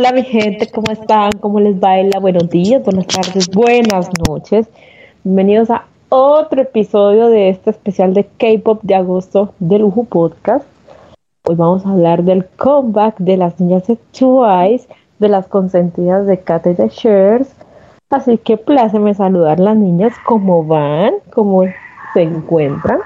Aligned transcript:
Hola 0.00 0.12
mi 0.12 0.22
gente, 0.22 0.66
¿cómo 0.70 0.90
están? 0.90 1.30
¿Cómo 1.42 1.60
les 1.60 1.78
baila? 1.78 2.20
Buenos 2.20 2.48
días, 2.48 2.82
buenas 2.82 3.06
tardes, 3.06 3.50
buenas 3.50 4.08
noches. 4.26 4.66
Bienvenidos 5.24 5.68
a 5.68 5.84
otro 6.08 6.62
episodio 6.62 7.28
de 7.28 7.50
este 7.50 7.68
especial 7.68 8.14
de 8.14 8.24
K-Pop 8.24 8.80
de 8.82 8.94
agosto 8.94 9.52
de 9.58 9.78
Lujo 9.78 10.04
Podcast. 10.04 10.64
Hoy 11.46 11.54
vamos 11.54 11.84
a 11.84 11.90
hablar 11.90 12.22
del 12.22 12.46
comeback 12.46 13.18
de 13.18 13.36
las 13.36 13.60
niñas 13.60 13.88
de 13.88 13.96
Twice, 13.96 14.88
de 15.18 15.28
las 15.28 15.46
consentidas 15.48 16.26
de 16.26 16.40
Kate 16.40 16.72
de 16.72 16.88
Shares. 16.88 17.54
Así 18.08 18.38
que 18.38 18.56
pláceme 18.56 19.12
saludar 19.12 19.60
las 19.60 19.76
niñas, 19.76 20.14
¿cómo 20.24 20.64
van? 20.64 21.12
¿Cómo 21.34 21.64
se 22.14 22.22
encuentran? 22.22 23.00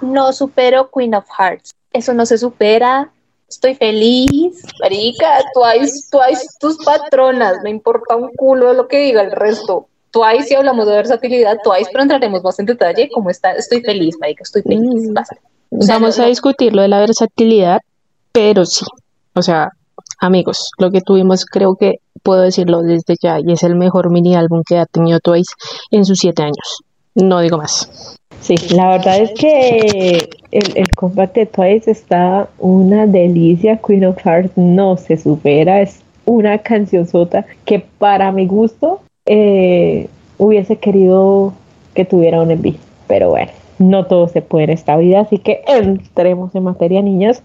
No 0.00 0.32
supero 0.32 0.90
Queen 0.92 1.14
of 1.14 1.26
Hearts. 1.38 1.70
Eso 1.92 2.12
no 2.12 2.26
se 2.26 2.38
supera 2.38 3.12
estoy 3.54 3.74
feliz, 3.74 4.62
marica, 4.80 5.42
Twice, 5.54 6.08
Twice, 6.10 6.46
tus 6.60 6.76
patronas, 6.84 7.62
me 7.62 7.70
importa 7.70 8.16
un 8.16 8.30
culo 8.36 8.68
de 8.68 8.74
lo 8.74 8.88
que 8.88 8.98
diga 8.98 9.22
el 9.22 9.32
resto. 9.32 9.88
Twice, 10.10 10.48
si 10.48 10.54
hablamos 10.54 10.86
de 10.86 10.94
versatilidad, 10.94 11.58
Twice, 11.62 11.90
pero 11.90 12.02
entraremos 12.02 12.42
más 12.42 12.58
en 12.60 12.66
detalle. 12.66 13.08
¿Cómo 13.12 13.30
está? 13.30 13.52
Estoy 13.52 13.80
feliz, 13.80 14.16
marica, 14.20 14.42
estoy 14.42 14.62
feliz. 14.62 14.80
Mm. 14.80 15.86
Vamos 15.88 16.18
a 16.20 16.26
discutir 16.26 16.74
lo 16.74 16.82
de 16.82 16.88
la 16.88 17.00
versatilidad, 17.00 17.80
pero 18.32 18.64
sí, 18.64 18.84
o 19.34 19.42
sea, 19.42 19.70
amigos, 20.20 20.70
lo 20.78 20.90
que 20.90 21.00
tuvimos 21.00 21.44
creo 21.44 21.74
que 21.74 21.94
puedo 22.22 22.42
decirlo 22.42 22.82
desde 22.82 23.16
ya 23.20 23.38
y 23.44 23.52
es 23.52 23.62
el 23.64 23.74
mejor 23.74 24.10
mini 24.10 24.36
álbum 24.36 24.62
que 24.66 24.78
ha 24.78 24.86
tenido 24.86 25.18
Twice 25.20 25.52
en 25.90 26.04
sus 26.04 26.18
siete 26.18 26.42
años. 26.42 26.82
No 27.14 27.40
digo 27.40 27.58
más. 27.58 28.18
Sí, 28.44 28.56
la 28.74 28.90
verdad 28.90 29.20
es 29.20 29.30
que 29.40 30.28
el, 30.50 30.76
el 30.76 30.90
combate 30.94 31.40
de 31.40 31.46
Twice 31.46 31.90
está 31.90 32.46
una 32.58 33.06
delicia. 33.06 33.78
Queen 33.78 34.04
of 34.04 34.18
Hearts 34.22 34.52
no 34.56 34.98
se 34.98 35.16
supera. 35.16 35.80
Es 35.80 36.02
una 36.26 36.58
canción 36.58 37.06
sota 37.06 37.46
que 37.64 37.78
para 37.78 38.32
mi 38.32 38.46
gusto 38.46 39.00
eh, 39.24 40.08
hubiese 40.36 40.76
querido 40.76 41.54
que 41.94 42.04
tuviera 42.04 42.42
un 42.42 42.50
envío. 42.50 42.74
Pero 43.06 43.30
bueno, 43.30 43.50
no 43.78 44.04
todo 44.04 44.28
se 44.28 44.42
puede 44.42 44.64
en 44.64 44.70
esta 44.72 44.98
vida. 44.98 45.20
Así 45.20 45.38
que 45.38 45.62
entremos 45.66 46.54
en 46.54 46.64
materia, 46.64 47.00
niñas. 47.00 47.42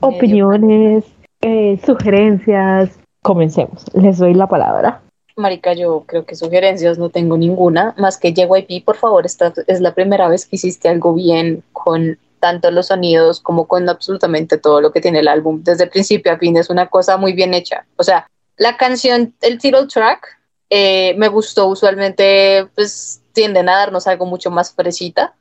Opiniones, 0.00 1.04
eh, 1.40 1.78
sugerencias. 1.86 2.90
Comencemos. 3.22 3.86
Les 3.94 4.18
doy 4.18 4.34
la 4.34 4.48
palabra. 4.48 5.00
Marica, 5.36 5.74
yo 5.74 6.04
creo 6.06 6.24
que 6.24 6.34
sugerencias 6.34 6.98
no 6.98 7.10
tengo 7.10 7.36
ninguna, 7.36 7.94
más 7.98 8.16
que 8.16 8.32
JYP, 8.32 8.84
por 8.84 8.96
favor, 8.96 9.26
esta 9.26 9.52
es 9.66 9.80
la 9.82 9.94
primera 9.94 10.28
vez 10.28 10.46
que 10.46 10.56
hiciste 10.56 10.88
algo 10.88 11.12
bien 11.12 11.62
con 11.72 12.18
tanto 12.40 12.70
los 12.70 12.86
sonidos 12.86 13.40
como 13.40 13.66
con 13.66 13.88
absolutamente 13.88 14.56
todo 14.56 14.80
lo 14.80 14.92
que 14.92 15.00
tiene 15.00 15.18
el 15.18 15.28
álbum. 15.28 15.62
Desde 15.62 15.88
principio 15.88 16.32
a 16.32 16.38
fin 16.38 16.56
es 16.56 16.70
una 16.70 16.86
cosa 16.86 17.18
muy 17.18 17.34
bien 17.34 17.52
hecha. 17.52 17.86
O 17.96 18.02
sea, 18.02 18.30
la 18.56 18.78
canción, 18.78 19.34
el 19.42 19.58
title 19.58 19.86
track, 19.86 20.38
eh, 20.70 21.14
me 21.18 21.28
gustó 21.28 21.66
usualmente, 21.66 22.66
pues 22.74 23.20
tienden 23.32 23.68
a 23.68 23.76
darnos 23.76 24.06
algo 24.06 24.24
mucho 24.24 24.50
más 24.50 24.72
fresita 24.72 25.34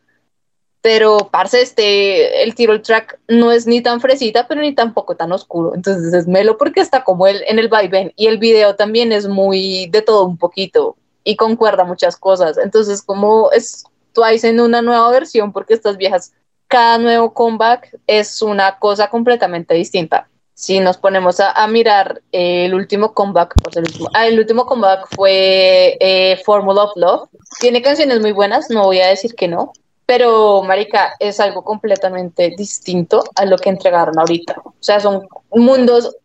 pero, 0.86 1.18
parce, 1.32 1.64
este, 1.64 2.44
el 2.44 2.54
tiro 2.54 2.72
el 2.72 2.84
track 2.84 3.18
no 3.28 3.52
es 3.52 3.66
ni 3.66 3.82
tan 3.82 4.00
fresita, 4.00 4.48
pero 4.48 4.62
ni 4.62 4.76
tampoco 4.76 5.16
tan 5.16 5.32
oscuro. 5.32 5.74
Entonces 5.74 6.14
es 6.14 6.28
melo 6.28 6.60
porque 6.60 6.80
está 6.80 7.04
como 7.04 7.26
el, 7.26 7.44
en 7.48 7.58
el 7.58 7.70
vaivén. 7.70 8.14
Y 8.16 8.28
el 8.28 8.38
video 8.38 8.76
también 8.76 9.12
es 9.12 9.28
muy 9.28 9.88
de 9.88 10.04
todo 10.04 10.26
un 10.26 10.38
poquito 10.38 10.96
y 11.24 11.38
concuerda 11.38 11.86
muchas 11.86 12.16
cosas. 12.18 12.60
Entonces, 12.60 13.02
como 13.02 13.50
es 13.52 13.86
Twice 14.14 14.48
en 14.48 14.60
una 14.60 14.84
nueva 14.84 15.10
versión, 15.10 15.52
porque 15.52 15.74
estas 15.74 15.98
viejas, 15.98 16.34
cada 16.68 17.00
nuevo 17.00 17.34
comeback 17.34 17.98
es 18.06 18.44
una 18.44 18.78
cosa 18.78 19.10
completamente 19.10 19.74
distinta. 19.74 20.30
Si 20.54 20.80
nos 20.80 20.98
ponemos 20.98 21.40
a, 21.40 21.66
mirar 21.66 22.22
el 22.32 22.76
último 22.76 23.16
comeback, 23.16 23.56
pues 23.64 23.76
el, 23.76 23.86
último, 23.86 24.10
ah, 24.14 24.28
el 24.28 24.38
último 24.38 24.68
comeback 24.68 25.08
fue 25.16 25.98
eh, 26.00 26.40
Formula 26.46 26.84
of 26.84 26.92
Love. 26.96 27.28
Tiene 27.60 27.82
canciones 27.82 28.20
muy 28.20 28.34
buenas, 28.34 28.70
no 28.70 28.84
voy 28.84 29.00
a 29.00 29.08
decir 29.08 29.34
que 29.34 29.48
no, 29.48 29.74
pero, 30.06 30.62
Marica, 30.64 31.16
es 31.20 31.40
algo 31.40 31.64
completamente 31.64 32.54
distinto 32.56 33.24
a 33.36 33.46
lo 33.46 33.58
que 33.58 33.70
entregaron 33.70 34.18
ahorita. 34.20 34.56
O 34.64 34.74
sea, 34.80 35.00
son 35.00 35.28
mundos 35.52 36.16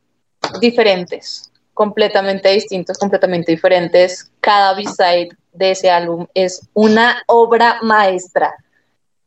diferentes, 0.61 1.51
completamente 1.73 2.51
distintos, 2.51 2.99
completamente 2.99 3.53
diferentes. 3.53 4.31
Cada 4.41 4.75
B-side 4.75 5.31
de 5.53 5.71
ese 5.71 5.91
álbum 5.91 6.27
es 6.35 6.61
una 6.75 7.23
obra 7.27 7.79
maestra. 7.83 8.55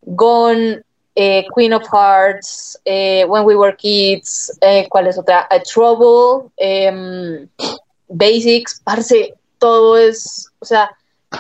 Gone, 0.01 0.81
eh, 1.15 1.45
Queen 1.55 1.73
of 1.73 1.87
Hearts, 1.91 2.79
eh, 2.85 3.25
When 3.27 3.45
We 3.45 3.55
Were 3.55 3.75
Kids, 3.75 4.55
eh, 4.61 4.87
¿cuál 4.89 5.07
es 5.07 5.17
otra? 5.17 5.47
A 5.49 5.59
Trouble, 5.61 6.49
em, 6.57 7.47
Basics, 8.07 8.81
parce, 8.83 9.33
todo 9.57 9.97
es, 9.97 10.47
o 10.59 10.65
sea, 10.65 10.91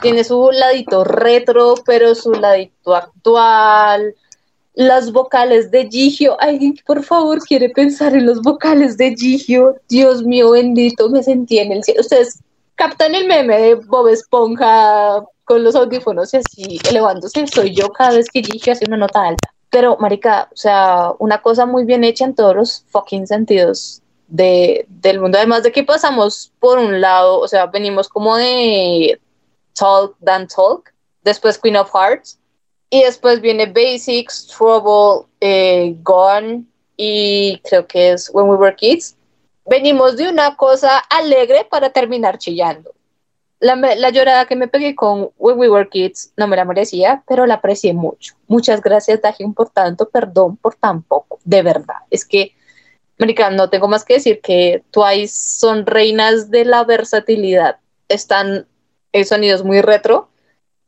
tiene 0.01 0.23
su 0.23 0.49
ladito 0.51 1.03
retro, 1.03 1.75
pero 1.85 2.15
su 2.15 2.31
ladito 2.31 2.95
actual. 2.95 4.15
Las 4.75 5.11
vocales 5.11 5.69
de 5.69 5.87
Gigio. 5.87 6.39
Alguien, 6.41 6.75
por 6.85 7.03
favor, 7.03 7.39
quiere 7.39 7.69
pensar 7.69 8.15
en 8.15 8.25
los 8.25 8.41
vocales 8.41 8.97
de 8.97 9.15
Gigio. 9.15 9.75
Dios 9.87 10.23
mío, 10.23 10.51
bendito, 10.51 11.09
me 11.09 11.21
sentí 11.21 11.59
en 11.59 11.71
el 11.71 11.83
cielo. 11.83 12.01
Ustedes 12.01 12.39
captan 12.75 13.13
el 13.13 13.27
meme 13.27 13.59
de 13.59 13.75
Bob 13.75 14.07
Esponja 14.07 15.23
con 15.45 15.63
los 15.63 15.75
audífonos 15.75 16.33
y 16.33 16.37
así 16.37 16.79
elevándose. 16.89 17.45
Soy 17.47 17.75
yo 17.75 17.89
cada 17.89 18.15
vez 18.15 18.29
que 18.29 18.43
Gigio 18.43 18.73
hace 18.73 18.85
una 18.87 18.97
nota 18.97 19.27
alta. 19.27 19.53
Pero, 19.69 19.97
marica, 19.99 20.49
o 20.51 20.55
sea, 20.55 21.11
una 21.19 21.41
cosa 21.41 21.65
muy 21.65 21.85
bien 21.85 22.03
hecha 22.03 22.25
en 22.25 22.35
todos 22.35 22.55
los 22.55 22.85
fucking 22.89 23.27
sentidos 23.27 24.01
de, 24.27 24.85
del 24.87 25.19
mundo. 25.19 25.37
Además 25.37 25.63
de 25.63 25.71
que 25.71 25.83
pasamos 25.83 26.51
por 26.59 26.79
un 26.79 27.01
lado, 27.01 27.39
o 27.39 27.47
sea, 27.47 27.67
venimos 27.67 28.09
como 28.09 28.35
de 28.37 29.19
Talk 29.73 30.15
Than 30.23 30.47
Talk, 30.47 30.93
después 31.23 31.57
Queen 31.57 31.77
of 31.77 31.91
Hearts, 31.93 32.39
y 32.89 33.01
después 33.03 33.41
viene 33.41 33.65
Basics, 33.65 34.47
Trouble, 34.47 35.27
eh, 35.39 35.95
Gone, 36.03 36.65
y 36.95 37.59
creo 37.63 37.87
que 37.87 38.11
es 38.11 38.29
When 38.33 38.47
We 38.47 38.55
Were 38.55 38.75
Kids. 38.75 39.15
Venimos 39.65 40.17
de 40.17 40.29
una 40.29 40.55
cosa 40.55 40.99
alegre 41.09 41.65
para 41.69 41.89
terminar 41.89 42.37
chillando. 42.37 42.93
La, 43.59 43.75
la, 43.75 44.09
llorada 44.09 44.45
que 44.45 44.57
me 44.57 44.67
pegué 44.67 44.93
con 44.93 45.31
When 45.37 45.57
We 45.57 45.69
Were 45.69 45.89
Kids 45.89 46.33
no 46.35 46.47
me 46.47 46.57
la 46.57 46.65
merecía, 46.65 47.23
pero 47.27 47.45
la 47.45 47.55
aprecié 47.55 47.93
mucho. 47.93 48.35
Muchas 48.47 48.81
gracias, 48.81 49.21
Dajin, 49.21 49.53
por 49.53 49.69
tanto, 49.69 50.09
perdón 50.09 50.57
por 50.57 50.75
tan 50.75 51.01
poco, 51.01 51.39
de 51.45 51.61
verdad. 51.61 51.95
Es 52.09 52.25
que, 52.25 52.53
América, 53.17 53.49
no 53.49 53.69
tengo 53.69 53.87
más 53.87 54.03
que 54.03 54.15
decir 54.15 54.41
que 54.41 54.83
Twice 54.91 55.59
son 55.59 55.85
reinas 55.85 56.51
de 56.51 56.65
la 56.65 56.83
versatilidad. 56.83 57.77
Están 58.09 58.67
el 59.13 59.25
sonido 59.25 59.55
es 59.55 59.63
muy 59.63 59.81
retro, 59.81 60.29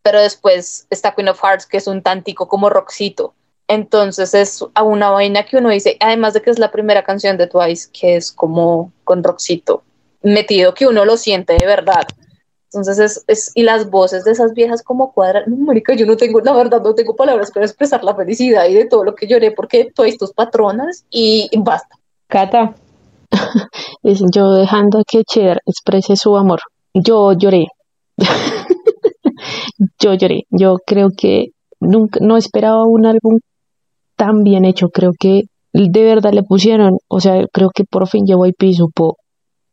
pero 0.04 0.20
después 0.20 0.86
está 0.90 1.16
Queen 1.16 1.30
of 1.30 1.42
Hearts, 1.42 1.66
que 1.66 1.78
es 1.78 1.88
un 1.88 2.02
tantico 2.02 2.48
como 2.48 2.70
rockcito. 2.70 3.34
Entonces 3.68 4.34
es 4.34 4.64
a 4.76 4.84
una 4.84 5.10
vaina 5.10 5.46
que 5.46 5.58
uno 5.58 5.70
dice, 5.70 5.98
además 6.00 6.34
de 6.34 6.42
que 6.42 6.52
es 6.52 6.60
la 6.60 6.72
primera 6.72 7.04
canción 7.04 7.38
de 7.38 7.48
Twice, 7.48 7.90
que 7.92 8.16
es 8.16 8.32
como 8.32 8.92
con 9.04 9.24
rockcito 9.24 9.84
metido, 10.22 10.74
que 10.74 10.88
uno 10.88 11.06
lo 11.06 11.18
siente 11.18 11.56
de 11.60 11.66
verdad. 11.66 12.04
Entonces 12.66 13.00
es, 13.00 13.24
es 13.28 13.52
y 13.56 13.64
las 13.64 13.90
voces 13.90 14.26
de 14.26 14.32
esas 14.32 14.54
viejas 14.54 14.84
como 14.84 15.14
cuadran, 15.14 15.46
no, 15.48 15.66
marica, 15.66 15.96
yo 15.96 16.06
no 16.06 16.18
tengo, 16.18 16.42
la 16.42 16.52
verdad, 16.52 16.82
no 16.82 16.94
tengo 16.94 17.16
palabras 17.16 17.52
para 17.52 17.66
expresar 17.66 18.04
la 18.04 18.16
felicidad 18.16 18.66
y 18.68 18.74
de 18.74 18.86
todo 18.86 19.04
lo 19.04 19.16
que 19.16 19.28
lloré 19.28 19.52
porque 19.52 19.92
Twice 19.96 20.18
tus 20.18 20.34
patronas 20.34 21.06
y, 21.10 21.50
basta. 21.58 21.96
Cata. 22.28 22.76
yo 24.04 24.52
dejando 24.52 25.04
que 25.08 25.24
Cher 25.24 25.62
exprese 25.66 26.16
su 26.16 26.36
amor. 26.36 26.60
Yo 26.94 27.34
lloré, 27.34 27.68
yo 30.00 30.14
lloré. 30.14 30.44
Yo 30.50 30.78
creo 30.86 31.10
que 31.16 31.48
nunca, 31.80 32.20
no 32.22 32.38
esperaba 32.38 32.84
un 32.86 33.06
álbum 33.06 33.40
tan 34.16 34.44
bien 34.44 34.66
hecho. 34.66 34.90
Creo 34.90 35.12
que 35.20 35.44
de 35.74 36.04
verdad 36.04 36.34
le 36.34 36.44
pusieron, 36.44 36.98
o 37.10 37.20
sea, 37.20 37.44
creo 37.52 37.70
que 37.74 37.84
por 37.84 38.08
fin 38.08 38.26
JYP 38.26 38.74
supo 38.74 39.18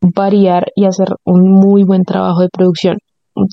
variar 0.01 0.67
y 0.75 0.85
hacer 0.85 1.07
un 1.23 1.49
muy 1.49 1.83
buen 1.83 2.03
trabajo 2.03 2.41
de 2.41 2.49
producción. 2.49 2.97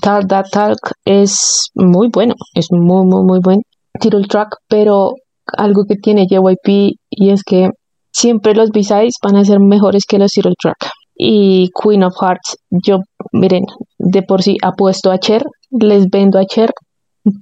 Talk 0.03 0.29
That 0.29 0.47
Talk 0.51 0.79
es 1.05 1.71
muy 1.75 2.09
bueno, 2.13 2.35
es 2.55 2.69
muy, 2.71 3.07
muy, 3.07 3.23
muy 3.25 3.41
buen 3.43 3.63
title 3.99 4.27
track, 4.29 4.57
pero 4.69 5.13
algo 5.57 5.85
que 5.89 5.97
tiene 5.97 6.27
JYP 6.29 6.97
y 7.09 7.31
es 7.31 7.43
que 7.45 7.71
siempre 8.13 8.55
los 8.55 8.71
B-sides 8.71 9.15
van 9.23 9.37
a 9.37 9.45
ser 9.45 9.61
mejores 9.61 10.05
que 10.07 10.19
los 10.19 10.33
title 10.33 10.55
track 10.61 10.91
y 11.23 11.69
Queen 11.83 12.03
of 12.03 12.15
Hearts. 12.19 12.57
Yo, 12.71 13.01
miren, 13.33 13.65
de 13.99 14.23
por 14.23 14.43
sí 14.43 14.57
apuesto 14.63 15.11
a 15.11 15.19
Cher, 15.19 15.45
les 15.71 16.07
vendo 16.09 16.39
a 16.39 16.47
Cher 16.47 16.73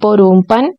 por 0.01 0.19
un 0.21 0.43
pan 0.43 0.71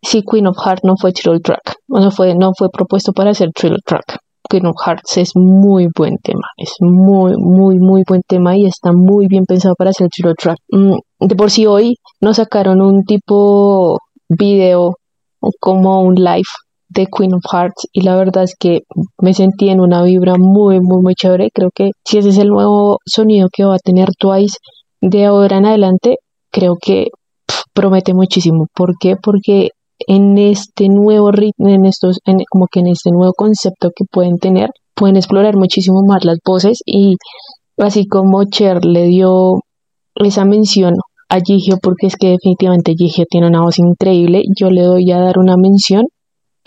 si 0.00 0.22
Queen 0.22 0.46
of 0.46 0.56
Hearts 0.64 0.84
no 0.84 0.94
fue 0.96 1.12
Trill 1.12 1.42
Track, 1.42 1.74
no 1.88 2.10
fue, 2.12 2.36
no 2.36 2.52
fue 2.56 2.68
propuesto 2.70 3.12
para 3.12 3.30
hacer 3.30 3.48
Trill 3.52 3.78
Track. 3.84 4.18
Queen 4.48 4.66
of 4.66 4.76
Hearts 4.86 5.18
es 5.18 5.32
muy 5.34 5.88
buen 5.94 6.16
tema, 6.22 6.46
es 6.56 6.74
muy, 6.80 7.32
muy, 7.36 7.76
muy 7.78 8.02
buen 8.06 8.22
tema 8.26 8.56
y 8.56 8.66
está 8.66 8.92
muy 8.92 9.26
bien 9.26 9.44
pensado 9.44 9.74
para 9.76 9.90
hacer 9.90 10.08
Trill 10.08 10.34
Track. 10.38 10.58
Mm, 10.70 11.26
de 11.26 11.34
por 11.34 11.50
sí 11.50 11.66
hoy 11.66 11.96
nos 12.20 12.36
sacaron 12.36 12.80
un 12.80 13.02
tipo 13.02 13.98
video 14.28 14.94
como 15.58 16.02
un 16.02 16.14
live 16.14 16.48
de 16.88 17.06
Queen 17.06 17.34
of 17.34 17.42
Hearts 17.50 17.86
y 17.92 18.02
la 18.02 18.16
verdad 18.16 18.44
es 18.44 18.54
que 18.58 18.80
me 19.20 19.34
sentí 19.34 19.68
en 19.68 19.80
una 19.80 20.02
vibra 20.02 20.34
muy, 20.38 20.80
muy, 20.80 21.02
muy 21.02 21.14
chévere. 21.14 21.50
Creo 21.52 21.70
que 21.74 21.90
si 22.04 22.18
ese 22.18 22.30
es 22.30 22.38
el 22.38 22.48
nuevo 22.48 22.98
sonido 23.06 23.48
que 23.52 23.64
va 23.64 23.74
a 23.74 23.78
tener 23.78 24.08
Twice 24.18 24.56
de 25.00 25.26
ahora 25.26 25.58
en 25.58 25.66
adelante, 25.66 26.16
creo 26.50 26.76
que 26.80 27.08
promete 27.74 28.14
muchísimo. 28.14 28.66
¿Por 28.74 28.94
qué? 28.98 29.16
Porque 29.22 29.70
en 30.06 30.38
este 30.38 30.88
nuevo 30.88 31.30
ritmo, 31.30 31.68
en 31.68 31.84
estos, 31.86 32.18
en, 32.24 32.38
como 32.50 32.66
que 32.70 32.80
en 32.80 32.88
este 32.88 33.10
nuevo 33.10 33.32
concepto 33.36 33.90
que 33.94 34.04
pueden 34.10 34.38
tener, 34.38 34.70
pueden 34.94 35.16
explorar 35.16 35.56
muchísimo 35.56 36.00
más 36.06 36.24
las 36.24 36.38
voces 36.44 36.78
y 36.86 37.16
así 37.78 38.06
como 38.06 38.44
Cher 38.44 38.84
le 38.84 39.04
dio 39.04 39.60
esa 40.14 40.44
mención 40.44 40.94
a 41.28 41.38
Gigio 41.40 41.76
porque 41.82 42.06
es 42.06 42.16
que 42.16 42.30
definitivamente 42.30 42.94
Gigio 42.96 43.24
tiene 43.28 43.48
una 43.48 43.62
voz 43.62 43.78
increíble, 43.78 44.42
yo 44.58 44.70
le 44.70 44.82
doy 44.82 45.10
a 45.10 45.18
dar 45.18 45.38
una 45.38 45.56
mención 45.56 46.04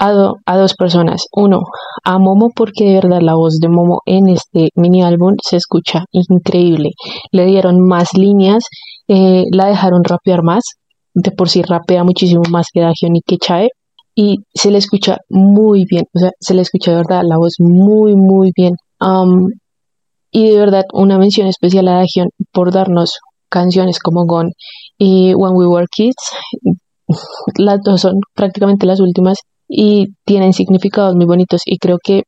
a, 0.01 0.33
a 0.45 0.57
dos 0.57 0.73
personas. 0.73 1.27
Uno, 1.31 1.61
a 2.03 2.17
Momo 2.17 2.49
porque 2.55 2.85
de 2.85 2.93
verdad 2.95 3.19
la 3.21 3.35
voz 3.35 3.59
de 3.59 3.69
Momo 3.69 3.99
en 4.05 4.29
este 4.29 4.69
mini 4.75 5.03
álbum 5.03 5.35
se 5.41 5.57
escucha 5.57 6.05
increíble. 6.11 6.89
Le 7.31 7.45
dieron 7.45 7.79
más 7.87 8.09
líneas, 8.17 8.65
eh, 9.07 9.43
la 9.51 9.67
dejaron 9.67 10.03
rapear 10.03 10.41
más, 10.43 10.63
de 11.13 11.31
por 11.31 11.49
sí 11.49 11.61
rapea 11.61 12.03
muchísimo 12.03 12.41
más 12.49 12.67
que 12.73 12.81
Dagion 12.81 13.15
y 13.15 13.21
que 13.21 13.37
Chae 13.37 13.69
y 14.15 14.37
se 14.53 14.71
le 14.71 14.77
escucha 14.77 15.17
muy 15.29 15.85
bien, 15.89 16.03
o 16.13 16.19
sea, 16.19 16.31
se 16.39 16.53
le 16.53 16.61
escucha 16.63 16.91
de 16.91 16.97
verdad 16.97 17.21
la 17.23 17.37
voz 17.37 17.55
muy, 17.59 18.15
muy 18.15 18.51
bien. 18.55 18.73
y 20.31 20.49
de 20.49 20.57
verdad, 20.57 20.83
una 20.93 21.17
mención 21.17 21.47
especial 21.47 21.87
a 21.87 21.99
Dagion 21.99 22.29
por 22.51 22.71
darnos 22.71 23.19
canciones 23.49 23.99
como 23.99 24.25
Gone 24.25 24.51
y 24.97 25.33
When 25.35 25.53
We 25.55 25.67
Were 25.67 25.87
Kids. 25.91 26.31
Las 27.57 27.79
dos 27.83 28.01
son 28.01 28.15
prácticamente 28.33 28.85
las 28.85 28.99
últimas 28.99 29.37
y 29.73 30.07
tienen 30.25 30.51
significados 30.51 31.15
muy 31.15 31.25
bonitos 31.25 31.61
y 31.65 31.77
creo 31.77 31.97
que 32.03 32.23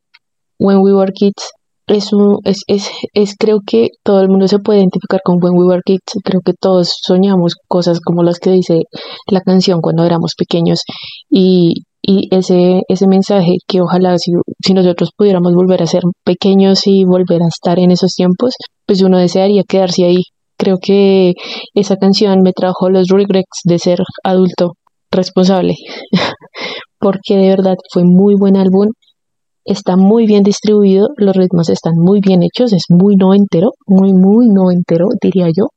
When 0.60 0.78
We 0.78 0.94
Were 0.96 1.12
Kids 1.14 1.52
es, 1.88 2.14
un, 2.14 2.38
es, 2.46 2.62
es, 2.68 2.90
es, 3.14 3.36
creo 3.38 3.60
que 3.66 3.90
todo 4.04 4.22
el 4.22 4.30
mundo 4.30 4.48
se 4.48 4.60
puede 4.60 4.80
identificar 4.80 5.20
con 5.22 5.36
When 5.42 5.58
We 5.58 5.66
Were 5.66 5.82
Kids. 5.86 6.22
Creo 6.24 6.40
que 6.46 6.54
todos 6.54 6.94
soñamos 7.02 7.56
cosas 7.68 8.00
como 8.00 8.24
las 8.24 8.40
que 8.40 8.52
dice 8.52 8.84
la 9.30 9.42
canción 9.42 9.82
cuando 9.82 10.06
éramos 10.06 10.34
pequeños. 10.38 10.80
Y, 11.30 11.84
y 12.02 12.30
ese, 12.32 12.82
ese 12.88 13.08
mensaje 13.08 13.56
que 13.68 13.82
ojalá 13.82 14.18
si, 14.18 14.32
si 14.66 14.74
nosotros 14.74 15.10
pudiéramos 15.18 15.54
volver 15.54 15.84
a 15.84 15.88
ser 15.88 16.04
pequeños 16.24 16.88
y 16.88 17.04
volver 17.04 17.42
a 17.42 17.48
estar 17.48 17.78
en 17.80 17.92
esos 17.92 18.14
tiempos, 18.16 18.54
pues 18.86 19.02
uno 19.02 19.18
desearía 19.18 19.64
quedarse 19.68 20.06
ahí. 20.06 20.22
Creo 20.58 20.78
que 20.82 21.34
esa 21.74 21.98
canción 21.98 22.40
me 22.42 22.54
trajo 22.54 22.90
los 22.90 23.08
regrets 23.10 23.60
de 23.66 23.80
ser 23.80 24.00
adulto 24.24 24.76
responsable, 25.14 25.76
porque 27.04 27.36
de 27.36 27.50
verdad 27.50 27.76
fue 27.92 28.04
muy 28.06 28.36
buen 28.40 28.56
álbum 28.56 28.88
está 29.66 29.96
muy 29.98 30.26
bien 30.26 30.44
distribuido, 30.44 31.10
los 31.18 31.36
ritmos 31.36 31.70
están 31.70 31.94
muy 31.98 32.20
bien 32.22 32.44
hechos, 32.44 32.72
es 32.74 32.86
muy 32.90 33.16
noventero, 33.16 33.72
muy, 33.88 34.14
muy 34.14 34.48
noventero, 34.48 35.08
diría 35.22 35.48
yo. 35.56 35.68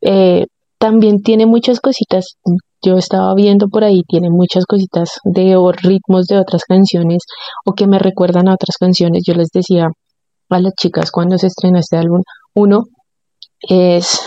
Eh, 0.00 0.46
también 0.78 1.22
tiene 1.22 1.46
muchas 1.46 1.80
cositas, 1.80 2.36
yo 2.82 2.96
estaba 2.96 3.34
viendo 3.34 3.68
por 3.68 3.84
ahí, 3.84 4.02
tiene 4.08 4.28
muchas 4.30 4.64
cositas 4.66 5.18
de 5.24 5.56
ritmos 5.82 6.26
de 6.26 6.38
otras 6.38 6.62
canciones 6.64 7.24
o 7.64 7.72
que 7.72 7.86
me 7.86 7.98
recuerdan 7.98 8.48
a 8.48 8.54
otras 8.54 8.76
canciones. 8.78 9.22
Yo 9.26 9.34
les 9.34 9.48
decía 9.52 9.88
a 10.50 10.60
las 10.60 10.72
chicas 10.74 11.10
cuando 11.10 11.38
se 11.38 11.46
estrena 11.46 11.80
este 11.80 11.96
álbum, 11.96 12.20
uno 12.54 12.84
es 13.60 14.20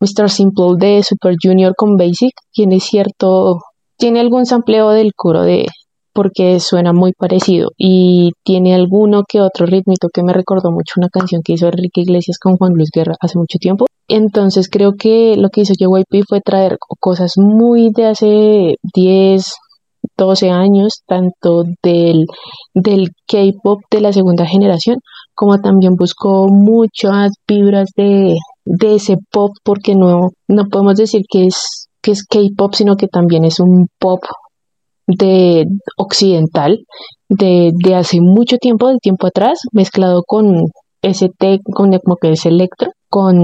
Mr. 0.00 0.30
Simple 0.30 0.76
de 0.78 1.02
Super 1.02 1.34
Junior 1.42 1.74
con 1.76 1.96
Basic, 1.96 2.32
tiene 2.52 2.78
cierto, 2.78 3.58
tiene 3.96 4.20
algún 4.20 4.46
sampleo 4.46 4.90
del 4.90 5.10
coro 5.16 5.42
de, 5.42 5.66
porque 6.14 6.60
suena 6.60 6.92
muy 6.92 7.12
parecido 7.12 7.70
y 7.76 8.30
tiene 8.44 8.74
alguno 8.74 9.24
que 9.28 9.40
otro 9.40 9.66
ritmito 9.66 10.08
que 10.12 10.22
me 10.22 10.32
recordó 10.32 10.70
mucho 10.70 10.94
una 10.96 11.08
canción 11.08 11.42
que 11.44 11.54
hizo 11.54 11.66
Enrique 11.66 12.02
Iglesias 12.02 12.38
con 12.38 12.56
Juan 12.56 12.72
Luis 12.74 12.90
Guerra 12.94 13.16
hace 13.20 13.36
mucho 13.36 13.58
tiempo. 13.58 13.86
Entonces 14.06 14.68
creo 14.70 14.92
que 14.98 15.36
lo 15.36 15.48
que 15.50 15.62
hizo 15.62 15.74
JYP 15.76 16.24
fue 16.28 16.40
traer 16.40 16.78
cosas 17.00 17.32
muy 17.36 17.90
de 17.90 18.06
hace 18.06 18.76
10, 18.94 19.52
12 20.16 20.50
años, 20.50 21.02
tanto 21.06 21.64
del, 21.82 22.26
del 22.74 23.08
K-pop 23.26 23.80
de 23.90 24.00
la 24.00 24.12
segunda 24.12 24.46
generación, 24.46 24.98
como 25.34 25.58
también 25.58 25.94
buscó 25.96 26.46
muchas 26.48 27.32
vibras 27.48 27.88
de, 27.96 28.36
de 28.64 28.94
ese 28.94 29.16
pop, 29.32 29.50
porque 29.64 29.96
no, 29.96 30.30
no 30.46 30.64
podemos 30.70 30.94
decir 30.94 31.22
que 31.28 31.46
es 31.46 31.88
que 32.04 32.10
es 32.10 32.24
K-pop, 32.26 32.74
sino 32.74 32.96
que 32.96 33.08
también 33.08 33.44
es 33.44 33.58
un 33.60 33.86
pop 33.98 34.20
de 35.06 35.64
occidental 35.96 36.78
de, 37.28 37.70
de 37.84 37.94
hace 37.94 38.18
mucho 38.20 38.56
tiempo, 38.58 38.88
de 38.88 38.98
tiempo 38.98 39.26
atrás, 39.26 39.58
mezclado 39.72 40.22
con 40.26 40.46
ese 41.02 41.28
té, 41.38 41.58
con 41.64 41.92
como 41.98 42.16
que 42.16 42.32
electro, 42.44 42.90
con, 43.08 43.36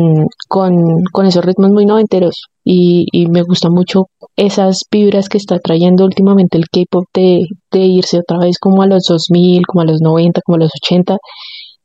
con, 0.49 0.73
con 1.13 1.27
esos 1.27 1.45
ritmos 1.45 1.71
muy 1.71 1.85
noventeros. 1.85 2.47
Y, 2.65 3.07
y 3.13 3.27
me 3.27 3.43
gusta 3.43 3.69
mucho 3.71 4.07
esas 4.37 4.83
vibras 4.91 5.29
que 5.29 5.39
está 5.39 5.59
trayendo 5.59 6.05
últimamente 6.05 6.59
el 6.59 6.65
K-pop 6.71 7.05
de, 7.15 7.41
de 7.71 7.81
irse 7.81 8.19
otra 8.19 8.39
vez 8.39 8.59
como 8.59 8.83
a 8.83 8.87
los 8.87 9.05
2000, 9.09 9.67
como 9.67 9.83
a 9.83 9.85
los 9.87 10.01
90, 10.01 10.41
como 10.45 10.57
a 10.57 10.61
los 10.61 10.71
80 10.83 11.17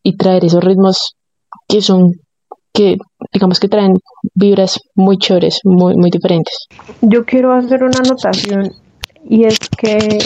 y 0.04 0.16
traer 0.16 0.46
esos 0.46 0.64
ritmos 0.64 1.16
que 1.68 1.82
son 1.82 2.12
que 2.74 2.96
digamos 3.32 3.60
que 3.60 3.70
traen 3.70 3.94
vibras 4.34 4.80
muy 4.96 5.18
chores, 5.18 5.60
muy, 5.64 5.96
muy 5.96 6.10
diferentes. 6.12 6.54
Yo 7.02 7.24
quiero 7.26 7.54
hacer 7.54 7.84
una 7.84 8.00
anotación 8.00 8.70
y 9.28 9.46
es 9.46 9.60
que 9.78 10.20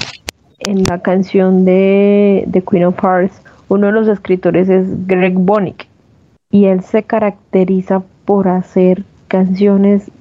en 0.59 0.83
la 0.83 0.99
canción 0.99 1.65
de, 1.65 2.43
de 2.47 2.61
Queen 2.61 2.85
of 2.85 2.99
Hearts, 3.01 3.41
uno 3.69 3.87
de 3.87 3.93
los 3.93 4.07
escritores 4.07 4.69
es 4.69 5.07
Greg 5.07 5.33
Bonick 5.33 5.87
y 6.51 6.65
él 6.65 6.81
se 6.81 7.03
caracteriza 7.03 8.03
por 8.25 8.47
hacer 8.47 9.03
canciones 9.27 10.11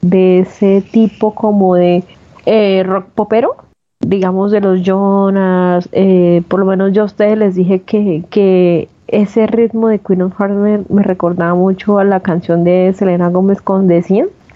de 0.00 0.40
ese 0.40 0.82
tipo 0.92 1.34
como 1.34 1.74
de 1.74 2.04
eh, 2.46 2.82
rock 2.86 3.06
popero, 3.14 3.56
digamos 4.00 4.52
de 4.52 4.60
los 4.60 4.82
Jonas, 4.82 5.88
eh, 5.92 6.42
por 6.48 6.60
lo 6.60 6.66
menos 6.66 6.92
yo 6.92 7.02
a 7.02 7.06
ustedes 7.06 7.36
les 7.36 7.54
dije 7.56 7.80
que, 7.80 8.24
que 8.30 8.88
ese 9.08 9.46
ritmo 9.46 9.88
de 9.88 9.98
Queen 9.98 10.22
of 10.22 10.38
Hearts 10.38 10.86
me, 10.88 11.02
recordaba 11.02 11.54
mucho 11.54 11.98
a 11.98 12.04
la 12.04 12.20
canción 12.20 12.62
de 12.62 12.94
Selena 12.96 13.30
Gómez 13.30 13.60
con 13.60 13.88
The 13.88 14.02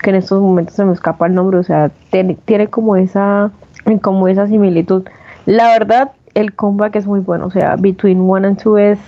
que 0.02 0.10
en 0.10 0.16
estos 0.16 0.42
momentos 0.42 0.74
se 0.74 0.84
me 0.84 0.92
escapa 0.92 1.26
el 1.26 1.34
nombre, 1.34 1.58
o 1.58 1.62
sea, 1.62 1.90
tiene, 2.10 2.36
tiene 2.44 2.66
como 2.66 2.96
esa 2.96 3.52
como 4.00 4.28
esa 4.28 4.46
similitud. 4.46 5.04
La 5.46 5.68
verdad, 5.68 6.12
el 6.34 6.54
comeback 6.54 6.96
es 6.96 7.06
muy 7.06 7.20
bueno, 7.20 7.46
o 7.46 7.50
sea, 7.50 7.76
Between 7.76 8.20
One 8.20 8.46
and 8.46 8.62
Two 8.62 8.78
es, 8.78 8.98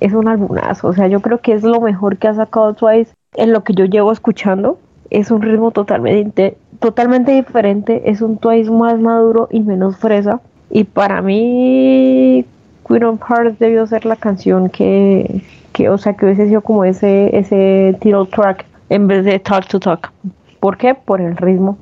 es 0.00 0.12
un 0.12 0.28
albumazo, 0.28 0.88
o 0.88 0.92
sea, 0.92 1.06
yo 1.06 1.20
creo 1.20 1.38
que 1.38 1.52
es 1.52 1.62
lo 1.62 1.80
mejor 1.80 2.16
que 2.18 2.28
ha 2.28 2.34
sacado 2.34 2.74
Twice 2.74 3.12
en 3.36 3.52
lo 3.52 3.64
que 3.64 3.74
yo 3.74 3.84
llevo 3.84 4.12
escuchando. 4.12 4.78
Es 5.10 5.30
un 5.30 5.42
ritmo 5.42 5.72
totalmente, 5.72 6.56
totalmente 6.78 7.32
diferente, 7.32 8.02
es 8.10 8.20
un 8.20 8.38
Twice 8.38 8.70
más 8.70 8.98
maduro 9.00 9.48
y 9.50 9.60
menos 9.60 9.96
fresa. 9.96 10.40
Y 10.70 10.84
para 10.84 11.20
mí, 11.20 12.44
Queen 12.86 13.04
of 13.04 13.20
Hearts 13.20 13.58
debió 13.58 13.86
ser 13.86 14.06
la 14.06 14.16
canción 14.16 14.68
que, 14.68 15.42
que 15.72 15.88
o 15.88 15.98
sea, 15.98 16.14
que 16.14 16.26
hubiese 16.26 16.46
sido 16.46 16.60
como 16.60 16.84
ese, 16.84 17.36
ese 17.36 17.96
title 18.00 18.26
track 18.26 18.66
en 18.88 19.08
vez 19.08 19.24
de 19.24 19.40
Talk 19.40 19.66
to 19.66 19.80
Talk. 19.80 20.12
¿Por 20.60 20.76
qué? 20.76 20.94
Por 20.94 21.20
el 21.20 21.36
ritmo. 21.36 21.76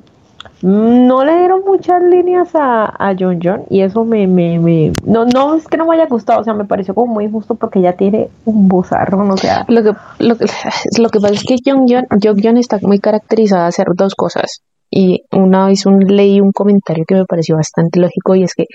No 0.61 1.23
le 1.23 1.37
dieron 1.37 1.61
muchas 1.65 2.01
líneas 2.03 2.49
a, 2.53 2.85
a 2.85 3.15
John 3.17 3.39
John 3.41 3.63
y 3.69 3.81
eso 3.81 4.03
me, 4.03 4.27
me, 4.27 4.59
me, 4.59 4.91
no, 5.05 5.25
no 5.25 5.55
es 5.55 5.67
que 5.67 5.77
no 5.77 5.85
me 5.85 5.95
haya 5.95 6.07
gustado, 6.07 6.41
o 6.41 6.43
sea, 6.43 6.53
me 6.53 6.65
pareció 6.65 6.93
como 6.93 7.13
muy 7.13 7.25
injusto 7.25 7.55
porque 7.55 7.81
ya 7.81 7.93
tiene 7.93 8.29
un 8.43 8.67
bozarrón, 8.67 9.31
o 9.31 9.37
sea. 9.37 9.65
Lo 9.69 9.83
que, 9.83 9.93
lo 10.19 10.37
que, 10.37 10.45
lo 10.99 11.09
que 11.09 11.19
pasa 11.19 11.33
es 11.33 11.43
que 11.43 11.55
John 11.65 11.85
John, 11.87 12.57
está 12.57 12.77
muy 12.81 12.99
caracterizada 12.99 13.65
a 13.65 13.67
hacer 13.67 13.87
dos 13.95 14.15
cosas. 14.15 14.61
Y 14.91 15.21
una 15.31 15.67
vez 15.67 15.85
un, 15.85 15.99
leí 15.99 16.41
un 16.41 16.51
comentario 16.51 17.05
que 17.07 17.13
me 17.13 17.25
pareció 17.25 17.55
bastante 17.55 17.99
lógico 17.99 18.33
y 18.33 18.43
es 18.43 18.53
que 18.55 18.65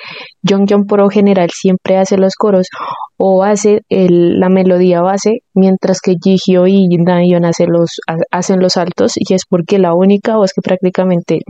John 0.48 0.64
John 0.68 0.84
por 0.84 1.00
lo 1.00 1.08
general 1.08 1.50
siempre 1.50 1.98
hace 1.98 2.16
los 2.16 2.36
coros 2.36 2.68
o 3.16 3.42
hace 3.42 3.80
el, 3.88 4.38
la 4.38 4.48
melodía 4.48 5.02
base, 5.02 5.40
mientras 5.54 6.00
que 6.00 6.14
Gigio 6.22 6.68
y 6.68 6.86
Nayeon 6.86 7.44
hace 7.44 7.66
los, 7.66 8.00
hacen 8.30 8.60
los 8.60 8.76
altos 8.76 9.14
y 9.16 9.34
es 9.34 9.42
porque 9.48 9.78
la 9.78 9.92
única 9.92 10.36
voz 10.36 10.52
que 10.54 10.62
prácticamente 10.62 11.40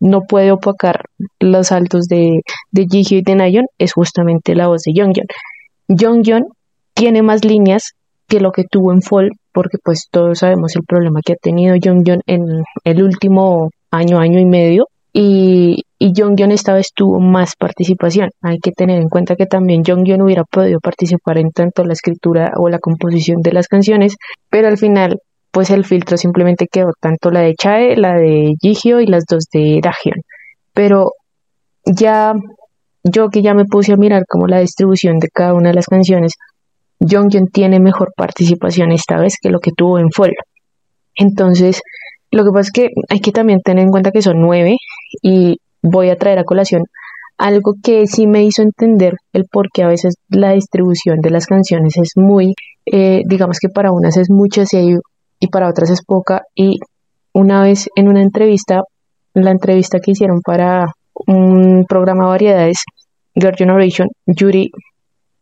no 0.00 0.22
puede 0.22 0.52
opacar 0.52 1.04
los 1.40 1.68
saltos 1.68 2.06
de, 2.06 2.40
de 2.70 2.86
Jihyo 2.90 3.18
y 3.18 3.22
de 3.22 3.34
Nayeon 3.34 3.66
es 3.78 3.92
justamente 3.92 4.54
la 4.54 4.68
voz 4.68 4.82
de 4.82 4.92
Jonghyun. 4.94 5.26
Jonghyun 5.88 6.44
tiene 6.94 7.22
más 7.22 7.44
líneas 7.44 7.92
que 8.28 8.40
lo 8.40 8.50
que 8.52 8.64
tuvo 8.64 8.92
en 8.92 9.02
Fall, 9.02 9.30
porque 9.52 9.78
pues 9.82 10.08
todos 10.10 10.40
sabemos 10.40 10.74
el 10.76 10.82
problema 10.86 11.20
que 11.24 11.34
ha 11.34 11.36
tenido 11.36 11.76
Jonghyun 11.82 12.20
en 12.26 12.42
el 12.84 13.02
último 13.02 13.70
año, 13.90 14.18
año 14.18 14.40
y 14.40 14.46
medio, 14.46 14.86
y, 15.12 15.84
y 15.98 16.12
Jonghyun 16.14 16.50
esta 16.50 16.74
vez 16.74 16.88
tuvo 16.94 17.20
más 17.20 17.54
participación. 17.56 18.30
Hay 18.42 18.58
que 18.58 18.72
tener 18.72 19.00
en 19.00 19.08
cuenta 19.08 19.36
que 19.36 19.46
también 19.46 19.82
Jonghyun 19.86 20.22
hubiera 20.22 20.44
podido 20.44 20.78
participar 20.80 21.38
en 21.38 21.50
tanto 21.52 21.84
la 21.84 21.94
escritura 21.94 22.52
o 22.58 22.68
la 22.68 22.78
composición 22.78 23.40
de 23.40 23.52
las 23.52 23.68
canciones, 23.68 24.16
pero 24.50 24.68
al 24.68 24.76
final 24.76 25.20
pues 25.56 25.70
el 25.70 25.86
filtro 25.86 26.18
simplemente 26.18 26.66
quedó 26.70 26.90
tanto 27.00 27.30
la 27.30 27.40
de 27.40 27.54
Chae, 27.54 27.96
la 27.96 28.14
de 28.16 28.52
Gigio 28.60 29.00
y 29.00 29.06
las 29.06 29.24
dos 29.24 29.46
de 29.50 29.80
Dagion. 29.82 30.16
Pero 30.74 31.12
ya 31.86 32.34
yo 33.02 33.30
que 33.30 33.40
ya 33.40 33.54
me 33.54 33.64
puse 33.64 33.94
a 33.94 33.96
mirar 33.96 34.24
como 34.28 34.48
la 34.48 34.60
distribución 34.60 35.18
de 35.18 35.28
cada 35.32 35.54
una 35.54 35.70
de 35.70 35.74
las 35.76 35.86
canciones, 35.86 36.32
Jonghyun 37.00 37.46
tiene 37.46 37.80
mejor 37.80 38.12
participación 38.14 38.92
esta 38.92 39.16
vez 39.18 39.36
que 39.40 39.48
lo 39.48 39.58
que 39.60 39.70
tuvo 39.74 39.98
en 39.98 40.10
Fall. 40.10 40.34
Entonces, 41.14 41.80
lo 42.30 42.44
que 42.44 42.50
pasa 42.50 42.68
es 42.68 42.72
que 42.72 42.88
hay 43.08 43.20
que 43.20 43.32
también 43.32 43.60
tener 43.64 43.82
en 43.82 43.90
cuenta 43.90 44.10
que 44.10 44.20
son 44.20 44.38
nueve 44.38 44.76
y 45.22 45.56
voy 45.80 46.10
a 46.10 46.16
traer 46.16 46.38
a 46.38 46.44
colación 46.44 46.82
algo 47.38 47.76
que 47.82 48.06
sí 48.06 48.26
me 48.26 48.44
hizo 48.44 48.60
entender 48.60 49.14
el 49.32 49.46
por 49.50 49.68
qué 49.72 49.84
a 49.84 49.88
veces 49.88 50.16
la 50.28 50.52
distribución 50.52 51.20
de 51.22 51.30
las 51.30 51.46
canciones 51.46 51.94
es 51.96 52.10
muy, 52.14 52.52
eh, 52.84 53.22
digamos 53.26 53.58
que 53.58 53.70
para 53.70 53.90
unas 53.90 54.18
es 54.18 54.28
mucha 54.28 54.64
y 54.70 54.96
para 55.50 55.68
otras 55.68 55.90
es 55.90 56.02
poca. 56.04 56.42
Y 56.54 56.78
una 57.32 57.62
vez 57.62 57.88
en 57.96 58.08
una 58.08 58.22
entrevista, 58.22 58.82
la 59.34 59.50
entrevista 59.50 59.98
que 59.98 60.12
hicieron 60.12 60.40
para 60.40 60.86
un 61.26 61.84
programa 61.88 62.24
de 62.24 62.30
variedades, 62.30 62.84
Girl 63.34 63.54
Generation, 63.56 64.08
Yuri 64.26 64.70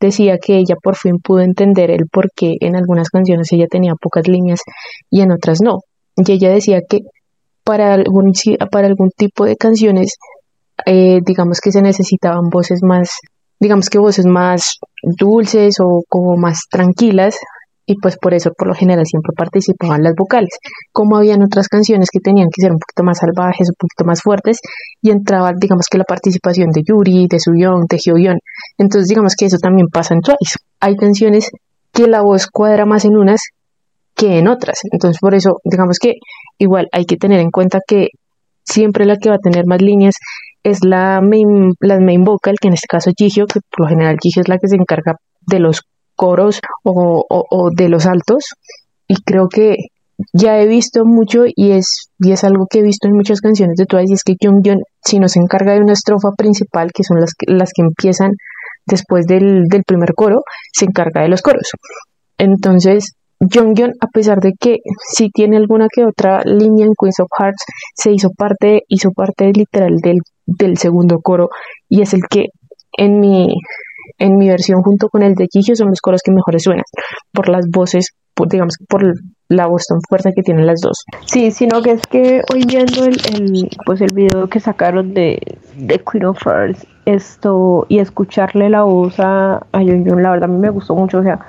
decía 0.01 0.39
que 0.39 0.57
ella 0.57 0.75
por 0.83 0.97
fin 0.97 1.19
pudo 1.19 1.41
entender 1.41 1.91
el 1.91 2.07
por 2.11 2.31
qué 2.35 2.55
en 2.61 2.77
algunas 2.77 3.09
canciones 3.09 3.53
ella 3.53 3.67
tenía 3.71 3.95
pocas 3.95 4.29
líneas 4.29 4.61
y 5.11 5.21
en 5.21 5.33
otras 5.33 5.61
no. 5.63 5.79
Y 6.17 6.31
ella 6.33 6.51
decía 6.51 6.81
que 6.89 7.01
para 7.65 7.95
algún, 7.95 8.33
para 8.71 8.87
algún 8.87 9.11
tipo 9.17 9.45
de 9.45 9.57
canciones, 9.57 10.17
eh, 10.87 11.21
digamos 11.25 11.61
que 11.61 11.73
se 11.73 11.81
necesitaban 11.81 12.51
voces 12.51 12.81
más, 12.83 13.11
digamos 13.59 13.89
que 13.89 13.99
voces 13.99 14.27
más 14.27 14.79
dulces 15.03 15.77
o 15.81 16.03
como 16.09 16.37
más 16.37 16.63
tranquilas 16.71 17.37
y 17.87 17.95
pues 18.01 18.17
por 18.17 18.35
eso 18.35 18.51
por 18.57 18.69
lo 18.69 18.75
general 18.75 19.05
siempre 19.07 19.33
participaban 19.37 20.03
las 20.03 20.15
vocales. 20.17 20.51
Como 20.93 21.17
habían 21.17 21.43
otras 21.43 21.69
canciones 21.69 22.09
que 22.11 22.21
tenían 22.21 22.49
que 22.55 22.63
ser 22.63 22.73
un 22.73 22.79
poquito 22.79 23.05
más 23.05 23.19
salvajes, 23.19 23.69
un 23.69 23.77
poquito 23.79 24.05
más 24.05 24.23
fuertes 24.23 24.59
y 25.03 25.11
entraba 25.11 25.53
digamos 25.59 25.87
que 25.91 25.99
la 25.99 26.05
participación 26.05 26.71
de 26.71 26.83
Yuri, 26.87 27.27
de 27.29 27.39
Suyeon, 27.39 27.85
de 27.89 27.99
Hyoyeon. 27.99 28.39
Entonces 28.79 29.09
digamos 29.09 29.35
que 29.37 29.47
eso 29.47 29.59
también 29.59 29.89
pasa 29.93 30.15
en 30.15 30.21
Twice. 30.21 30.59
Hay 30.81 30.97
canciones 30.97 31.51
que 31.93 32.07
la 32.07 32.23
voz 32.23 32.47
cuadra 32.47 32.87
más 32.87 33.05
en 33.05 33.17
unas 33.17 33.41
que 34.15 34.39
en 34.39 34.49
otras. 34.49 34.81
Entonces 34.91 35.19
por 35.21 35.35
eso 35.35 35.59
digamos 35.65 35.99
que 35.99 36.15
igual 36.59 36.89
hay 36.93 37.05
que 37.05 37.17
tener 37.17 37.41
en 37.41 37.51
cuenta 37.51 37.81
que 37.87 38.09
siempre 38.65 39.05
la 39.05 39.17
que 39.17 39.29
va 39.29 39.37
a 39.37 39.39
tener 39.39 39.65
más 39.67 39.83
líneas 39.83 40.15
es 40.63 40.79
la 40.83 41.21
main, 41.21 41.75
la 41.81 42.01
main 42.01 42.25
vocal, 42.25 42.57
que 42.59 42.69
en 42.69 42.75
este 42.75 42.87
caso 42.89 43.11
es 43.11 43.15
Jihyo, 43.19 43.45
que 43.47 43.61
por 43.71 43.85
lo 43.85 43.89
general 43.89 44.17
Jihyo 44.21 44.41
es 44.41 44.49
la 44.49 44.57
que 44.57 44.69
se 44.69 44.77
encarga 44.77 45.17
de 45.47 45.59
los 45.59 45.83
coros 46.17 46.61
o, 46.83 47.71
de 47.77 47.89
los 47.89 48.07
altos. 48.07 48.45
Y 49.09 49.17
creo 49.23 49.49
que 49.49 49.77
ya 50.33 50.61
he 50.61 50.67
visto 50.67 51.05
mucho 51.05 51.45
y 51.47 51.73
es, 51.73 52.11
y 52.19 52.33
es 52.33 52.45
algo 52.45 52.67
que 52.71 52.79
he 52.79 52.83
visto 52.83 53.09
en 53.09 53.15
muchas 53.15 53.41
canciones 53.41 53.77
de 53.77 53.87
Twice 53.87 54.11
y 54.11 54.15
es 54.15 54.23
que 54.23 54.37
Jungyeon 54.41 54.79
si 55.05 55.19
nos 55.19 55.37
encarga 55.37 55.73
de 55.73 55.81
una 55.81 55.93
estrofa 55.93 56.31
principal 56.37 56.93
que 56.93 57.03
son 57.03 57.21
las 57.21 57.33
que, 57.37 57.53
las 57.53 57.71
que 57.75 57.83
empiezan 57.83 58.31
después 58.87 59.27
del, 59.27 59.65
del 59.69 59.83
primer 59.85 60.15
coro 60.15 60.43
se 60.73 60.85
encarga 60.85 61.23
de 61.23 61.29
los 61.29 61.43
coros. 61.43 61.69
Entonces 62.39 63.15
Jungyeon 63.41 63.93
a 64.01 64.07
pesar 64.07 64.39
de 64.39 64.53
que 64.59 64.77
sí 65.13 65.31
tiene 65.35 65.57
alguna 65.57 65.89
que 65.93 66.05
otra 66.05 66.43
línea 66.45 66.87
en 66.87 66.93
Queens 66.99 67.19
of 67.21 67.29
Hearts 67.37 67.65
se 67.97 68.13
hizo 68.13 68.31
parte 68.31 68.83
hizo 68.89 69.11
parte 69.11 69.51
literal 69.53 69.97
del, 69.97 70.19
del 70.47 70.79
segundo 70.79 71.19
coro 71.21 71.51
y 71.89 72.03
es 72.03 72.15
el 72.15 72.21
que 72.31 72.47
en 72.97 73.19
mi 73.19 73.49
en 74.19 74.37
mi 74.37 74.49
versión 74.49 74.83
junto 74.83 75.09
con 75.09 75.23
el 75.23 75.35
de 75.35 75.47
Gigio 75.51 75.77
son 75.77 75.89
los 75.89 76.01
coros 76.01 76.21
que 76.25 76.33
mejores 76.33 76.63
suenan 76.63 76.85
por 77.33 77.49
las 77.49 77.67
voces, 77.71 78.11
por, 78.35 78.49
digamos 78.49 78.77
por 78.89 79.03
la 79.49 79.67
voz 79.67 79.87
tan 79.87 79.99
fuerte 80.09 80.33
que 80.35 80.43
tienen 80.43 80.67
las 80.67 80.81
dos. 80.81 81.05
Sí, 81.27 81.51
sino 81.51 81.83
que 81.83 81.93
es 81.93 82.03
que 82.07 82.43
hoy 82.53 82.65
viendo 82.67 83.05
el, 83.05 83.17
el 83.35 83.69
pues 83.85 84.01
el 84.01 84.13
video 84.13 84.49
que 84.49 84.61
sacaron 84.61 85.15
de, 85.15 85.39
de 85.77 86.01
Queen 86.01 86.25
of 86.25 86.39
Hearts 86.45 86.87
esto 87.07 87.87
y 87.89 87.99
escucharle 87.99 88.71
la 88.71 88.83
voz 88.83 89.21
a, 89.21 89.57
a 89.73 89.83
la 89.83 90.31
verdad 90.31 90.45
a 90.45 90.47
mí 90.49 90.59
me 90.59 90.71
gustó 90.71 90.95
mucho, 90.95 91.19
o 91.19 91.23
sea, 91.23 91.41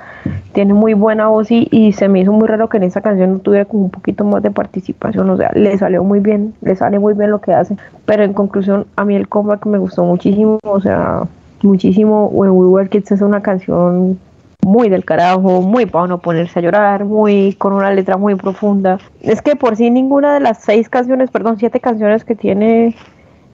tiene 0.54 0.74
muy 0.74 0.94
buena 0.94 1.28
voz 1.28 1.50
y, 1.52 1.68
y, 1.72 1.94
se 1.94 2.08
me 2.10 2.22
hizo 2.22 2.34
muy 2.34 2.48
raro 2.48 2.68
que 2.68 2.78
en 2.78 2.84
esa 2.84 3.02
canción 3.02 3.34
no 3.34 3.40
tuviera 3.40 3.66
como 3.66 3.86
un 3.86 3.90
poquito 3.90 4.26
más 4.26 4.44
de 4.44 4.52
participación, 4.52 5.30
o 5.30 5.38
sea, 5.38 5.52
le 5.54 5.78
salió 5.78 6.04
muy 6.04 6.20
bien, 6.20 6.54
le 6.62 6.76
sale 6.76 7.00
muy 7.00 7.14
bien 7.14 7.32
lo 7.32 7.40
que 7.40 7.54
hace, 7.54 7.78
pero 8.06 8.24
en 8.24 8.34
conclusión 8.34 8.88
a 8.96 9.06
mí 9.06 9.16
el 9.16 9.28
comeback 9.30 9.66
me 9.66 9.78
gustó 9.78 10.04
muchísimo, 10.04 10.60
o 10.64 10.82
sea, 10.82 11.24
muchísimo. 11.66 12.28
When 12.28 12.52
We 12.52 12.68
Were 12.68 12.90
Kids 12.90 13.12
es 13.12 13.22
una 13.22 13.42
canción 13.42 14.20
muy 14.66 14.90
del 14.90 15.06
carajo, 15.06 15.62
muy 15.62 15.86
para 15.86 16.08
no 16.08 16.20
ponerse 16.20 16.60
a 16.60 16.62
llorar, 16.62 17.06
muy 17.06 17.54
con 17.54 17.74
una 17.74 17.92
letra 17.92 18.18
muy 18.18 18.36
profunda. 18.36 18.98
Es 19.22 19.42
que 19.42 19.56
por 19.56 19.76
sí 19.76 19.90
ninguna 19.92 20.34
de 20.34 20.40
las 20.40 20.60
seis 20.64 20.90
canciones, 20.90 21.30
perdón, 21.30 21.58
siete 21.58 21.80
canciones 21.80 22.26
que 22.26 22.36
tiene 22.36 22.96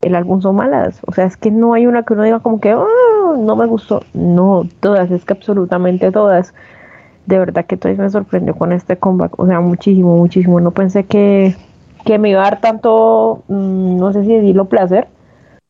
el 0.02 0.16
álbum 0.16 0.42
son 0.42 0.56
malas. 0.56 1.02
O 1.06 1.12
sea, 1.12 1.26
es 1.26 1.36
que 1.38 1.52
no 1.52 1.74
hay 1.74 1.86
una 1.86 2.04
que 2.04 2.14
uno 2.14 2.24
diga 2.24 2.40
como 2.40 2.60
que 2.60 2.74
oh, 2.74 3.36
no 3.38 3.56
me 3.56 3.66
gustó. 3.66 4.04
No, 4.14 4.66
todas, 4.80 5.12
es 5.12 5.26
que 5.26 5.34
absolutamente 5.34 6.12
todas. 6.12 6.54
De 7.26 7.38
verdad 7.38 7.66
que 7.66 7.78
todavía 7.78 8.04
me 8.04 8.10
sorprendió 8.10 8.56
con 8.56 8.72
este 8.72 8.98
comeback. 8.98 9.38
O 9.40 9.46
sea, 9.46 9.60
muchísimo, 9.60 10.16
muchísimo. 10.16 10.60
No 10.62 10.72
pensé 10.72 11.04
que, 11.04 11.56
que 12.06 12.20
me 12.20 12.30
iba 12.30 12.42
a 12.42 12.46
dar 12.46 12.62
tanto, 12.62 13.44
mm, 13.48 13.98
no 13.98 14.14
sé 14.14 14.24
si 14.24 14.34
decirlo 14.34 14.66
placer. 14.66 15.08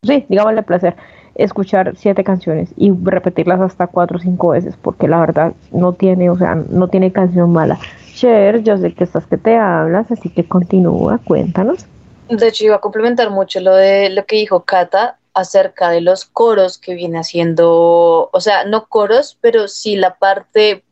Sí, 0.03 0.25
digámosle 0.29 0.63
placer 0.63 0.95
escuchar 1.35 1.93
siete 1.97 2.23
canciones 2.23 2.69
y 2.77 2.91
repetirlas 2.91 3.61
hasta 3.61 3.87
cuatro 3.87 4.17
o 4.17 4.21
cinco 4.21 4.49
veces, 4.49 4.75
porque 4.81 5.07
la 5.07 5.19
verdad 5.19 5.53
no 5.71 5.93
tiene, 5.93 6.29
o 6.29 6.37
sea, 6.37 6.55
no 6.55 6.87
tiene 6.87 7.11
canción 7.11 7.51
mala. 7.51 7.79
Cher, 8.13 8.63
yo 8.63 8.77
sé 8.77 8.93
que 8.93 9.03
estás 9.03 9.25
que 9.25 9.37
te 9.37 9.55
hablas, 9.55 10.11
así 10.11 10.29
que 10.29 10.47
continúa, 10.47 11.19
cuéntanos. 11.23 11.85
De 12.29 12.47
hecho, 12.47 12.65
iba 12.65 12.75
a 12.75 12.81
complementar 12.81 13.29
mucho 13.29 13.59
lo 13.59 13.75
de 13.75 14.09
lo 14.09 14.25
que 14.25 14.37
dijo 14.37 14.63
Kata 14.63 15.17
acerca 15.33 15.89
de 15.89 16.01
los 16.01 16.25
coros 16.25 16.77
que 16.77 16.93
viene 16.93 17.19
haciendo, 17.19 18.29
o 18.31 18.39
sea, 18.39 18.65
no 18.65 18.87
coros, 18.87 19.37
pero 19.41 19.67
sí 19.67 19.95
la 19.95 20.15
parte 20.15 20.83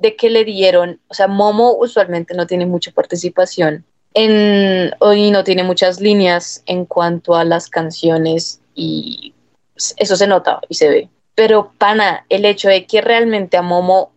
de 0.00 0.16
que 0.16 0.28
le 0.28 0.44
dieron, 0.44 1.00
o 1.08 1.14
sea, 1.14 1.28
Momo 1.28 1.76
usualmente 1.78 2.34
no 2.34 2.46
tiene 2.46 2.66
mucha 2.66 2.90
participación 2.90 3.84
en, 4.14 4.92
y 5.14 5.30
no 5.30 5.44
tiene 5.44 5.62
muchas 5.62 6.00
líneas 6.00 6.62
en 6.66 6.84
cuanto 6.84 7.34
a 7.34 7.44
las 7.44 7.68
canciones 7.68 8.60
y 8.74 9.34
eso 9.96 10.16
se 10.16 10.26
nota 10.26 10.60
y 10.68 10.74
se 10.74 10.88
ve. 10.88 11.08
Pero, 11.34 11.72
pana, 11.78 12.24
el 12.28 12.44
hecho 12.44 12.68
de 12.68 12.86
que 12.86 13.00
realmente 13.00 13.56
a 13.56 13.62
Momo, 13.62 14.12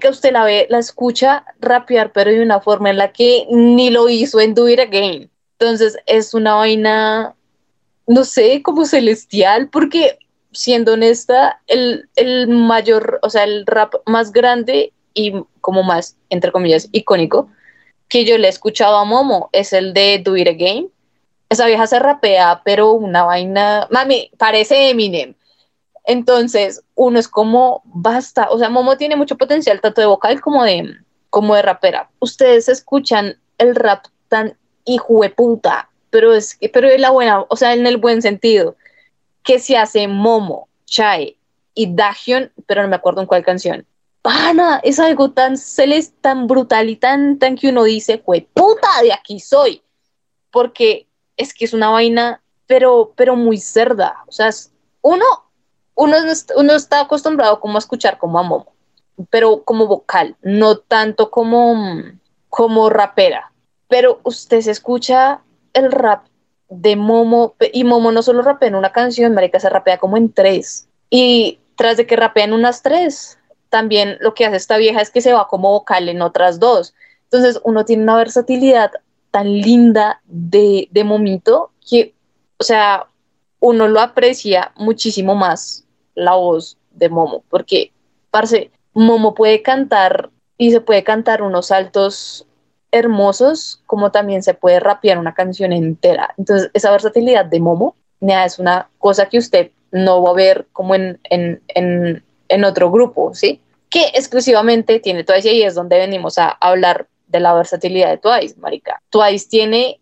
que 0.00 0.08
usted 0.08 0.32
la 0.32 0.44
ve, 0.44 0.66
la 0.70 0.78
escucha 0.78 1.44
rapear, 1.60 2.12
pero 2.12 2.30
de 2.30 2.42
una 2.42 2.60
forma 2.60 2.90
en 2.90 2.96
la 2.96 3.12
que 3.12 3.46
ni 3.50 3.90
lo 3.90 4.08
hizo 4.08 4.40
en 4.40 4.54
Do 4.54 4.68
It 4.68 4.80
Again. 4.80 5.30
Entonces, 5.58 5.98
es 6.06 6.32
una 6.32 6.54
vaina, 6.54 7.34
no 8.06 8.24
sé, 8.24 8.62
como 8.62 8.86
celestial, 8.86 9.68
porque 9.68 10.18
siendo 10.52 10.94
honesta, 10.94 11.60
el, 11.66 12.08
el 12.16 12.48
mayor, 12.48 13.18
o 13.22 13.28
sea, 13.28 13.44
el 13.44 13.66
rap 13.66 13.94
más 14.06 14.32
grande 14.32 14.92
y 15.12 15.34
como 15.60 15.82
más, 15.82 16.16
entre 16.30 16.50
comillas, 16.50 16.88
icónico 16.92 17.50
que 18.08 18.24
yo 18.24 18.38
le 18.38 18.46
he 18.46 18.50
escuchado 18.50 18.96
a 18.96 19.04
Momo 19.04 19.48
es 19.52 19.72
el 19.72 19.92
de 19.92 20.20
Do 20.22 20.36
It 20.36 20.48
Again 20.48 20.90
esa 21.48 21.66
vieja 21.66 21.86
se 21.86 21.98
rapea, 21.98 22.62
pero 22.64 22.92
una 22.92 23.24
vaina, 23.24 23.86
mami, 23.90 24.30
parece 24.38 24.90
Eminem. 24.90 25.34
Entonces, 26.04 26.82
uno 26.94 27.18
es 27.18 27.28
como, 27.28 27.82
basta, 27.84 28.48
o 28.50 28.58
sea, 28.58 28.68
Momo 28.68 28.96
tiene 28.96 29.16
mucho 29.16 29.36
potencial, 29.36 29.80
tanto 29.80 30.00
de 30.00 30.06
vocal 30.06 30.40
como 30.40 30.64
de, 30.64 30.96
como 31.30 31.54
de 31.54 31.62
rapera. 31.62 32.10
Ustedes 32.18 32.68
escuchan 32.68 33.38
el 33.58 33.74
rap 33.74 34.04
tan 34.28 34.56
hijo 34.84 35.20
de 35.22 35.30
puta, 35.30 35.88
pero 36.10 36.34
es 36.34 36.56
que, 36.56 36.68
pero 36.68 36.88
es 36.88 37.00
la 37.00 37.10
buena, 37.10 37.44
o 37.48 37.56
sea, 37.56 37.72
en 37.72 37.86
el 37.86 37.96
buen 37.96 38.20
sentido, 38.20 38.76
que 39.42 39.58
se 39.58 39.78
hace 39.78 40.06
Momo, 40.08 40.68
Chai 40.84 41.38
y 41.74 41.94
Dahyun, 41.94 42.52
pero 42.66 42.82
no 42.82 42.88
me 42.88 42.96
acuerdo 42.96 43.22
en 43.22 43.26
cuál 43.26 43.44
canción. 43.44 43.86
Pana, 44.20 44.80
es 44.82 44.98
algo 44.98 45.32
tan 45.32 45.58
celeste, 45.58 46.16
tan 46.20 46.46
brutal 46.46 46.88
y 46.88 46.96
tan, 46.96 47.38
tan 47.38 47.56
que 47.56 47.68
uno 47.68 47.84
dice, 47.84 48.18
puta, 48.18 48.88
de 49.02 49.12
aquí 49.12 49.38
soy. 49.38 49.82
Porque 50.50 51.06
es 51.36 51.54
que 51.54 51.64
es 51.64 51.72
una 51.72 51.90
vaina, 51.90 52.42
pero, 52.66 53.12
pero 53.16 53.36
muy 53.36 53.58
cerda. 53.58 54.16
O 54.26 54.32
sea, 54.32 54.50
uno, 55.02 55.24
uno, 55.94 56.16
uno 56.56 56.72
está 56.72 57.00
acostumbrado 57.00 57.60
como 57.60 57.76
a 57.76 57.78
escuchar 57.78 58.18
como 58.18 58.38
a 58.38 58.42
Momo, 58.42 58.72
pero 59.30 59.62
como 59.64 59.86
vocal, 59.86 60.36
no 60.42 60.78
tanto 60.78 61.30
como, 61.30 61.74
como 62.48 62.90
rapera. 62.90 63.52
Pero 63.88 64.20
usted 64.24 64.60
se 64.60 64.70
escucha 64.70 65.40
el 65.72 65.92
rap 65.92 66.26
de 66.68 66.96
Momo, 66.96 67.54
y 67.72 67.84
Momo 67.84 68.10
no 68.12 68.22
solo 68.22 68.42
rapea 68.42 68.68
en 68.68 68.74
una 68.74 68.92
canción, 68.92 69.34
marica, 69.34 69.60
se 69.60 69.68
rapea 69.68 69.98
como 69.98 70.16
en 70.16 70.32
tres. 70.32 70.88
Y 71.10 71.60
tras 71.76 71.96
de 71.96 72.06
que 72.06 72.16
rapea 72.16 72.44
en 72.44 72.52
unas 72.52 72.82
tres, 72.82 73.38
también 73.68 74.18
lo 74.20 74.34
que 74.34 74.46
hace 74.46 74.56
esta 74.56 74.76
vieja 74.76 75.00
es 75.00 75.10
que 75.10 75.20
se 75.20 75.32
va 75.32 75.48
como 75.48 75.70
vocal 75.70 76.08
en 76.08 76.22
otras 76.22 76.58
dos. 76.60 76.94
Entonces 77.24 77.60
uno 77.64 77.84
tiene 77.84 78.04
una 78.04 78.16
versatilidad 78.16 78.92
tan 79.34 79.52
linda 79.52 80.22
de, 80.26 80.86
de 80.92 81.02
Momito 81.02 81.72
que, 81.84 82.14
o 82.56 82.62
sea, 82.62 83.08
uno 83.58 83.88
lo 83.88 83.98
aprecia 84.00 84.70
muchísimo 84.76 85.34
más 85.34 85.82
la 86.14 86.36
voz 86.36 86.78
de 86.92 87.08
Momo, 87.08 87.42
porque, 87.50 87.90
parce, 88.30 88.70
Momo 88.92 89.34
puede 89.34 89.60
cantar 89.60 90.30
y 90.56 90.70
se 90.70 90.80
puede 90.80 91.02
cantar 91.02 91.42
unos 91.42 91.66
saltos 91.66 92.46
hermosos, 92.92 93.82
como 93.86 94.12
también 94.12 94.44
se 94.44 94.54
puede 94.54 94.78
rapear 94.78 95.18
una 95.18 95.34
canción 95.34 95.72
entera. 95.72 96.32
Entonces, 96.38 96.70
esa 96.72 96.92
versatilidad 96.92 97.44
de 97.44 97.58
Momo 97.58 97.96
es 98.20 98.60
una 98.60 98.88
cosa 98.98 99.28
que 99.28 99.38
usted 99.38 99.72
no 99.90 100.22
va 100.22 100.28
a 100.28 100.32
haber 100.32 100.68
como 100.70 100.94
en, 100.94 101.18
en, 101.24 101.60
en, 101.74 102.22
en 102.48 102.64
otro 102.64 102.88
grupo, 102.92 103.34
¿sí? 103.34 103.60
Que 103.90 104.12
exclusivamente 104.14 105.00
tiene 105.00 105.24
Twice 105.24 105.48
y 105.48 105.50
ahí 105.50 105.62
es 105.64 105.74
donde 105.74 105.98
venimos 105.98 106.38
a 106.38 106.50
hablar 106.50 107.08
de 107.34 107.40
la 107.40 107.52
versatilidad 107.52 108.10
de 108.10 108.18
Twice, 108.18 108.54
marica. 108.60 109.02
Twice 109.10 109.48
tiene 109.48 110.00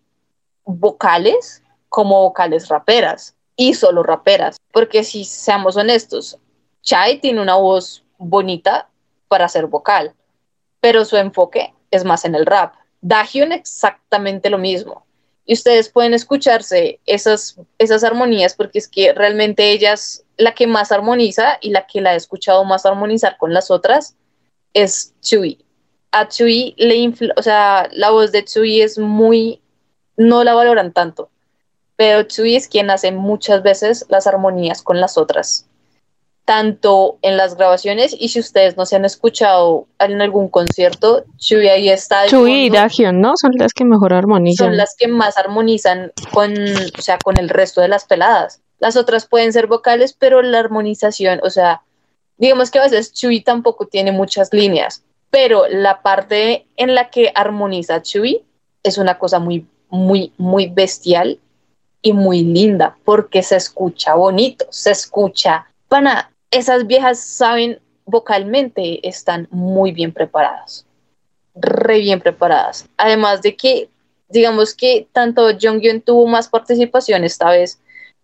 vocales 0.65 1.63
como 1.89 2.21
vocales 2.21 2.67
raperas 2.67 3.35
y 3.55 3.73
solo 3.73 4.03
raperas, 4.03 4.57
porque 4.71 5.03
si 5.03 5.25
seamos 5.25 5.75
honestos, 5.75 6.37
Chai 6.83 7.19
tiene 7.19 7.41
una 7.41 7.55
voz 7.55 8.03
bonita 8.19 8.87
para 9.27 9.49
ser 9.49 9.65
vocal, 9.65 10.13
pero 10.79 11.05
su 11.05 11.17
enfoque 11.17 11.73
es 11.89 12.05
más 12.05 12.23
en 12.23 12.35
el 12.35 12.45
rap. 12.45 12.75
Dahyun 13.01 13.51
exactamente 13.51 14.51
lo 14.51 14.59
mismo. 14.59 15.03
Y 15.45 15.53
ustedes 15.53 15.89
pueden 15.89 16.13
escucharse 16.13 16.99
esas, 17.07 17.57
esas 17.79 18.03
armonías 18.03 18.53
porque 18.53 18.77
es 18.77 18.87
que 18.87 19.11
realmente 19.11 19.71
ella 19.71 19.93
es 19.93 20.23
la 20.37 20.53
que 20.53 20.67
más 20.67 20.91
armoniza 20.91 21.57
y 21.61 21.71
la 21.71 21.87
que 21.87 21.99
la 21.99 22.13
he 22.13 22.17
escuchado 22.17 22.63
más 22.63 22.85
armonizar 22.85 23.37
con 23.37 23.53
las 23.53 23.71
otras 23.71 24.15
es 24.73 25.15
Chui. 25.21 25.65
A 26.13 26.29
Chui 26.29 26.75
le 26.77 27.13
o 27.35 27.41
sea, 27.41 27.89
la 27.91 28.11
voz 28.11 28.31
de 28.31 28.45
Chui 28.45 28.81
es 28.81 28.97
muy, 28.97 29.61
no 30.15 30.43
la 30.43 30.53
valoran 30.53 30.93
tanto, 30.93 31.29
pero 31.97 32.23
Chui 32.23 32.55
es 32.55 32.67
quien 32.67 32.89
hace 32.89 33.11
muchas 33.11 33.63
veces 33.63 34.05
las 34.09 34.27
armonías 34.27 34.81
con 34.81 35.01
las 35.01 35.17
otras 35.17 35.67
tanto 36.45 37.19
en 37.21 37.37
las 37.37 37.55
grabaciones 37.55 38.15
y 38.17 38.29
si 38.29 38.39
ustedes 38.39 38.75
no 38.75 38.85
se 38.85 38.95
han 38.95 39.05
escuchado 39.05 39.87
en 39.99 40.21
algún 40.21 40.49
concierto, 40.49 41.23
Chuy 41.37 41.67
ahí 41.67 41.89
está. 41.89 42.27
Chuy 42.27 42.65
y 42.65 42.69
Dagion, 42.69 43.21
¿no? 43.21 43.33
Son 43.37 43.51
las 43.57 43.73
que 43.73 43.85
mejor 43.85 44.13
armonizan. 44.13 44.67
Son 44.67 44.77
las 44.77 44.95
que 44.97 45.07
más 45.07 45.37
armonizan 45.37 46.11
con, 46.33 46.53
o 46.53 47.01
sea, 47.01 47.17
con 47.23 47.39
el 47.39 47.49
resto 47.49 47.81
de 47.81 47.87
las 47.87 48.05
peladas. 48.05 48.61
Las 48.79 48.97
otras 48.97 49.25
pueden 49.25 49.53
ser 49.53 49.67
vocales, 49.67 50.13
pero 50.13 50.41
la 50.41 50.59
armonización, 50.59 51.39
o 51.43 51.49
sea, 51.49 51.81
digamos 52.37 52.71
que 52.71 52.79
a 52.79 52.83
veces 52.83 53.13
Chuy 53.13 53.41
tampoco 53.41 53.87
tiene 53.87 54.11
muchas 54.11 54.49
líneas, 54.51 55.03
pero 55.33 55.67
la 55.67 56.03
parte 56.03 56.67
en 56.77 56.93
la 56.93 57.09
que 57.09 57.31
armoniza 57.33 58.03
Chuy 58.03 58.43
es 58.83 58.99
una 58.99 59.17
cosa 59.17 59.39
muy, 59.39 59.65
muy, 59.89 60.31
muy 60.37 60.67
bestial 60.67 61.39
y 62.03 62.13
muy 62.13 62.43
linda 62.43 62.95
porque 63.03 63.41
se 63.41 63.55
escucha 63.55 64.13
bonito, 64.13 64.67
se 64.69 64.91
escucha 64.91 65.65
pana, 65.87 66.31
esas 66.51 66.85
viejas 66.85 67.19
saben 67.19 67.79
vocalmente, 68.05 69.07
están 69.07 69.47
muy 69.49 69.91
bien 69.91 70.13
preparadas, 70.13 70.85
re 71.55 71.97
bien 71.97 72.21
preparadas. 72.21 72.87
Además 72.97 73.41
de 73.41 73.55
que, 73.55 73.89
digamos 74.29 74.75
que 74.75 75.07
tanto 75.13 75.49
Jonghyun 75.59 76.01
tuvo 76.01 76.27
más 76.27 76.47
participación 76.47 77.23
esta 77.23 77.49
vez, 77.49 77.79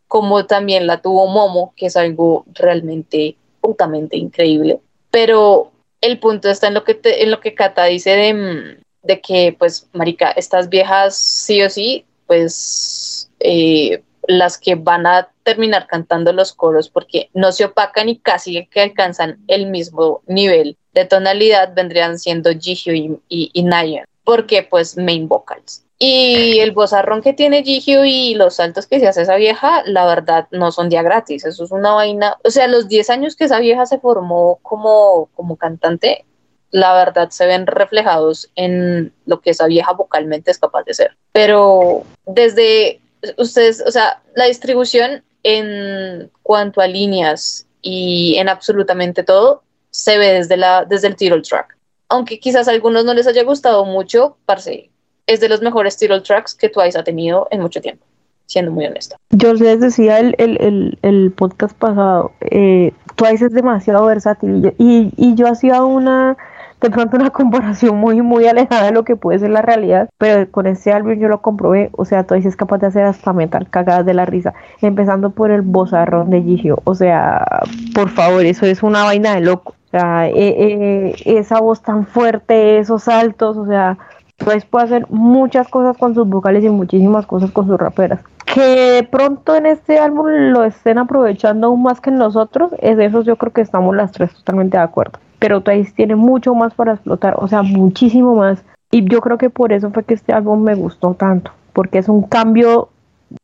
como 0.07 0.45
también 0.45 0.85
la 0.85 1.01
tuvo 1.01 1.25
Momo, 1.25 1.73
que 1.75 1.87
es 1.87 1.97
algo 1.97 2.45
realmente 2.53 3.35
putamente 3.61 4.15
increíble. 4.15 4.79
Pero 5.09 5.71
el 6.01 6.19
punto 6.19 6.49
está 6.49 6.67
en 6.67 6.73
lo 6.73 6.83
que, 6.83 6.99
en 7.03 7.31
lo 7.31 7.39
que 7.39 7.55
Kata 7.55 7.85
dice 7.85 8.11
de, 8.11 8.33
mm, 8.33 8.83
de, 9.03 9.21
que, 9.21 9.55
pues, 9.57 9.87
marica, 9.93 10.31
estas 10.31 10.69
viejas 10.69 11.15
sí 11.15 11.61
o 11.61 11.69
sí, 11.69 12.05
pues, 12.27 13.29
eh, 13.39 14.03
las 14.27 14.57
que 14.57 14.75
van 14.75 15.07
a 15.07 15.29
terminar 15.43 15.87
cantando 15.87 16.31
los 16.31 16.53
coros 16.53 16.89
porque 16.89 17.29
no 17.33 17.51
se 17.51 17.65
opacan 17.65 18.09
y 18.09 18.19
casi 18.19 18.67
que 18.67 18.81
alcanzan 18.81 19.39
el 19.47 19.65
mismo 19.67 20.21
nivel 20.27 20.77
de 20.93 21.05
tonalidad 21.05 21.73
vendrían 21.73 22.19
siendo 22.19 22.51
Jihyo 22.51 22.93
y, 22.93 23.19
y, 23.27 23.63
Nayeon, 23.63 24.05
porque 24.23 24.61
pues 24.63 24.97
main 24.97 25.27
vocals. 25.27 25.83
Y 26.01 26.59
el 26.59 26.71
bozarrón 26.71 27.21
que 27.21 27.33
tiene 27.33 27.61
Jihyo 27.61 28.05
y 28.05 28.33
los 28.33 28.55
saltos 28.55 28.87
que 28.87 29.01
se 29.01 29.07
hace 29.09 29.23
esa 29.23 29.35
vieja, 29.35 29.83
la 29.85 30.05
verdad, 30.05 30.47
no 30.51 30.71
son 30.71 30.87
día 30.87 31.03
gratis. 31.03 31.45
Eso 31.45 31.65
es 31.65 31.71
una 31.71 31.91
vaina. 31.91 32.37
O 32.45 32.51
sea, 32.51 32.69
los 32.69 32.87
10 32.87 33.09
años 33.09 33.35
que 33.35 33.43
esa 33.43 33.59
vieja 33.59 33.85
se 33.85 33.99
formó 33.99 34.59
como, 34.61 35.29
como 35.35 35.57
cantante, 35.57 36.25
la 36.71 36.93
verdad 36.93 37.29
se 37.31 37.45
ven 37.45 37.67
reflejados 37.67 38.49
en 38.55 39.13
lo 39.25 39.41
que 39.41 39.49
esa 39.49 39.67
vieja 39.67 39.91
vocalmente 39.91 40.51
es 40.51 40.59
capaz 40.59 40.83
de 40.83 40.93
ser. 40.93 41.17
Pero 41.33 42.03
desde 42.25 43.01
ustedes, 43.37 43.83
o 43.85 43.91
sea, 43.91 44.21
la 44.35 44.45
distribución 44.45 45.23
en 45.43 46.31
cuanto 46.43 46.81
a 46.81 46.87
líneas 46.87 47.65
y 47.81 48.35
en 48.37 48.49
absolutamente 48.49 49.23
todo 49.23 49.63
se 49.91 50.17
ve 50.17 50.33
desde, 50.33 50.57
la, 50.57 50.85
desde 50.85 51.07
el 51.07 51.15
title 51.15 51.41
track. 51.41 51.77
Aunque 52.07 52.39
quizás 52.39 52.67
a 52.67 52.71
algunos 52.71 53.05
no 53.05 53.13
les 53.13 53.27
haya 53.27 53.43
gustado 53.43 53.85
mucho, 53.85 54.37
parce, 54.45 54.88
es 55.29 55.39
de 55.39 55.47
los 55.47 55.61
mejores 55.61 55.95
title 55.95 56.21
tracks 56.21 56.55
que 56.55 56.69
Twice 56.69 56.97
ha 56.97 57.03
tenido 57.03 57.47
en 57.51 57.61
mucho 57.61 57.79
tiempo, 57.81 58.03
siendo 58.47 58.71
muy 58.71 58.85
honesta. 58.85 59.15
Yo 59.29 59.53
les 59.53 59.79
decía 59.79 60.19
el, 60.19 60.35
el, 60.39 60.97
el, 61.03 61.31
podcast 61.31 61.77
pasado, 61.77 62.31
eh, 62.41 62.93
Twice 63.15 63.45
es 63.45 63.53
demasiado 63.53 64.05
versátil 64.05 64.73
y, 64.79 65.13
y 65.15 65.35
yo 65.35 65.47
hacía 65.47 65.83
una 65.83 66.35
de 66.81 66.89
pronto 66.89 67.17
una 67.17 67.29
comparación 67.31 67.97
muy, 67.97 68.21
muy 68.21 68.47
alejada 68.47 68.85
de 68.85 68.91
lo 68.91 69.03
que 69.03 69.15
puede 69.15 69.39
ser 69.39 69.51
la 69.51 69.61
realidad, 69.61 70.09
pero 70.17 70.49
con 70.49 70.65
este 70.65 70.91
álbum 70.91 71.13
yo 71.19 71.27
lo 71.27 71.41
comprobé, 71.41 71.89
o 71.93 72.05
sea, 72.05 72.23
Twice 72.23 72.49
es 72.49 72.55
capaz 72.55 72.79
de 72.79 72.87
hacer 72.87 73.03
hasta 73.03 73.33
metal 73.33 73.69
cagadas 73.69 74.05
de 74.05 74.13
la 74.15 74.25
risa, 74.25 74.53
empezando 74.81 75.29
por 75.29 75.51
el 75.51 75.61
bozarrón 75.61 76.31
de 76.31 76.41
Gigio, 76.41 76.81
o 76.85 76.95
sea, 76.95 77.45
por 77.93 78.09
favor, 78.09 78.45
eso 78.45 78.65
es 78.65 78.81
una 78.81 79.03
vaina 79.03 79.35
de 79.35 79.41
loco, 79.41 79.75
o 79.87 79.89
sea, 79.91 80.27
eh, 80.27 80.33
eh, 80.35 81.15
esa 81.25 81.59
voz 81.59 81.81
tan 81.81 82.05
fuerte, 82.05 82.79
esos 82.79 83.03
saltos, 83.03 83.57
o 83.57 83.65
sea, 83.65 83.97
Twice 84.39 84.65
puede 84.69 84.85
hacer 84.85 85.05
muchas 85.09 85.67
cosas 85.67 85.95
con 85.97 86.15
sus 86.15 86.27
vocales 86.27 86.63
y 86.63 86.69
muchísimas 86.69 87.25
cosas 87.25 87.51
con 87.51 87.67
sus 87.67 87.77
raperas. 87.77 88.21
Que 88.45 88.91
de 88.91 89.03
pronto 89.03 89.55
en 89.55 89.67
este 89.67 89.99
álbum 89.99 90.25
lo 90.51 90.63
estén 90.63 90.97
aprovechando 90.97 91.67
aún 91.67 91.83
más 91.83 92.01
que 92.01 92.09
nosotros, 92.09 92.71
es 92.79 92.97
de 92.97 93.05
eso 93.05 93.21
yo 93.21 93.35
creo 93.35 93.53
que 93.53 93.61
estamos 93.61 93.95
las 93.95 94.11
tres 94.11 94.33
totalmente 94.33 94.77
de 94.77 94.83
acuerdo 94.83 95.19
pero 95.39 95.61
Twice 95.61 95.93
tiene 95.95 96.15
mucho 96.15 96.53
más 96.53 96.73
para 96.73 96.93
explotar, 96.93 97.35
o 97.37 97.47
sea, 97.47 97.63
muchísimo 97.63 98.35
más. 98.35 98.63
Y 98.91 99.05
yo 99.05 99.21
creo 99.21 99.37
que 99.37 99.49
por 99.49 99.71
eso 99.71 99.89
fue 99.91 100.03
que 100.03 100.13
este 100.13 100.33
álbum 100.33 100.61
me 100.61 100.75
gustó 100.75 101.13
tanto, 101.13 101.51
porque 101.73 101.99
es 101.99 102.09
un 102.09 102.23
cambio 102.23 102.89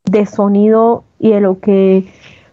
de 0.04 0.26
sonido 0.26 1.04
y 1.20 1.32
de 1.32 1.42
lo 1.42 1.60
que 1.60 2.06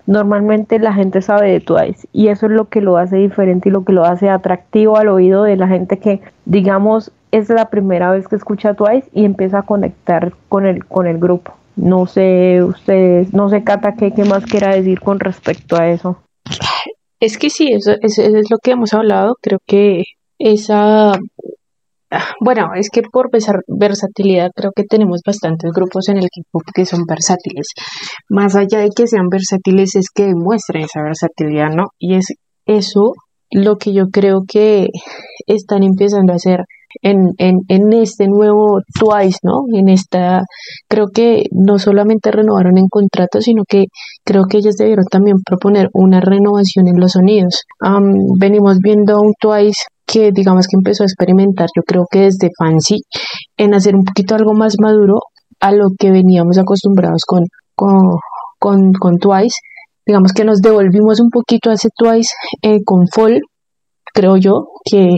normalmente 0.07 0.78
la 0.78 0.92
gente 0.92 1.22
sabe 1.22 1.50
de 1.50 1.61
Twice. 1.61 2.07
Y 2.12 2.28
eso 2.28 2.46
es 2.46 2.52
lo 2.52 2.68
que 2.68 2.81
lo 2.81 2.96
hace 2.96 3.16
diferente 3.16 3.68
y 3.68 3.72
lo 3.72 3.85
que 3.85 3.92
lo 3.92 4.05
hace 4.05 4.31
atractivo 4.31 4.96
al 4.96 5.09
oído 5.09 5.42
de 5.42 5.57
la 5.57 5.68
gente 5.68 5.98
que, 5.98 6.20
digamos, 6.44 7.12
es 7.32 7.48
la 7.48 7.70
primera 7.70 8.10
vez 8.12 8.28
que 8.28 8.36
escucha 8.36 8.74
Twice 8.74 9.08
y 9.12 9.24
empieza 9.24 9.60
a 9.60 9.62
conectar 9.62 10.34
con 10.48 10.66
el, 10.66 10.84
con 10.84 11.06
el 11.06 11.18
grupo. 11.18 11.54
No 11.74 12.06
sé, 12.06 12.62
ustedes, 12.62 13.32
no 13.32 13.48
sé, 13.48 13.64
Cata, 13.64 13.94
qué, 13.94 14.12
qué 14.12 14.24
más 14.24 14.44
quiera 14.44 14.74
decir 14.74 15.00
con 15.00 15.18
respecto 15.18 15.76
a 15.76 15.88
eso. 15.88 16.18
Es 17.18 17.38
que 17.38 17.48
sí, 17.48 17.70
eso, 17.72 17.92
es 18.02 18.50
lo 18.50 18.58
que 18.62 18.72
hemos 18.72 18.92
hablado. 18.92 19.36
Creo 19.40 19.60
que 19.66 20.02
esa 20.38 21.12
ah, 22.10 22.28
bueno, 22.40 22.74
es 22.74 22.90
que 22.90 23.00
por 23.00 23.30
versatilidad 23.66 24.50
creo 24.54 24.72
que 24.76 24.84
tenemos 24.84 25.20
bastantes 25.24 25.70
grupos 25.74 26.10
en 26.10 26.18
el 26.18 26.26
equipo 26.26 26.60
que 26.74 26.84
son 26.84 27.04
versátiles. 27.08 27.68
Más 28.28 28.54
allá 28.56 28.80
de 28.80 28.90
que 28.94 29.06
sean 29.06 29.28
versátiles 29.30 29.94
es 29.94 30.06
que 30.14 30.26
demuestren 30.26 30.82
esa 30.82 31.02
versatilidad, 31.02 31.70
¿no? 31.70 31.84
Y 31.98 32.16
es 32.16 32.26
eso 32.66 33.12
lo 33.50 33.76
que 33.76 33.94
yo 33.94 34.08
creo 34.10 34.40
que 34.46 34.88
están 35.46 35.82
empezando 35.82 36.32
a 36.32 36.36
hacer 36.36 36.64
en, 37.00 37.31
en, 37.38 37.57
en 37.68 37.92
este 37.92 38.26
nuevo 38.26 38.81
Twice, 38.98 39.38
¿no? 39.42 39.64
En 39.72 39.88
esta, 39.88 40.42
creo 40.88 41.07
que 41.12 41.44
no 41.52 41.78
solamente 41.78 42.31
renovaron 42.31 42.78
en 42.78 42.88
contrato, 42.88 43.40
sino 43.40 43.62
que 43.68 43.87
creo 44.24 44.44
que 44.48 44.59
ellas 44.59 44.76
debieron 44.76 45.05
también 45.11 45.37
proponer 45.44 45.88
una 45.92 46.20
renovación 46.20 46.88
en 46.88 47.00
los 47.00 47.12
sonidos. 47.12 47.62
venimos 48.38 48.78
viendo 48.83 49.20
un 49.20 49.33
Twice 49.40 49.83
que 50.07 50.31
digamos 50.33 50.66
que 50.66 50.76
empezó 50.76 51.05
a 51.05 51.07
experimentar, 51.07 51.68
yo 51.74 51.83
creo 51.83 52.05
que 52.11 52.20
desde 52.20 52.50
Fancy, 52.59 53.02
en 53.57 53.74
hacer 53.74 53.94
un 53.94 54.05
poquito 54.05 54.35
algo 54.35 54.52
más 54.52 54.74
maduro 54.81 55.20
a 55.61 55.72
lo 55.72 55.87
que 55.98 56.11
veníamos 56.11 56.59
acostumbrados 56.59 57.22
con, 57.26 57.44
con, 57.74 57.96
con, 58.59 58.92
con 58.92 59.16
Twice. 59.16 59.57
Digamos 60.05 60.33
que 60.33 60.44
nos 60.44 60.61
devolvimos 60.61 61.20
un 61.20 61.31
poquito 61.31 61.70
a 61.70 61.74
ese 61.74 61.88
Twice 61.96 62.31
eh, 62.62 62.81
con 62.85 63.07
Fall, 63.07 63.40
creo 64.12 64.37
yo, 64.37 64.66
que 64.85 65.11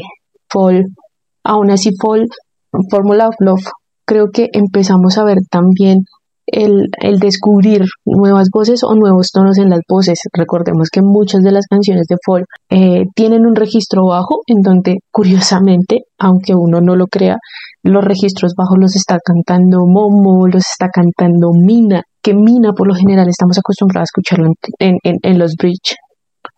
Fall 0.48 0.84
Aún 1.44 1.70
así, 1.70 1.90
Fall, 2.00 2.26
Formula 2.90 3.28
of 3.28 3.36
Love, 3.38 3.64
creo 4.06 4.30
que 4.32 4.48
empezamos 4.52 5.18
a 5.18 5.24
ver 5.24 5.38
también 5.50 5.98
el, 6.46 6.88
el, 7.00 7.18
descubrir 7.18 7.84
nuevas 8.04 8.48
voces 8.52 8.84
o 8.84 8.94
nuevos 8.94 9.30
tonos 9.32 9.58
en 9.58 9.70
las 9.70 9.80
voces. 9.88 10.20
Recordemos 10.32 10.88
que 10.90 11.00
muchas 11.02 11.42
de 11.42 11.52
las 11.52 11.66
canciones 11.66 12.06
de 12.06 12.16
Fall 12.24 12.44
eh, 12.70 13.04
tienen 13.14 13.46
un 13.46 13.54
registro 13.54 14.06
bajo, 14.06 14.40
en 14.46 14.60
donde 14.62 14.96
curiosamente, 15.10 16.00
aunque 16.18 16.54
uno 16.54 16.80
no 16.80 16.96
lo 16.96 17.06
crea, 17.06 17.36
los 17.82 18.04
registros 18.04 18.54
bajos 18.56 18.76
los 18.78 18.96
está 18.96 19.18
cantando 19.24 19.86
Momo, 19.86 20.46
los 20.46 20.64
está 20.70 20.88
cantando 20.88 21.50
Mina, 21.52 22.02
que 22.22 22.34
Mina 22.34 22.72
por 22.72 22.88
lo 22.88 22.94
general 22.94 23.28
estamos 23.28 23.58
acostumbrados 23.58 24.08
a 24.08 24.10
escucharlo 24.10 24.52
en, 24.78 24.96
en, 25.02 25.16
en 25.22 25.38
los 25.38 25.54
bridge 25.56 25.96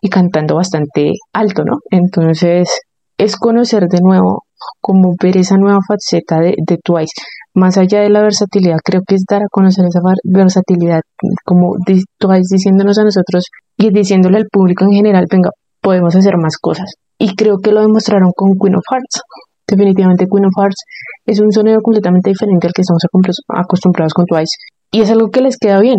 y 0.01 0.09
cantando 0.09 0.57
bastante 0.57 1.13
alto, 1.33 1.65
¿no? 1.65 1.79
Entonces 1.91 2.81
es 3.19 3.37
conocer 3.37 3.85
de 3.89 3.99
nuevo 4.03 4.45
como 4.81 5.15
ver 5.23 5.37
esa 5.37 5.57
nueva 5.57 5.79
faceta 5.87 6.41
de, 6.41 6.55
Twice. 6.83 7.13
más 7.55 7.77
allá 7.79 8.01
de 8.01 8.11
la 8.11 8.23
versatilidad, 8.23 8.79
creo 8.85 9.03
que 9.07 9.17
es 9.17 9.25
dar 9.29 9.43
a 9.43 9.49
conocer 9.51 9.85
esa 9.87 10.01
versatilidad, 10.25 11.01
como 11.45 11.77
tú 12.19 12.29
vas 12.29 12.43
diciéndonos 12.51 12.99
a 12.99 13.05
nosotros 13.05 13.45
y 13.77 13.91
diciéndole 13.91 14.39
al 14.39 14.47
público 14.51 14.85
en 14.85 14.93
general, 14.93 15.27
venga, 15.31 15.51
podemos 15.81 16.15
hacer 16.17 16.35
más 16.37 16.57
cosas. 16.59 16.95
Y 17.19 17.35
creo 17.35 17.59
que 17.63 17.73
lo 17.73 17.81
demostraron 17.81 18.33
con 18.35 18.53
Queen 18.61 18.77
of 18.77 18.85
Hearts. 18.91 19.23
Definitivamente 19.67 20.27
Queen 20.31 20.47
of 20.47 20.53
Hearts 20.57 20.85
es 21.25 21.41
un 21.41 21.51
sonido 21.51 21.81
completamente 21.81 22.31
diferente 22.31 22.67
al 22.67 22.73
que 22.73 22.83
estamos 22.83 23.03
acostumbrados 23.49 24.13
con 24.13 24.27
Twice. 24.27 24.57
Y 24.91 25.01
es 25.01 25.11
algo 25.11 25.31
que 25.31 25.41
les 25.41 25.57
queda 25.57 25.81
bien. 25.81 25.97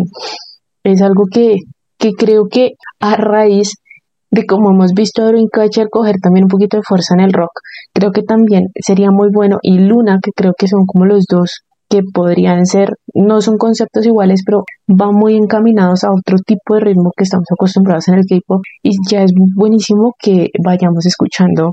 Es 0.84 1.02
algo 1.02 1.24
que, 1.30 1.56
que 1.98 2.12
creo 2.12 2.46
que 2.50 2.72
a 3.00 3.16
raíz 3.16 3.74
de 4.30 4.44
como 4.46 4.70
hemos 4.70 4.92
visto 4.92 5.22
a 5.22 5.26
Dreamcatcher 5.26 5.88
coger 5.90 6.16
también 6.22 6.44
un 6.44 6.48
poquito 6.48 6.76
de 6.76 6.82
fuerza 6.86 7.14
en 7.14 7.20
el 7.20 7.32
rock, 7.32 7.60
creo 7.94 8.12
que 8.12 8.22
también 8.22 8.64
sería 8.74 9.10
muy 9.10 9.28
bueno. 9.32 9.58
Y 9.62 9.78
Luna, 9.78 10.18
que 10.22 10.30
creo 10.34 10.52
que 10.58 10.68
son 10.68 10.84
como 10.86 11.06
los 11.06 11.24
dos 11.28 11.62
que 11.88 12.02
podrían 12.12 12.66
ser, 12.66 12.90
no 13.14 13.40
son 13.40 13.56
conceptos 13.56 14.04
iguales, 14.04 14.42
pero 14.44 14.64
van 14.86 15.14
muy 15.14 15.36
encaminados 15.36 16.04
a 16.04 16.10
otro 16.10 16.36
tipo 16.46 16.74
de 16.74 16.80
ritmo 16.80 17.12
que 17.16 17.24
estamos 17.24 17.46
acostumbrados 17.50 18.08
en 18.08 18.14
el 18.14 18.26
K-pop. 18.28 18.60
Y 18.82 18.90
ya 19.10 19.22
es 19.22 19.32
buenísimo 19.56 20.12
que 20.20 20.48
vayamos 20.62 21.06
escuchando 21.06 21.72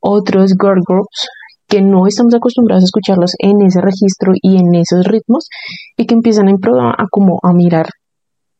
otros 0.00 0.54
girl 0.60 0.80
groups 0.86 1.28
que 1.68 1.80
no 1.80 2.06
estamos 2.06 2.34
acostumbrados 2.34 2.82
a 2.82 2.90
escucharlos 2.90 3.32
en 3.38 3.62
ese 3.64 3.80
registro 3.80 4.32
y 4.42 4.58
en 4.58 4.74
esos 4.74 5.06
ritmos 5.06 5.48
y 5.96 6.06
que 6.06 6.14
empiezan 6.14 6.48
a, 6.48 6.52
a 6.52 7.06
como 7.10 7.38
a 7.42 7.52
mirar 7.54 7.86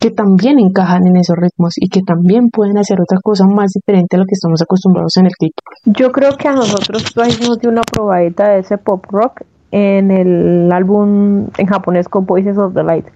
que 0.04 0.10
también 0.10 0.58
encajan 0.58 1.06
en 1.06 1.16
esos 1.16 1.34
ritmos 1.34 1.76
y 1.78 1.88
que 1.88 2.02
también 2.06 2.50
pueden 2.52 2.76
hacer 2.76 3.00
otra 3.00 3.16
cosa 3.22 3.46
más 3.46 3.70
diferente 3.72 4.16
a 4.16 4.18
lo 4.18 4.26
que 4.26 4.34
estamos 4.34 4.60
acostumbrados 4.60 5.16
en 5.16 5.24
el 5.24 5.32
clip. 5.32 5.54
Yo 5.86 6.12
creo 6.12 6.36
que 6.36 6.46
a 6.46 6.52
nosotros 6.52 7.16
nos 7.16 7.58
dio 7.58 7.70
una 7.70 7.80
probadita 7.80 8.50
de 8.50 8.58
ese 8.58 8.76
pop 8.76 9.02
rock 9.08 9.40
en 9.70 10.10
el 10.10 10.70
álbum 10.70 11.46
en 11.56 11.66
japonés 11.66 12.10
con 12.10 12.26
Voices 12.26 12.58
of 12.58 12.74
the 12.74 12.82
Light. 12.82 13.06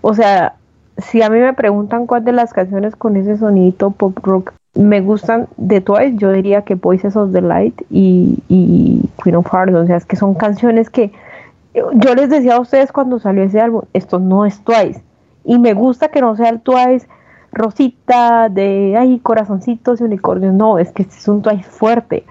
O 0.00 0.12
sea, 0.12 0.56
si 0.98 1.22
a 1.22 1.30
mí 1.30 1.38
me 1.38 1.52
preguntan 1.52 2.08
cuál 2.08 2.24
de 2.24 2.32
las 2.32 2.52
canciones 2.52 2.96
con 2.96 3.14
ese 3.14 3.36
sonito 3.36 3.92
pop 3.92 4.18
rock 4.24 4.54
me 4.74 5.02
gustan 5.02 5.46
de 5.56 5.80
Twice, 5.80 6.16
yo 6.16 6.32
diría 6.32 6.62
que 6.62 6.74
Voices 6.74 7.14
of 7.14 7.32
the 7.32 7.42
Light 7.42 7.80
y, 7.90 8.40
y 8.48 9.08
Queen 9.22 9.36
of 9.36 9.46
Hearts. 9.52 9.72
O 9.72 9.86
sea, 9.86 9.98
es 9.98 10.04
que 10.04 10.16
son 10.16 10.34
canciones 10.34 10.90
que 10.90 11.12
yo 11.74 12.16
les 12.16 12.28
decía 12.28 12.56
a 12.56 12.60
ustedes 12.60 12.90
cuando 12.90 13.20
salió 13.20 13.44
ese 13.44 13.60
álbum, 13.60 13.82
esto 13.92 14.18
no 14.18 14.44
es 14.44 14.58
Twice 14.64 15.00
y 15.44 15.58
me 15.58 15.74
gusta 15.74 16.08
que 16.08 16.20
no 16.20 16.36
sea 16.36 16.48
el 16.48 16.60
Twice 16.60 17.06
rosita 17.52 18.48
de 18.48 18.96
ay 18.98 19.20
corazoncitos 19.20 20.00
y 20.00 20.04
unicornios, 20.04 20.54
no, 20.54 20.78
es 20.78 20.92
que 20.92 21.02
este 21.02 21.16
es 21.16 21.28
un 21.28 21.42
Twice 21.42 21.64
fuerte. 21.64 22.24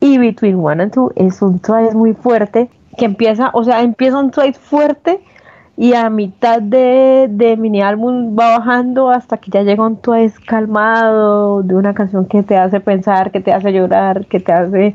Y 0.00 0.18
Between 0.18 0.56
One 0.64 0.84
and 0.84 0.92
Two 0.92 1.12
es 1.16 1.42
un 1.42 1.58
Twice 1.58 1.94
muy 1.94 2.14
fuerte 2.14 2.70
que 2.96 3.04
empieza, 3.04 3.50
o 3.52 3.64
sea, 3.64 3.82
empieza 3.82 4.18
un 4.18 4.30
Twice 4.30 4.58
fuerte 4.58 5.20
y 5.76 5.94
a 5.94 6.10
mitad 6.10 6.60
de, 6.60 7.28
de 7.30 7.56
mini 7.56 7.82
álbum 7.82 8.36
va 8.36 8.58
bajando 8.58 9.10
hasta 9.10 9.36
que 9.36 9.50
ya 9.50 9.62
llega 9.62 9.86
un 9.86 9.96
Twice 9.96 10.36
calmado 10.44 11.62
de 11.62 11.74
una 11.76 11.94
canción 11.94 12.26
que 12.26 12.42
te 12.42 12.56
hace 12.56 12.80
pensar, 12.80 13.30
que 13.30 13.40
te 13.40 13.52
hace 13.52 13.72
llorar, 13.72 14.26
que 14.26 14.40
te 14.40 14.52
hace 14.52 14.94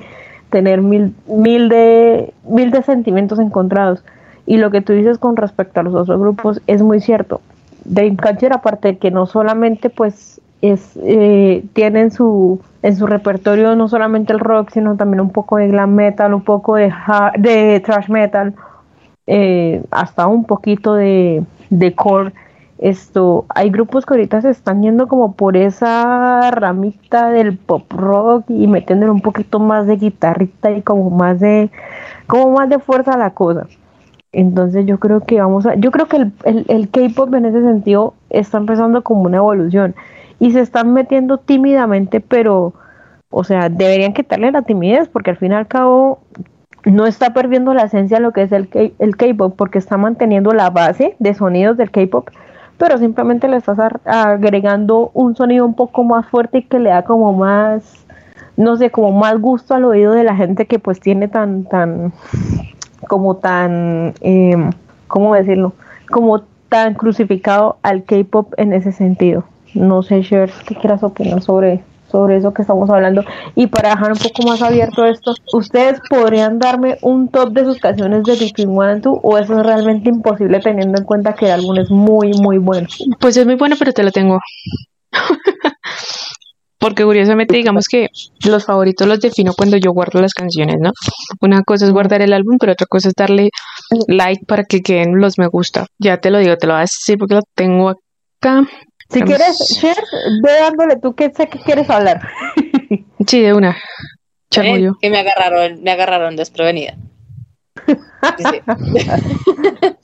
tener 0.49 0.81
mil, 0.81 1.15
mil, 1.25 1.69
de, 1.69 2.33
mil 2.43 2.71
de 2.71 2.83
sentimientos 2.83 3.39
encontrados. 3.39 4.03
Y 4.45 4.58
lo 4.58 4.71
que 4.71 4.82
tú 4.82 4.93
dices 4.93 5.17
con 5.17 5.36
respecto 5.36 5.79
a 5.79 5.84
los 5.84 5.95
otros 5.95 6.19
grupos 6.19 6.62
es 6.67 6.82
muy 6.82 6.99
cierto. 6.99 7.41
Dreamcatcher, 7.86 8.53
aparte 8.53 8.89
de 8.89 8.97
que 8.97 9.12
no 9.12 9.25
solamente 9.25 9.89
pues 9.89 10.41
es, 10.62 10.97
eh, 11.03 11.63
tienen 11.73 12.12
su, 12.12 12.60
en 12.82 12.95
su 12.95 13.06
repertorio 13.08 13.75
no 13.75 13.88
solamente 13.89 14.34
el 14.34 14.39
rock, 14.39 14.69
sino 14.71 14.95
también 14.95 15.21
un 15.21 15.32
poco 15.32 15.58
de 15.58 15.67
glam 15.67 15.93
metal, 15.93 16.34
un 16.34 16.43
poco 16.43 16.75
de, 16.75 16.93
de 17.38 17.82
thrash 17.82 18.10
metal, 18.10 18.53
eh, 19.27 19.84
hasta 19.91 20.27
un 20.27 20.45
poquito 20.45 20.93
de, 20.95 21.43
de 21.69 21.95
core. 21.95 22.34
Esto, 22.77 23.45
hay 23.49 23.69
grupos 23.69 24.06
que 24.06 24.13
ahorita 24.13 24.41
se 24.41 24.49
están 24.49 24.82
yendo 24.82 25.08
como 25.08 25.34
por 25.36 25.56
esa 25.56 26.51
ramita 26.51 27.29
del 27.29 27.58
pop 27.58 27.89
rock 27.93 28.45
y 28.49 28.67
metiéndole 28.67 29.12
un 29.12 29.21
poquito 29.21 29.60
más 29.60 29.88
de 29.88 29.95
guitarrita 29.95 30.71
y 30.71 30.82
como 30.82 31.10
más 31.10 31.39
de, 31.39 31.71
como 32.27 32.51
más 32.51 32.69
de 32.69 32.79
fuerza 32.79 33.13
a 33.13 33.17
la 33.17 33.32
cosa. 33.32 33.67
Entonces 34.34 34.88
yo 34.88 35.00
creo 35.00 35.22
que 35.22 35.39
vamos 35.39 35.67
a, 35.67 35.76
yo 35.76 35.91
creo 35.91 36.08
que 36.08 36.17
el, 36.17 36.34
el, 36.67 36.89
K-pop 36.89 37.34
en 37.36 37.46
ese 37.46 37.62
sentido 37.62 38.15
está 38.32 38.58
empezando 38.58 39.04
como 39.04 39.22
una 39.22 39.38
evolución 39.38 39.93
y 40.39 40.52
se 40.52 40.60
están 40.60 40.91
metiendo 40.91 41.38
tímidamente, 41.38 42.19
pero, 42.19 42.74
o 43.30 43.43
sea, 43.43 43.69
deberían 43.69 44.13
quitarle 44.13 44.52
la 44.52 44.63
timidez 44.63 45.08
porque 45.08 45.30
al 45.30 45.38
fin 45.38 45.52
y 45.52 45.56
al 45.56 45.67
cabo 45.67 46.19
no 46.84 47.06
está 47.06 47.32
perdiendo 47.32 47.76
la 47.76 47.84
esencia 47.84 48.17
de 48.17 48.24
lo 48.24 48.34
que 48.34 48.41
es 48.41 48.52
el, 48.52 48.69
el 48.98 49.15
K-pop 49.15 49.54
porque 49.56 49.78
está 49.78 49.98
manteniendo 49.98 50.52
la 50.52 50.72
base 50.72 51.15
de 51.19 51.36
sonidos 51.36 51.78
del 51.78 51.91
K-pop, 51.91 52.30
pero 52.80 52.98
simplemente 52.98 53.48
le 53.48 53.58
estás 53.58 53.78
agregando 54.04 55.12
un 55.13 55.36
sonido 55.36 55.63
un 55.63 55.76
poco 55.76 56.04
más 56.04 56.26
fuerte 56.26 56.58
y 56.58 56.63
que 56.63 56.80
le 56.80 56.89
da 56.89 57.04
como 57.04 57.34
más, 57.34 58.04
no 58.58 58.78
sé, 58.78 58.89
como 58.89 59.12
más 59.12 59.39
gusto 59.39 59.76
al 59.76 59.86
oído 59.86 60.13
de 60.13 60.24
la 60.24 60.36
gente 60.36 60.65
que 60.65 60.80
pues 60.80 61.00
tiene 61.00 61.28
tan, 61.28 61.65
tan, 61.65 62.13
como 63.03 63.37
tan, 63.37 64.13
eh, 64.21 64.55
¿cómo 65.07 65.35
decirlo? 65.35 65.73
Como 66.09 66.41
tan 66.69 66.95
crucificado 66.95 67.77
al 67.83 68.03
K-pop 68.03 68.53
en 68.57 68.73
ese 68.73 68.91
sentido. 68.91 69.43
No 69.73 70.03
sé, 70.03 70.21
Cher, 70.21 70.51
¿qué 70.67 70.75
quieras 70.75 71.03
opinar 71.03 71.41
sobre, 71.41 71.83
sobre 72.11 72.37
eso 72.37 72.53
que 72.53 72.61
estamos 72.61 72.89
hablando? 72.89 73.23
Y 73.55 73.67
para 73.67 73.89
dejar 73.89 74.11
un 74.11 74.17
poco 74.17 74.43
más 74.47 74.61
abierto 74.61 75.05
esto, 75.05 75.33
¿ustedes 75.53 75.99
podrían 76.09 76.59
darme 76.59 76.97
un 77.01 77.29
top 77.29 77.53
de 77.53 77.65
sus 77.65 77.79
canciones 77.79 78.23
de 78.23 78.35
Between 78.35 78.69
One 78.69 78.91
and 78.91 79.03
o 79.05 79.37
eso 79.37 79.59
es 79.59 79.65
realmente 79.65 80.09
imposible 80.09 80.59
teniendo 80.59 80.99
en 80.99 81.05
cuenta 81.05 81.33
que 81.33 81.45
el 81.45 81.51
álbum 81.51 81.77
es 81.77 81.89
muy, 81.89 82.33
muy 82.33 82.57
bueno? 82.57 82.87
Pues 83.19 83.37
es 83.37 83.45
muy 83.45 83.55
bueno, 83.55 83.75
pero 83.77 83.93
te 83.93 84.03
lo 84.03 84.11
tengo. 84.11 84.39
porque 86.84 87.06
curiosamente 87.06 87.56
digamos 87.56 87.88
que 87.88 88.10
los 88.46 88.65
favoritos 88.65 89.08
los 89.08 89.22
defino 89.22 89.54
cuando 89.56 89.78
yo 89.78 89.93
guardo 89.93 90.19
las 90.19 90.34
canciones, 90.34 90.76
¿no? 90.82 90.91
Una 91.39 91.63
cosa 91.63 91.86
es 91.86 91.93
guardar 91.93 92.22
el 92.22 92.34
álbum, 92.34 92.58
pero 92.60 92.74
otra 92.74 92.88
cosa 92.88 93.08
es 93.08 93.13
darle 93.15 93.52
like 94.10 94.46
para 94.46 94.65
que 94.65 94.82
queden 94.82 95.22
los 95.22 95.39
me 95.39 95.48
gusta. 95.48 95.86
Ya 95.98 96.17
te 96.17 96.30
lo 96.30 96.39
digo, 96.39 96.58
te 96.58 96.67
lo 96.67 96.74
voy 96.74 96.80
a 96.80 96.82
decir 96.82 97.17
porque 97.17 97.36
lo 97.36 97.41
tengo 97.56 97.91
acá. 97.91 98.67
Si 99.10 99.22
quieres, 99.22 99.60
share, 99.80 100.04
ve 100.43 100.52
dándole 100.60 100.98
tú 100.98 101.15
que 101.15 101.32
sé 101.32 101.48
que 101.48 101.60
quieres 101.60 101.89
hablar. 101.89 102.19
sí, 103.28 103.39
de 103.39 103.54
una. 103.54 103.78
Eh, 104.54 104.89
que 105.00 105.10
me 105.10 105.19
agarraron, 105.19 105.82
me 105.84 105.91
agarraron 105.91 106.36
desprevenida. 106.36 106.98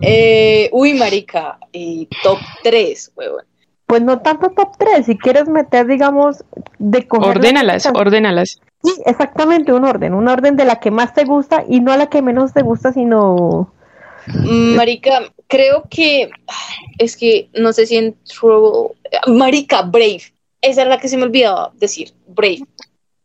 eh, 0.00 0.70
uy, 0.72 0.94
marica, 0.94 1.58
y 1.72 2.08
top 2.22 2.38
3, 2.62 3.12
huevón 3.16 3.44
pues 3.86 4.02
no 4.02 4.20
tanto 4.20 4.50
top 4.50 4.76
3, 4.78 5.06
si 5.06 5.16
quieres 5.16 5.48
meter, 5.48 5.86
digamos, 5.86 6.44
de 6.78 7.06
coger 7.06 7.36
Ordénalas, 7.36 7.86
ordénalas. 7.86 8.60
Sí, 8.82 8.92
exactamente, 9.06 9.72
un 9.72 9.84
orden, 9.84 10.14
un 10.14 10.28
orden 10.28 10.56
de 10.56 10.64
la 10.64 10.80
que 10.80 10.90
más 10.90 11.14
te 11.14 11.24
gusta 11.24 11.64
y 11.68 11.80
no 11.80 11.92
a 11.92 11.96
la 11.96 12.08
que 12.08 12.22
menos 12.22 12.52
te 12.52 12.62
gusta, 12.62 12.92
sino... 12.92 13.72
Mm, 14.26 14.74
marica, 14.74 15.32
creo 15.46 15.84
que 15.88 16.30
es 16.98 17.16
que 17.16 17.48
no 17.54 17.72
sé 17.72 17.86
si 17.86 17.96
en 17.96 18.16
Trouble. 18.24 18.96
Marica, 19.28 19.82
Brave. 19.82 20.22
Esa 20.60 20.82
es 20.82 20.88
la 20.88 20.98
que 20.98 21.08
se 21.08 21.16
me 21.16 21.22
olvidaba 21.22 21.70
decir. 21.78 22.12
Brave. 22.26 22.62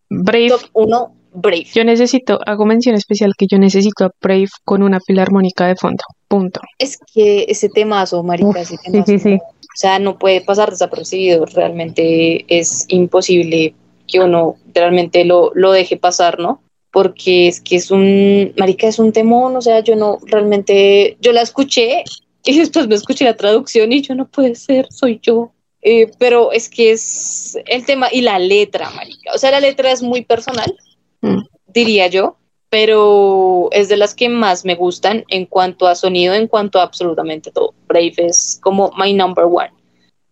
Brave. 0.09 0.49
Top 0.49 0.61
1, 0.73 1.15
Brave. 1.33 1.65
Yo 1.73 1.83
necesito, 1.83 2.39
hago 2.45 2.65
mención 2.65 2.93
especial 2.93 3.33
que 3.35 3.47
yo 3.49 3.57
necesito 3.57 4.05
a 4.05 4.11
Brave 4.21 4.49
con 4.63 4.83
una 4.83 4.99
filarmónica 4.99 5.65
de 5.65 5.75
fondo. 5.75 6.03
Punto. 6.31 6.61
Es 6.79 6.97
que 7.13 7.45
ese 7.49 7.67
temazo, 7.67 8.23
marica, 8.23 8.61
ese 8.61 8.77
temazo. 8.77 9.05
Sí, 9.05 9.19
sí, 9.19 9.31
sí. 9.31 9.35
O 9.35 9.75
sea, 9.75 9.99
no 9.99 10.17
puede 10.17 10.39
pasar 10.39 10.69
desapercibido. 10.69 11.45
Realmente 11.45 12.45
es 12.47 12.85
imposible 12.87 13.75
que 14.07 14.21
uno 14.21 14.55
realmente 14.73 15.25
lo, 15.25 15.51
lo 15.55 15.73
deje 15.73 15.97
pasar, 15.97 16.39
¿no? 16.39 16.61
Porque 16.89 17.49
es 17.49 17.59
que 17.59 17.75
es 17.75 17.91
un, 17.91 18.53
marica, 18.57 18.87
es 18.87 18.97
un 18.97 19.11
temón, 19.11 19.57
o 19.57 19.61
sea, 19.61 19.81
yo 19.81 19.97
no 19.97 20.19
realmente, 20.25 21.17
yo 21.19 21.33
la 21.33 21.41
escuché 21.41 22.05
y 22.45 22.57
después 22.57 22.87
me 22.87 22.95
escuché 22.95 23.25
la 23.25 23.35
traducción 23.35 23.91
y 23.91 24.01
yo 24.01 24.15
no 24.15 24.25
puede 24.25 24.55
ser, 24.55 24.87
soy 24.89 25.19
yo. 25.21 25.51
Eh, 25.81 26.11
pero 26.17 26.53
es 26.53 26.69
que 26.69 26.91
es 26.91 27.57
el 27.65 27.85
tema 27.85 28.07
y 28.09 28.21
la 28.21 28.39
letra, 28.39 28.89
marica. 28.91 29.33
O 29.35 29.37
sea, 29.37 29.51
la 29.51 29.59
letra 29.59 29.91
es 29.91 30.01
muy 30.01 30.23
personal, 30.23 30.73
mm. 31.19 31.41
diría 31.73 32.07
yo, 32.07 32.37
pero 32.71 33.67
es 33.71 33.89
de 33.89 33.97
las 33.97 34.15
que 34.15 34.29
más 34.29 34.63
me 34.63 34.75
gustan 34.75 35.25
en 35.27 35.45
cuanto 35.45 35.87
a 35.87 35.93
sonido, 35.93 36.33
en 36.33 36.47
cuanto 36.47 36.79
a 36.79 36.83
absolutamente 36.83 37.51
todo. 37.51 37.73
Brave 37.87 38.13
es 38.15 38.59
como 38.63 38.93
my 38.97 39.13
number 39.13 39.43
one. 39.43 39.71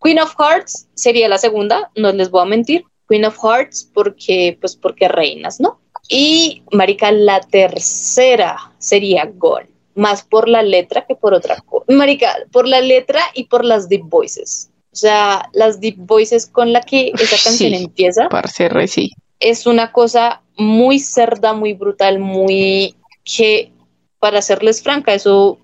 Queen 0.01 0.19
of 0.19 0.33
Hearts 0.39 0.87
sería 0.93 1.27
la 1.27 1.37
segunda, 1.37 1.91
no 1.97 2.13
les 2.13 2.31
voy 2.31 2.43
a 2.43 2.45
mentir. 2.45 2.85
Queen 3.09 3.25
of 3.25 3.37
Hearts 3.43 3.91
porque, 3.93 4.57
pues 4.61 4.77
porque 4.77 5.09
reinas, 5.09 5.59
¿no? 5.59 5.81
Y 6.07 6.63
Marica, 6.71 7.11
la 7.11 7.41
tercera 7.41 8.57
sería 8.77 9.29
Gone, 9.35 9.67
más 9.95 10.23
por 10.23 10.47
la 10.47 10.63
letra 10.63 11.05
que 11.05 11.15
por 11.15 11.33
otra 11.33 11.57
cosa. 11.57 11.85
Marica, 11.89 12.37
por 12.53 12.65
la 12.65 12.79
letra 12.79 13.21
y 13.33 13.43
por 13.45 13.65
las 13.65 13.89
deep 13.89 14.03
voices. 14.05 14.69
O 14.93 14.95
sea, 14.95 15.49
las 15.51 15.81
deep 15.81 15.97
voices 15.97 16.47
con 16.47 16.71
la 16.71 16.81
que 16.81 17.11
esa 17.19 17.35
canción 17.43 17.73
empieza. 17.73 18.29
Parce, 18.29 18.87
sí. 18.87 19.11
Es 19.39 19.65
una 19.65 19.91
cosa 19.91 20.41
muy 20.57 20.99
cerda, 20.99 21.53
muy 21.53 21.73
brutal, 21.73 22.19
muy 22.19 22.95
que 23.23 23.71
para 24.19 24.41
serles 24.41 24.81
franca, 24.83 25.13
eso 25.13 25.59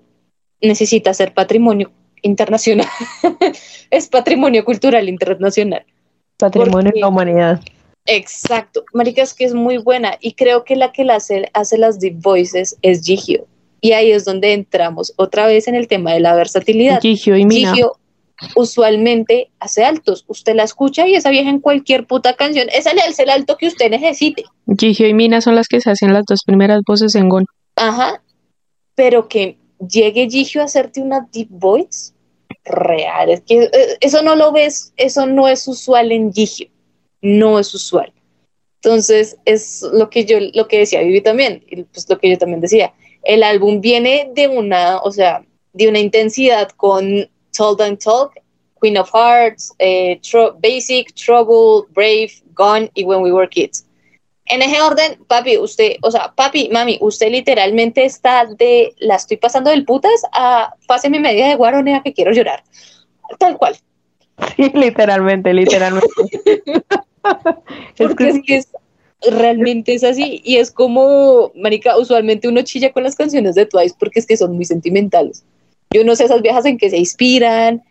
necesita 0.60 1.12
ser 1.14 1.34
patrimonio 1.34 1.90
internacional. 2.22 2.88
es 3.90 4.08
patrimonio 4.08 4.64
cultural 4.64 5.08
internacional. 5.08 5.84
Patrimonio 6.38 6.92
de 6.94 7.00
la 7.00 7.08
humanidad. 7.08 7.60
Exacto. 8.06 8.84
Marica, 8.92 9.22
es 9.22 9.34
que 9.34 9.44
es 9.44 9.54
muy 9.54 9.78
buena. 9.78 10.16
Y 10.20 10.32
creo 10.32 10.64
que 10.64 10.76
la 10.76 10.92
que 10.92 11.04
la 11.04 11.16
hace, 11.16 11.50
hace 11.52 11.78
las 11.78 11.98
deep 11.98 12.20
voices 12.20 12.76
es 12.82 13.02
Gigio. 13.04 13.46
Y 13.80 13.92
ahí 13.92 14.10
es 14.10 14.24
donde 14.24 14.52
entramos 14.52 15.12
otra 15.16 15.46
vez 15.46 15.68
en 15.68 15.74
el 15.74 15.88
tema 15.88 16.12
de 16.12 16.20
la 16.20 16.34
versatilidad. 16.34 17.00
Gigio 17.00 17.36
y 17.36 17.44
Mina. 17.44 17.70
Gigio 17.70 17.98
usualmente 18.54 19.50
hace 19.60 19.84
altos. 19.84 20.24
Usted 20.28 20.54
la 20.54 20.64
escucha 20.64 21.06
y 21.08 21.14
esa 21.14 21.30
vieja 21.30 21.50
en 21.50 21.60
cualquier 21.60 22.06
puta 22.06 22.34
canción, 22.34 22.68
esa 22.72 22.92
le 22.94 23.02
hace 23.02 23.22
el 23.22 23.30
alto 23.30 23.56
que 23.56 23.68
usted 23.68 23.90
necesite. 23.90 24.44
Gigio 24.78 25.08
y 25.08 25.14
Mina 25.14 25.40
son 25.40 25.54
las 25.54 25.68
que 25.68 25.80
se 25.80 25.90
hacen 25.90 26.12
las 26.12 26.24
dos 26.26 26.42
primeras 26.44 26.82
voces 26.86 27.14
en 27.14 27.28
Gon. 27.28 27.46
Ajá. 27.76 28.22
Pero 28.94 29.28
que 29.28 29.58
llegue 29.88 30.28
Gigio 30.28 30.62
a 30.62 30.64
hacerte 30.64 31.00
una 31.00 31.28
deep 31.32 31.48
voice 31.50 32.12
real. 32.64 33.30
Es 33.30 33.42
que 33.42 33.64
eh, 33.64 33.96
eso 34.00 34.22
no 34.22 34.36
lo 34.36 34.52
ves, 34.52 34.92
eso 34.96 35.26
no 35.26 35.48
es 35.48 35.66
usual 35.68 36.12
en 36.12 36.32
Gigio. 36.32 36.68
No 37.22 37.58
es 37.58 37.74
usual. 37.74 38.12
Entonces, 38.82 39.36
es 39.44 39.82
lo 39.92 40.10
que 40.10 40.24
yo, 40.24 40.38
lo 40.54 40.68
que 40.68 40.78
decía 40.78 41.00
Vivi 41.00 41.20
también, 41.20 41.64
y 41.68 41.82
pues 41.82 42.08
lo 42.08 42.18
que 42.18 42.30
yo 42.30 42.38
también 42.38 42.60
decía. 42.60 42.94
El 43.24 43.42
álbum 43.42 43.80
viene 43.80 44.30
de 44.34 44.46
una, 44.46 44.98
o 44.98 45.10
sea, 45.10 45.44
de 45.72 45.88
una 45.88 45.98
intensidad 45.98 46.68
con 46.70 47.28
Told 47.56 47.80
and 47.80 47.98
Talk, 47.98 48.34
Queen 48.80 48.96
of 48.96 49.10
Hearts, 49.12 49.72
eh, 49.78 50.20
Basic, 50.60 51.14
Trouble, 51.14 51.86
Brave, 51.94 52.32
Gone 52.54 52.90
y 52.94 53.04
When 53.04 53.22
We 53.22 53.32
Were 53.32 53.48
Kids. 53.48 53.84
En 54.48 54.62
ese 54.62 54.80
orden, 54.80 55.18
papi, 55.26 55.58
usted, 55.58 55.96
o 56.02 56.10
sea, 56.10 56.32
papi, 56.36 56.68
mami, 56.72 56.98
usted 57.00 57.30
literalmente 57.30 58.04
está 58.04 58.46
de 58.46 58.94
la 58.98 59.16
estoy 59.16 59.38
pasando 59.38 59.70
del 59.70 59.84
putas 59.84 60.22
a 60.32 60.72
páseme 60.86 61.18
media 61.18 61.48
de 61.48 61.56
guaronea 61.56 62.02
que 62.02 62.12
quiero 62.12 62.32
llorar. 62.32 62.62
Tal 63.38 63.56
cual. 63.56 63.76
Sí, 64.54 64.70
literalmente, 64.72 65.52
literalmente. 65.52 66.06
Porque 67.96 68.28
es 68.28 68.40
que, 68.46 68.56
es 68.56 68.68
realmente 69.30 69.94
es 69.94 70.04
así. 70.04 70.40
Y 70.44 70.56
es 70.56 70.70
como, 70.70 71.52
marica, 71.54 71.96
usualmente 71.96 72.48
uno 72.48 72.62
chilla 72.62 72.92
con 72.92 73.02
las 73.02 73.16
canciones 73.16 73.54
de 73.54 73.66
Twice 73.66 73.96
porque 73.98 74.20
es 74.20 74.26
que 74.26 74.36
son 74.36 74.54
muy 74.54 74.64
sentimentales. 74.64 75.44
Yo 75.90 76.04
no 76.04 76.16
sé 76.16 76.24
esas 76.24 76.42
viejas 76.42 76.66
en 76.66 76.78
que 76.78 76.90
se 76.90 76.98
inspiran, 76.98 77.82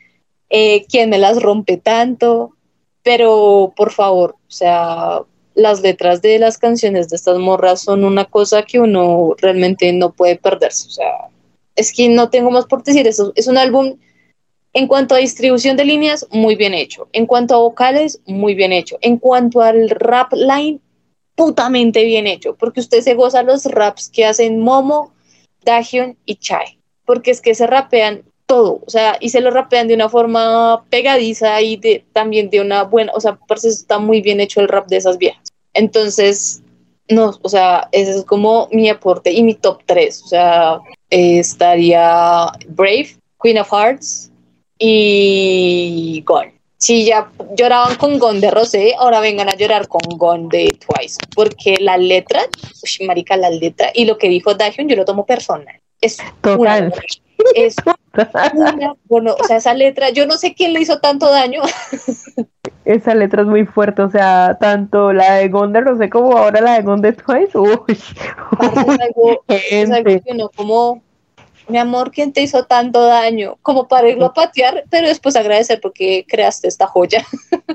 eh, 0.49 0.85
quién 0.89 1.09
me 1.09 1.17
las 1.17 1.41
rompe 1.41 1.77
tanto, 1.77 2.55
pero 3.03 3.73
por 3.75 3.91
favor, 3.91 4.35
o 4.47 4.51
sea, 4.51 5.21
las 5.55 5.81
letras 5.81 6.21
de 6.21 6.37
las 6.37 6.57
canciones 6.57 7.09
de 7.09 7.15
estas 7.15 7.37
morras 7.39 7.81
son 7.81 8.03
una 8.03 8.25
cosa 8.25 8.63
que 8.63 8.79
uno 8.79 9.35
realmente 9.37 9.91
no 9.93 10.11
puede 10.11 10.35
perderse. 10.35 10.87
O 10.87 10.91
sea, 10.91 11.29
es 11.75 11.93
que 11.93 12.09
no 12.09 12.29
tengo 12.29 12.51
más 12.51 12.65
por 12.65 12.83
decir 12.83 13.07
eso. 13.07 13.31
Es 13.35 13.47
un 13.47 13.57
álbum, 13.57 13.97
en 14.73 14.87
cuanto 14.87 15.15
a 15.15 15.19
distribución 15.19 15.77
de 15.77 15.85
líneas, 15.85 16.27
muy 16.31 16.55
bien 16.55 16.73
hecho. 16.73 17.07
En 17.13 17.25
cuanto 17.25 17.55
a 17.55 17.59
vocales, 17.59 18.19
muy 18.25 18.53
bien 18.55 18.73
hecho. 18.73 18.97
En 19.01 19.17
cuanto 19.17 19.61
al 19.61 19.89
rap 19.89 20.33
line, 20.33 20.79
putamente 21.35 22.03
bien 22.03 22.27
hecho. 22.27 22.55
Porque 22.55 22.81
usted 22.81 23.01
se 23.01 23.13
goza 23.13 23.43
los 23.43 23.65
raps 23.65 24.09
que 24.09 24.25
hacen 24.25 24.59
Momo, 24.59 25.13
Dahyun 25.63 26.17
y 26.25 26.35
Chai. 26.35 26.74
Porque 27.05 27.31
es 27.31 27.41
que 27.41 27.55
se 27.55 27.67
rapean 27.67 28.23
todo, 28.45 28.81
o 28.85 28.89
sea, 28.89 29.17
y 29.19 29.29
se 29.29 29.41
lo 29.41 29.51
rapean 29.51 29.87
de 29.87 29.95
una 29.95 30.09
forma 30.09 30.83
pegadiza 30.89 31.61
y 31.61 31.77
de, 31.77 32.05
también 32.13 32.49
de 32.49 32.61
una 32.61 32.83
buena, 32.83 33.11
o 33.15 33.19
sea, 33.19 33.35
parece 33.47 33.69
está 33.69 33.99
muy 33.99 34.21
bien 34.21 34.39
hecho 34.39 34.61
el 34.61 34.67
rap 34.67 34.87
de 34.87 34.97
esas 34.97 35.17
viejas. 35.17 35.43
Entonces, 35.73 36.61
no, 37.09 37.33
o 37.41 37.49
sea, 37.49 37.89
ese 37.91 38.17
es 38.17 38.23
como 38.23 38.67
mi 38.71 38.89
aporte 38.89 39.31
y 39.31 39.43
mi 39.43 39.55
top 39.55 39.81
3, 39.85 40.21
o 40.23 40.27
sea, 40.27 40.79
estaría 41.09 42.47
Brave, 42.67 43.15
Queen 43.41 43.57
of 43.59 43.71
Hearts 43.71 44.31
y 44.77 46.23
Gone. 46.25 46.53
Si 46.77 47.05
ya 47.05 47.31
lloraban 47.57 47.95
con 47.95 48.19
Gone 48.19 48.41
de 48.41 48.51
Rosé, 48.51 48.93
ahora 48.97 49.21
vengan 49.21 49.49
a 49.49 49.55
llorar 49.55 49.87
con 49.87 50.01
Gone 50.17 50.49
de 50.51 50.77
Twice, 50.85 51.17
porque 51.33 51.77
la 51.79 51.97
letra, 51.97 52.41
uy, 52.83 53.07
marica, 53.07 53.37
la 53.37 53.49
letra 53.49 53.91
y 53.93 54.05
lo 54.05 54.17
que 54.17 54.29
dijo 54.29 54.53
Dahyun 54.53 54.87
yo 54.87 54.95
lo 54.95 55.05
tomo 55.05 55.25
personal. 55.25 55.81
Es 56.05 56.17
Total. 56.41 56.93
es 57.55 57.75
bueno, 59.05 59.35
o 59.39 59.43
sea, 59.45 59.57
esa 59.57 59.73
letra, 59.73 60.09
yo 60.09 60.25
no 60.25 60.35
sé 60.37 60.53
quién 60.53 60.73
le 60.73 60.81
hizo 60.81 60.99
tanto 60.99 61.29
daño. 61.29 61.61
Esa 62.85 63.15
letra 63.15 63.41
es 63.41 63.47
muy 63.47 63.65
fuerte, 63.65 64.03
o 64.03 64.09
sea, 64.09 64.57
tanto 64.59 65.11
la 65.11 65.35
de 65.35 65.49
Gondor, 65.49 65.85
no 65.85 65.97
sé 65.97 66.09
como 66.09 66.37
ahora 66.37 66.61
la 66.61 66.73
de 66.75 66.83
Gondor 66.83 67.15
Twice. 67.15 67.57
Uy, 67.57 67.79
es 67.89 68.03
algo, 69.01 69.43
es 69.47 69.91
algo 69.91 70.21
que 70.23 70.33
no, 70.35 70.49
como, 70.49 71.01
mi 71.67 71.79
amor, 71.79 72.11
¿quién 72.11 72.31
te 72.31 72.41
hizo 72.41 72.65
tanto 72.65 73.03
daño? 73.03 73.57
Como 73.63 73.87
para 73.87 74.07
irlo 74.07 74.27
a 74.27 74.33
patear, 74.33 74.83
pero 74.91 75.07
después 75.07 75.35
agradecer 75.35 75.79
porque 75.81 76.25
creaste 76.27 76.67
esta 76.67 76.85
joya. 76.85 77.25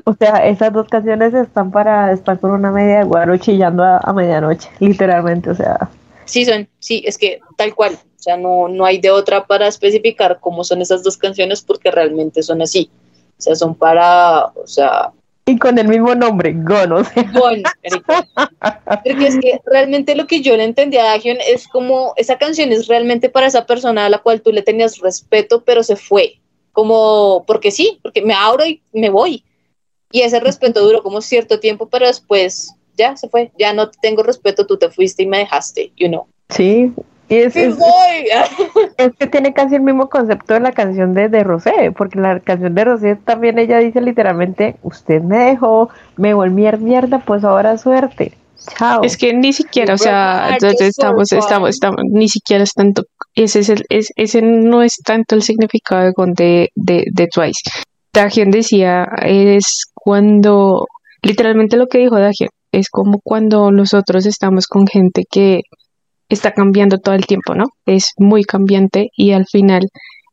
O 0.04 0.14
sea, 0.14 0.46
esas 0.46 0.72
dos 0.72 0.88
canciones 0.88 1.34
están 1.34 1.70
para 1.70 2.12
estar 2.12 2.38
con 2.38 2.52
una 2.52 2.70
media 2.70 2.98
de 2.98 3.04
guaro 3.04 3.36
chillando 3.36 3.82
a, 3.82 3.98
a 3.98 4.12
medianoche, 4.12 4.68
literalmente, 4.78 5.50
o 5.50 5.54
sea. 5.54 5.88
Sí, 6.30 6.44
son, 6.44 6.68
sí, 6.78 7.02
es 7.04 7.18
que 7.18 7.40
tal 7.56 7.74
cual, 7.74 7.94
o 7.94 8.22
sea, 8.22 8.36
no, 8.36 8.68
no 8.68 8.84
hay 8.84 8.98
de 8.98 9.10
otra 9.10 9.48
para 9.48 9.66
especificar 9.66 10.38
cómo 10.38 10.62
son 10.62 10.80
esas 10.80 11.02
dos 11.02 11.16
canciones 11.16 11.60
porque 11.60 11.90
realmente 11.90 12.40
son 12.44 12.62
así. 12.62 12.88
O 13.36 13.42
sea, 13.42 13.56
son 13.56 13.74
para, 13.74 14.44
o 14.46 14.66
sea... 14.66 15.10
Y 15.46 15.58
con 15.58 15.76
el 15.76 15.88
mismo 15.88 16.14
nombre, 16.14 16.52
Gon, 16.54 16.92
o 16.92 17.02
sea. 17.02 17.24
Gon, 17.32 17.64
Porque 19.04 19.26
es 19.26 19.40
que 19.40 19.60
realmente 19.66 20.14
lo 20.14 20.28
que 20.28 20.40
yo 20.40 20.56
le 20.56 20.62
entendí 20.62 20.98
a 20.98 21.04
Dagion 21.04 21.38
es 21.44 21.66
como, 21.66 22.12
esa 22.16 22.38
canción 22.38 22.70
es 22.70 22.86
realmente 22.86 23.28
para 23.28 23.48
esa 23.48 23.66
persona 23.66 24.06
a 24.06 24.10
la 24.10 24.18
cual 24.18 24.40
tú 24.40 24.52
le 24.52 24.62
tenías 24.62 24.98
respeto, 24.98 25.64
pero 25.64 25.82
se 25.82 25.96
fue. 25.96 26.38
Como, 26.70 27.42
porque 27.44 27.72
sí, 27.72 27.98
porque 28.04 28.22
me 28.22 28.34
abro 28.34 28.64
y 28.64 28.80
me 28.92 29.10
voy. 29.10 29.42
Y 30.12 30.20
ese 30.20 30.38
respeto 30.38 30.84
duró 30.84 31.02
como 31.02 31.20
cierto 31.22 31.58
tiempo, 31.58 31.88
pero 31.88 32.06
después 32.06 32.76
ya 32.96 33.16
se 33.16 33.28
fue, 33.28 33.50
ya 33.58 33.72
no 33.72 33.90
tengo 33.90 34.22
respeto, 34.22 34.66
tú 34.66 34.76
te 34.76 34.90
fuiste 34.90 35.22
y 35.22 35.26
me 35.26 35.38
dejaste, 35.38 35.92
you 35.96 36.08
know. 36.08 36.26
Sí, 36.48 36.92
y 37.28 37.36
es, 37.36 37.54
¡Me 37.54 37.62
es, 37.64 37.76
voy! 37.78 38.88
es 38.96 39.12
que 39.16 39.26
tiene 39.28 39.52
casi 39.52 39.76
el 39.76 39.82
mismo 39.82 40.08
concepto 40.08 40.54
de 40.54 40.60
la 40.60 40.72
canción 40.72 41.14
de, 41.14 41.28
de 41.28 41.44
Rosé, 41.44 41.92
porque 41.96 42.18
la 42.18 42.40
canción 42.40 42.74
de 42.74 42.84
Rosé 42.84 43.16
también 43.16 43.58
ella 43.58 43.78
dice 43.78 44.00
literalmente, 44.00 44.76
usted 44.82 45.22
me 45.22 45.38
dejó, 45.38 45.90
me 46.16 46.34
volví 46.34 46.66
a 46.66 46.72
mierda, 46.72 47.20
pues 47.20 47.44
ahora 47.44 47.78
suerte. 47.78 48.32
Chao. 48.76 49.02
Es 49.02 49.16
que 49.16 49.32
ni 49.32 49.54
siquiera, 49.54 49.94
o 49.94 49.96
sea, 49.98 50.56
estamos, 50.60 51.32
estamos, 51.32 51.70
estamos, 51.70 51.96
ni 52.12 52.28
siquiera 52.28 52.62
es 52.64 52.74
tanto, 52.74 53.04
ese 53.34 53.60
es 53.60 53.68
el, 53.70 53.84
es- 53.88 54.12
ese 54.16 54.42
no 54.42 54.82
es 54.82 54.96
tanto 55.02 55.34
el 55.34 55.42
significado 55.42 56.12
de, 56.36 56.68
de, 56.74 57.04
de 57.10 57.26
Twice. 57.28 57.62
Dagen 58.12 58.50
decía, 58.50 59.06
es 59.22 59.84
cuando, 59.94 60.84
literalmente 61.22 61.76
lo 61.76 61.86
que 61.86 61.98
dijo 61.98 62.18
Dagen, 62.18 62.48
es 62.72 62.88
como 62.90 63.20
cuando 63.22 63.70
nosotros 63.70 64.26
estamos 64.26 64.66
con 64.66 64.86
gente 64.86 65.24
que 65.30 65.62
está 66.28 66.52
cambiando 66.52 66.98
todo 66.98 67.14
el 67.14 67.26
tiempo, 67.26 67.54
¿no? 67.54 67.66
Es 67.86 68.12
muy 68.18 68.44
cambiante 68.44 69.08
y 69.16 69.32
al 69.32 69.46
final 69.46 69.88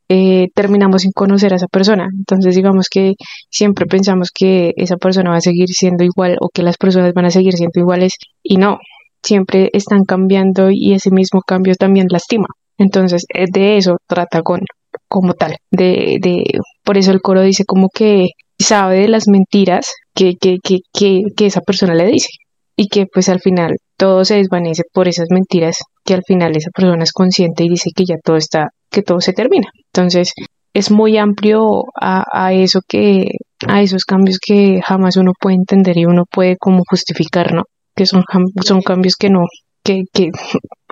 eh, 0.10 0.47
terminamos 0.56 1.02
sin 1.02 1.12
conocer 1.12 1.54
a 1.54 1.58
esa 1.58 1.67
persona. 1.67 2.08
Entonces, 2.17 2.56
digamos 2.56 2.88
que 2.89 3.13
siempre 3.50 3.86
pensamos 3.86 4.30
que 4.32 4.73
esa 4.78 4.97
persona 4.97 5.32
va 5.32 5.38
a 5.38 5.41
seguir 5.41 5.67
siendo 5.69 6.04
igual 6.04 6.38
o 6.39 6.50
que 6.54 6.63
las 6.63 6.78
personas 6.78 7.13
van 7.13 7.26
a 7.26 7.32
seguir 7.32 7.54
siendo 7.54 7.80
iguales 7.80 8.13
y 8.43 8.58
no, 8.58 8.78
siempre 9.23 9.69
están 9.73 10.04
cambiando 10.06 10.69
y 10.71 10.93
ese 10.93 11.12
mismo 11.12 11.41
cambio 11.41 11.76
también 11.76 12.08
lastima. 12.10 12.47
Entonces, 12.78 13.26
eh, 13.34 13.45
de 13.52 13.78
eso 13.78 13.97
trata 14.08 14.41
con 14.43 14.62
como 15.10 15.34
tal, 15.34 15.58
de, 15.71 16.17
de, 16.21 16.43
por 16.84 16.97
eso 16.97 17.12
el 17.12 17.21
coro 17.21 17.41
dice 17.41 17.63
como 17.65 17.89
que 17.93 18.28
sabe 18.60 19.02
de 19.02 19.08
las 19.08 19.28
mentiras 19.28 19.91
que, 20.17 20.34
que, 20.36 20.58
que, 20.91 21.21
que, 21.36 21.45
esa 21.45 21.62
persona 21.62 21.93
le 21.93 22.08
dice 22.08 22.30
y 22.75 22.88
que 22.88 23.06
pues 23.06 23.30
al 23.30 23.39
final 23.39 23.75
todo 23.97 24.25
se 24.25 24.38
desvanece 24.38 24.84
por 24.91 25.08
esas 25.08 25.27
mentiras 25.30 25.77
que 26.03 26.15
al 26.15 26.23
final 26.27 26.56
esa 26.56 26.71
persona 26.71 27.03
es 27.03 27.12
consciente 27.12 27.63
y 27.63 27.69
dice 27.69 27.91
que 27.95 28.06
ya 28.06 28.15
todo 28.23 28.38
está, 28.38 28.69
que 28.89 29.03
todo 29.03 29.21
se 29.21 29.34
termina. 29.34 29.67
Entonces 29.93 30.34
es 30.73 30.91
muy 30.91 31.17
amplio 31.17 31.84
a, 31.99 32.23
a 32.32 32.53
eso 32.53 32.82
que, 32.88 33.30
a 33.67 33.82
esos 33.82 34.06
cambios 34.06 34.39
que 34.39 34.80
jamás 34.84 35.17
uno 35.17 35.34
puede 35.39 35.56
entender 35.56 35.97
y 35.97 36.06
uno 36.06 36.25
puede 36.30 36.58
como 36.58 36.84
justificar, 36.89 37.53
¿no? 37.53 37.63
Que 37.95 38.06
son, 38.06 38.23
son 38.63 38.82
cambios 38.82 39.15
que 39.15 39.30
no, 39.30 39.41
que, 39.84 40.03
que, 40.13 40.30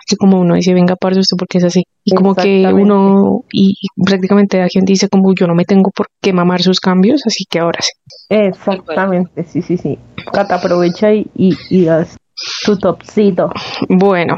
que 0.05 0.17
como 0.17 0.39
uno 0.39 0.55
dice, 0.55 0.73
venga, 0.73 0.95
parce 0.95 1.19
usted 1.19 1.37
porque 1.37 1.57
es 1.57 1.63
así. 1.63 1.83
Y 2.03 2.13
como 2.15 2.35
que 2.35 2.65
uno, 2.71 3.41
y 3.51 3.75
y 3.81 4.03
prácticamente 4.03 4.59
la 4.59 4.67
gente 4.71 4.93
dice 4.93 5.09
como 5.09 5.33
yo 5.33 5.47
no 5.47 5.55
me 5.55 5.65
tengo 5.65 5.91
por 5.91 6.07
qué 6.21 6.33
mamar 6.33 6.61
sus 6.61 6.79
cambios, 6.79 7.21
así 7.25 7.45
que 7.49 7.59
ahora 7.59 7.79
sí. 7.81 7.91
Exactamente, 8.29 9.43
sí, 9.45 9.61
sí, 9.61 9.77
sí. 9.77 9.97
Cata, 10.31 10.55
aprovecha 10.55 11.13
y, 11.13 11.27
y, 11.35 11.55
y 11.69 11.87
haz 11.87 12.17
tu 12.65 12.77
topcito. 12.77 13.49
Bueno, 13.89 14.37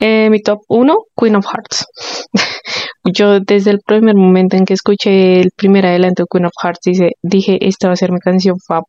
eh, 0.00 0.30
mi 0.30 0.40
top 0.40 0.60
1, 0.68 0.94
Queen 1.16 1.36
of 1.36 1.46
Hearts. 1.46 1.86
Yo 3.04 3.40
desde 3.40 3.70
el 3.70 3.80
primer 3.84 4.14
momento 4.14 4.56
en 4.56 4.64
que 4.64 4.74
escuché 4.74 5.40
el 5.40 5.50
primer 5.56 5.86
adelanto 5.86 6.22
de 6.22 6.26
Queen 6.30 6.46
of 6.46 6.52
Hearts 6.62 6.80
dice, 6.84 7.10
dije, 7.22 7.58
esta 7.66 7.88
va 7.88 7.94
a 7.94 7.96
ser 7.96 8.12
mi 8.12 8.20
canción 8.20 8.56
fab 8.66 8.84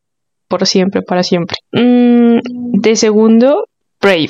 por 0.48 0.66
siempre, 0.66 1.02
para 1.02 1.24
siempre. 1.24 1.58
Mm, 1.72 2.40
de 2.82 2.96
segundo, 2.96 3.66
Brave. 4.02 4.30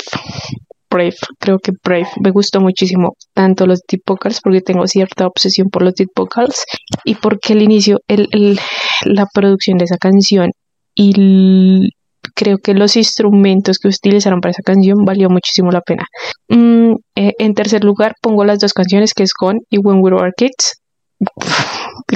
Brave. 0.89 1.15
Creo 1.39 1.59
que 1.59 1.71
Brave 1.83 2.09
me 2.21 2.31
gustó 2.31 2.61
muchísimo. 2.61 3.13
Tanto 3.33 3.65
los 3.65 3.81
deep 3.87 4.01
vocals, 4.05 4.39
porque 4.41 4.61
tengo 4.61 4.87
cierta 4.87 5.27
obsesión 5.27 5.69
por 5.69 5.83
los 5.83 5.93
deep 5.93 6.09
vocals, 6.15 6.63
y 7.03 7.15
porque 7.15 7.53
al 7.53 7.61
inicio, 7.61 7.99
el, 8.07 8.27
el, 8.31 8.59
la 9.05 9.25
producción 9.33 9.77
de 9.77 9.85
esa 9.85 9.97
canción 9.97 10.51
y 10.95 11.89
creo 12.35 12.57
que 12.57 12.73
los 12.73 12.95
instrumentos 12.97 13.79
que 13.79 13.87
utilizaron 13.87 14.41
para 14.41 14.51
esa 14.51 14.63
canción 14.63 15.05
valió 15.05 15.29
muchísimo 15.29 15.71
la 15.71 15.81
pena. 15.81 16.03
Mm, 16.49 16.95
eh, 17.15 17.33
en 17.39 17.53
tercer 17.53 17.83
lugar, 17.83 18.15
pongo 18.21 18.43
las 18.43 18.59
dos 18.59 18.73
canciones 18.73 19.13
que 19.13 19.23
es 19.23 19.31
Gone 19.39 19.59
y 19.69 19.77
When 19.77 19.99
We 20.01 20.11
Were 20.11 20.31
Kids. 20.35 20.81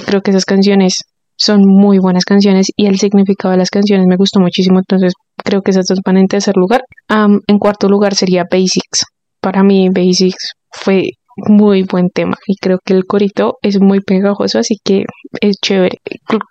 Creo 0.05 0.21
que 0.21 0.31
esas 0.31 0.45
canciones 0.45 1.03
son 1.35 1.61
muy 1.65 1.97
buenas 1.99 2.25
canciones 2.25 2.67
y 2.75 2.87
el 2.87 2.99
significado 2.99 3.51
de 3.51 3.57
las 3.57 3.69
canciones 3.69 4.05
me 4.07 4.17
gustó 4.17 4.39
muchísimo, 4.39 4.79
entonces 4.79 5.13
creo 5.43 5.61
que 5.61 5.71
esas 5.71 5.85
dos 5.87 5.99
van 6.05 6.17
en 6.17 6.27
tercer 6.27 6.55
lugar. 6.57 6.81
en 7.09 7.59
cuarto 7.59 7.87
lugar 7.89 8.15
sería 8.15 8.45
Basics. 8.49 9.05
Para 9.41 9.63
mí 9.63 9.89
Basics 9.89 10.53
fue 10.71 11.11
muy 11.35 11.83
buen 11.83 12.09
tema 12.09 12.35
y 12.47 12.55
creo 12.57 12.79
que 12.83 12.93
el 12.93 13.05
corito 13.05 13.57
es 13.61 13.79
muy 13.79 14.01
pegajoso, 14.01 14.59
así 14.59 14.75
que 14.83 15.03
es 15.41 15.57
chévere. 15.61 15.97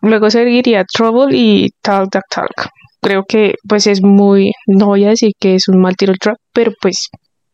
Luego 0.03 0.31
seguiría 0.31 0.85
Trouble 0.85 1.37
y 1.37 1.71
Talk 1.83 2.11
Talk 2.11 2.25
Talk. 2.29 2.69
Creo 3.01 3.25
que 3.27 3.55
pues 3.69 3.87
es 3.87 4.03
muy, 4.03 4.53
no 4.67 4.87
voy 4.87 5.05
a 5.05 5.11
decir 5.11 5.33
que 5.39 5.55
es 5.55 5.69
un 5.69 5.81
mal 5.81 5.97
tiro 5.97 6.13
el 6.13 6.19
trap, 6.19 6.37
pero 6.53 6.73
pues 6.81 7.09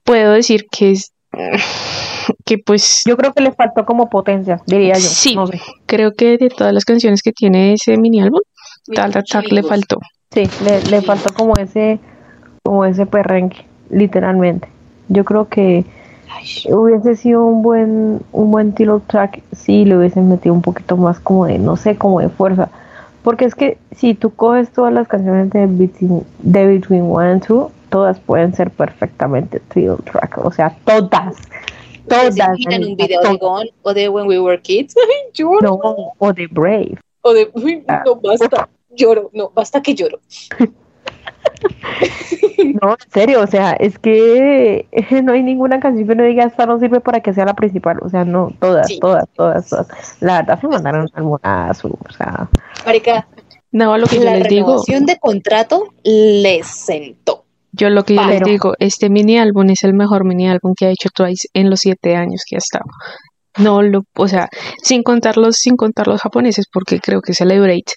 puedo 0.04 0.32
decir 0.32 0.64
que 0.70 0.92
es 0.92 1.12
que 2.44 2.58
pues 2.58 3.02
yo 3.06 3.16
creo 3.16 3.32
que 3.32 3.42
le 3.42 3.52
faltó 3.52 3.84
como 3.84 4.08
potencia, 4.08 4.60
diría 4.66 4.94
yo. 4.94 5.00
Sí, 5.00 5.36
creo 5.86 6.12
que 6.12 6.36
de 6.38 6.48
todas 6.48 6.72
las 6.72 6.84
canciones 6.84 7.22
que 7.22 7.32
tiene 7.32 7.74
ese 7.74 7.96
mini 7.96 8.20
álbum, 8.20 8.40
Talk 8.94 9.24
Talk 9.26 9.52
le 9.52 9.62
faltó. 9.62 9.98
Sí, 10.30 10.44
le, 10.64 10.82
le 10.82 11.02
faltó 11.02 11.32
como 11.32 11.54
ese 11.56 11.98
como 12.62 12.84
ese 12.84 13.06
perrenque, 13.06 13.64
literalmente. 13.88 14.68
Yo 15.08 15.24
creo 15.24 15.48
que 15.48 15.86
hubiese 16.68 17.16
sido 17.16 17.44
un 17.44 17.62
buen 17.62 18.20
un 18.32 18.50
buen 18.50 18.74
title 18.74 19.00
track 19.06 19.42
si 19.52 19.84
le 19.84 19.96
hubiesen 19.96 20.28
metido 20.28 20.54
un 20.54 20.62
poquito 20.62 20.96
más 20.96 21.18
como 21.18 21.46
de 21.46 21.58
no 21.58 21.76
sé 21.76 21.96
como 21.96 22.20
de 22.20 22.28
fuerza. 22.28 22.68
Porque 23.22 23.46
es 23.46 23.54
que 23.54 23.78
si 23.96 24.14
tú 24.14 24.30
coges 24.34 24.70
todas 24.70 24.92
las 24.92 25.08
canciones 25.08 25.50
de 25.50 25.66
Between, 25.66 26.24
de 26.40 26.66
Between 26.66 27.10
One 27.10 27.32
and 27.32 27.46
Two 27.46 27.70
todas 27.88 28.20
pueden 28.20 28.54
ser 28.54 28.70
perfectamente 28.70 29.60
title 29.60 29.96
track 30.04 30.38
o 30.44 30.52
sea 30.52 30.76
todas 30.84 31.36
todas 32.06 32.36
en 32.70 32.84
un 32.84 32.96
video 32.96 33.22
de 33.22 33.36
Gone 33.38 33.72
o 33.82 33.94
de 33.94 34.08
When 34.10 34.26
We 34.26 34.38
Were 34.38 34.60
Kids 34.60 34.94
no, 35.62 35.80
o 36.18 36.32
de 36.34 36.46
Brave. 36.48 36.98
O 37.22 37.32
de 37.32 37.50
ah. 37.88 38.02
no 38.04 38.16
basta 38.16 38.68
lloro 38.98 39.30
no 39.32 39.50
basta 39.54 39.80
que 39.82 39.94
lloro 39.94 40.20
No, 42.82 42.92
en 42.92 43.10
serio, 43.10 43.40
o 43.40 43.46
sea, 43.46 43.72
es 43.72 43.98
que 43.98 44.86
no 45.22 45.32
hay 45.32 45.42
ninguna 45.42 45.80
canción 45.80 46.06
que 46.06 46.14
no 46.14 46.24
diga 46.24 46.44
esta 46.44 46.66
no 46.66 46.78
sirve 46.78 47.00
para 47.00 47.20
que 47.20 47.32
sea 47.32 47.44
la 47.44 47.54
principal, 47.54 47.98
o 48.02 48.08
sea, 48.08 48.24
no, 48.24 48.52
todas, 48.60 48.88
todas, 49.00 49.24
todas, 49.34 49.68
todas. 49.68 49.88
La 50.20 50.40
verdad 50.40 50.60
se 50.60 50.68
mandaron 50.68 51.08
al 51.12 51.24
monazo, 51.24 51.88
o 51.88 52.12
sea. 52.12 52.48
Marica, 52.84 53.26
no, 53.70 53.96
lo 53.98 54.06
que 54.06 54.18
la 54.20 54.32
yo 54.32 54.38
les 54.38 54.48
digo. 54.48 54.82
de 54.86 55.18
contrato 55.18 55.92
les 56.02 56.66
sentó. 56.66 57.44
Yo 57.72 57.90
lo 57.90 58.04
que 58.04 58.14
yo 58.14 58.24
les 58.24 58.42
digo, 58.42 58.74
este 58.78 59.08
mini 59.08 59.38
álbum 59.38 59.70
es 59.70 59.84
el 59.84 59.94
mejor 59.94 60.24
mini 60.24 60.48
álbum 60.48 60.74
que 60.76 60.86
ha 60.86 60.90
hecho 60.90 61.10
Twice 61.14 61.48
en 61.54 61.70
los 61.70 61.80
siete 61.80 62.16
años 62.16 62.42
que 62.48 62.56
ha 62.56 62.58
estado. 62.58 62.86
No 63.58 63.82
lo, 63.82 64.02
o 64.16 64.28
sea, 64.28 64.48
sin 64.82 65.02
contar 65.02 65.36
los, 65.36 65.56
sin 65.56 65.76
contar 65.76 66.06
los 66.08 66.20
japoneses, 66.20 66.66
porque 66.72 67.00
creo 67.00 67.20
que 67.20 67.34
Celebrate 67.34 67.92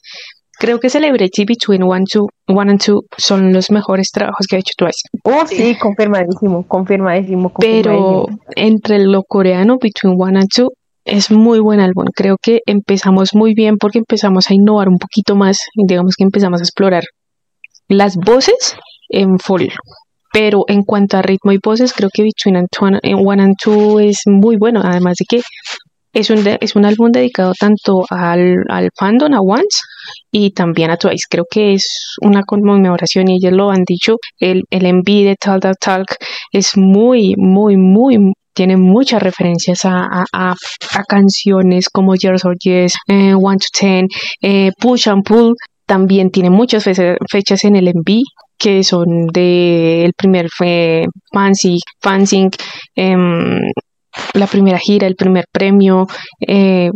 Creo 0.61 0.79
que 0.79 0.91
Celebrity 0.91 1.43
Between 1.43 1.81
One, 1.81 2.03
two, 2.05 2.27
one 2.47 2.69
and 2.69 2.79
Two 2.79 3.01
son 3.17 3.51
los 3.51 3.71
mejores 3.71 4.11
trabajos 4.11 4.45
que 4.47 4.57
ha 4.57 4.59
hecho 4.59 4.73
Twice. 4.77 5.01
Oh, 5.23 5.43
sí, 5.47 5.75
confirmadísimo, 5.75 6.67
confirmadísimo, 6.67 7.51
Pero 7.59 8.27
entre 8.55 8.99
lo 8.99 9.23
coreano, 9.23 9.79
Between 9.81 10.13
One 10.19 10.37
and 10.37 10.49
Two, 10.55 10.69
es 11.03 11.31
muy 11.31 11.59
buen 11.59 11.79
álbum. 11.79 12.05
Creo 12.15 12.35
que 12.39 12.59
empezamos 12.67 13.29
muy 13.33 13.55
bien 13.55 13.77
porque 13.77 13.97
empezamos 13.97 14.51
a 14.51 14.53
innovar 14.53 14.87
un 14.87 14.99
poquito 14.99 15.35
más. 15.35 15.61
Digamos 15.73 16.13
que 16.15 16.25
empezamos 16.25 16.61
a 16.61 16.63
explorar 16.63 17.05
las 17.87 18.15
voces 18.15 18.77
en 19.09 19.39
full. 19.39 19.63
Pero 20.31 20.65
en 20.67 20.83
cuanto 20.83 21.17
a 21.17 21.23
ritmo 21.23 21.53
y 21.53 21.57
voces, 21.57 21.91
creo 21.91 22.09
que 22.13 22.21
Between 22.21 22.67
One 22.79 23.41
and 23.41 23.55
Two 23.59 23.99
es 23.99 24.21
muy 24.27 24.57
bueno. 24.57 24.81
Además 24.83 25.15
de 25.17 25.25
que 25.27 25.41
es 26.13 26.29
un, 26.29 26.45
es 26.45 26.75
un 26.75 26.85
álbum 26.85 27.09
dedicado 27.11 27.53
tanto 27.59 28.03
al, 28.11 28.57
al 28.69 28.89
fandom, 28.95 29.33
a 29.33 29.41
Once, 29.41 29.79
y 30.31 30.51
también 30.51 30.91
a 30.91 30.97
Twice. 30.97 31.25
Creo 31.29 31.45
que 31.49 31.73
es 31.73 32.15
una 32.21 32.43
conmemoración 32.43 33.29
y 33.29 33.35
ellos 33.35 33.53
lo 33.53 33.71
han 33.71 33.83
dicho. 33.85 34.17
El, 34.39 34.63
el 34.69 34.93
MV 34.93 35.05
de 35.05 35.35
Talk 35.39 35.61
Talk 35.79 36.15
es 36.51 36.77
muy, 36.77 37.33
muy, 37.37 37.77
muy, 37.77 38.17
tiene 38.53 38.77
muchas 38.77 39.21
referencias 39.21 39.85
a, 39.85 40.07
a, 40.33 40.53
a, 40.53 41.03
canciones 41.07 41.89
como 41.89 42.15
Years 42.15 42.45
or 42.45 42.55
Yes, 42.59 42.93
eh, 43.07 43.33
One 43.33 43.57
to 43.57 43.67
Ten, 43.77 44.07
eh, 44.41 44.71
Push 44.79 45.07
and 45.07 45.23
Pull. 45.23 45.55
También 45.85 46.31
tiene 46.31 46.49
muchas 46.49 46.85
fechas 46.85 47.63
en 47.65 47.75
el 47.75 47.89
MV 47.93 48.21
que 48.61 48.83
son 48.83 49.27
de 49.33 50.05
el 50.05 50.13
primer 50.13 50.47
fue 50.55 51.05
Fancy, 51.33 51.79
em, 52.95 53.59
la 54.33 54.47
primera 54.47 54.77
gira, 54.77 55.07
el 55.07 55.15
primer 55.15 55.45
premio, 55.51 56.05
eh, 56.47 56.91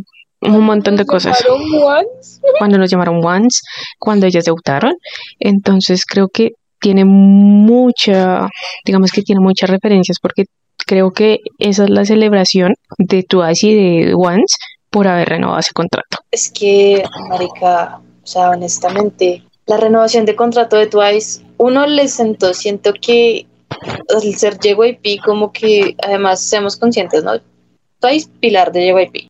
un 0.47 0.65
montón 0.65 0.95
de 0.95 1.05
cosas. 1.05 1.43
Cuando 2.59 2.77
nos 2.77 2.89
llamaron 2.89 3.25
Once, 3.25 3.61
cuando 3.99 4.27
ellas 4.27 4.45
debutaron. 4.45 4.93
Entonces 5.39 6.03
creo 6.05 6.27
que 6.29 6.51
tiene 6.79 7.03
mucha, 7.05 8.47
digamos 8.85 9.11
que 9.11 9.21
tiene 9.23 9.41
muchas 9.41 9.69
referencias 9.69 10.17
porque 10.21 10.45
creo 10.85 11.11
que 11.11 11.39
esa 11.57 11.85
es 11.85 11.89
la 11.89 12.05
celebración 12.05 12.75
de 12.97 13.23
Twice 13.23 13.67
y 13.67 13.73
de 13.73 14.13
Once 14.13 14.55
por 14.89 15.07
haber 15.07 15.29
renovado 15.29 15.59
ese 15.59 15.73
contrato. 15.73 16.17
Es 16.31 16.51
que, 16.51 17.03
Marica, 17.27 17.99
o 18.23 18.27
sea, 18.27 18.51
honestamente, 18.51 19.43
la 19.65 19.77
renovación 19.77 20.25
de 20.25 20.35
contrato 20.35 20.77
de 20.77 20.87
Twice, 20.87 21.41
uno 21.57 21.87
le 21.87 22.07
sentó, 22.07 22.53
siento 22.53 22.93
que 22.93 23.47
el 24.09 24.35
ser 24.35 24.57
JYP, 24.59 25.21
como 25.23 25.51
que 25.51 25.95
además 26.03 26.41
seamos 26.41 26.77
conscientes, 26.77 27.23
¿no? 27.23 27.33
Twice 27.99 28.29
pilar 28.39 28.71
de 28.71 28.87
JYP. 28.87 29.27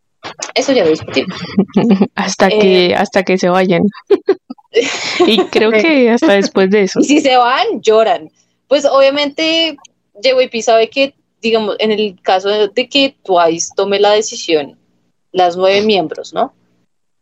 Eso 0.53 0.73
ya 0.73 0.83
lo 0.83 0.91
discutimos. 0.91 1.37
hasta 2.15 2.49
que, 2.49 2.87
eh, 2.87 2.95
hasta 2.95 3.23
que 3.23 3.37
se 3.37 3.49
vayan. 3.49 3.81
y 5.27 5.39
creo 5.45 5.71
que 5.71 6.09
hasta 6.09 6.33
después 6.33 6.69
de 6.69 6.83
eso. 6.83 6.99
Y 6.99 7.05
si 7.05 7.21
se 7.21 7.35
van, 7.37 7.81
lloran. 7.81 8.31
Pues 8.67 8.85
obviamente 8.85 9.77
JYP 10.21 10.61
sabe 10.61 10.89
que, 10.89 11.13
digamos, 11.41 11.75
en 11.79 11.91
el 11.91 12.19
caso 12.21 12.49
de 12.49 12.89
que 12.89 13.15
Twice 13.23 13.71
tome 13.75 13.99
la 13.99 14.11
decisión, 14.11 14.77
las 15.31 15.57
nueve 15.57 15.81
miembros, 15.81 16.33
¿no? 16.33 16.53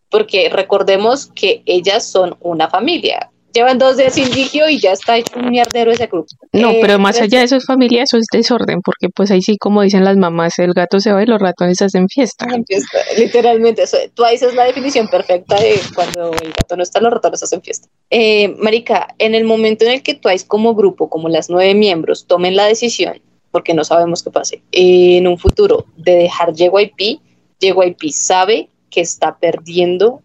Porque 0.10 0.50
recordemos 0.50 1.28
que 1.28 1.64
ellas 1.66 2.06
son 2.06 2.38
una 2.40 2.70
familia 2.70 3.32
llevan 3.54 3.78
dos 3.78 3.98
días 3.98 4.14
sin 4.14 4.30
digio 4.32 4.68
y 4.68 4.80
ya 4.80 4.92
está 4.92 5.18
hecho 5.18 5.40
un 5.40 5.50
mierdero 5.50 5.92
ese 5.92 6.08
grupo. 6.08 6.28
No, 6.52 6.72
eh, 6.72 6.80
pero 6.82 7.00
más 7.00 7.20
allá 7.22 7.40
de 7.40 7.46
eso 7.46 7.56
es 7.56 7.66
familia, 7.66 8.04
eso 8.04 8.18
es 8.18 8.26
desorden, 8.32 8.82
porque 8.82 9.10
pues 9.14 9.32
ahí 9.32 9.42
sí, 9.42 9.58
como 9.58 9.82
dicen 9.82 10.04
las 10.04 10.18
mamás, 10.18 10.58
el 10.60 10.74
gato 10.74 11.00
se 11.00 11.12
va 11.12 11.24
y 11.24 11.26
los 11.26 11.40
ratones 11.40 11.82
hacen 11.82 12.08
fiesta. 12.10 12.48
fiesta 12.68 12.98
literalmente, 13.18 13.84
eso, 13.84 13.98
tú 14.14 14.24
ahí 14.24 14.36
es 14.36 14.54
la 14.54 14.66
definición 14.66 15.08
perfecta 15.08 15.60
de 15.60 15.80
cuando 15.96 16.32
el 16.34 16.54
gato 16.54 16.76
no 16.76 16.84
está, 16.84 17.00
los 17.00 17.14
ratones 17.14 17.44
hacen 17.44 17.62
fiesta. 17.62 17.88
Eh, 18.10 18.56
Marica, 18.58 19.16
en 19.20 19.36
el 19.36 19.44
momento 19.44 19.86
en 19.86 19.92
el 19.92 20.04
que 20.04 20.16
Twice 20.16 20.48
como 20.48 20.76
grupo, 20.76 21.10
como 21.10 21.30
las 21.30 21.50
nueve 21.50 21.76
miembros, 21.76 22.26
tomen 22.28 22.56
la 22.56 22.66
decisión, 22.66 23.22
porque 23.52 23.74
no 23.74 23.84
sabemos 23.84 24.24
qué 24.24 24.32
pase, 24.32 24.64
en 24.72 25.28
un 25.28 25.38
futuro 25.38 25.86
de 25.96 26.16
dejar 26.16 26.54
JYP, 26.54 27.20
JYP 27.60 28.12
sabe 28.12 28.70
que 28.90 29.02
está 29.02 29.38
perdiendo 29.38 30.22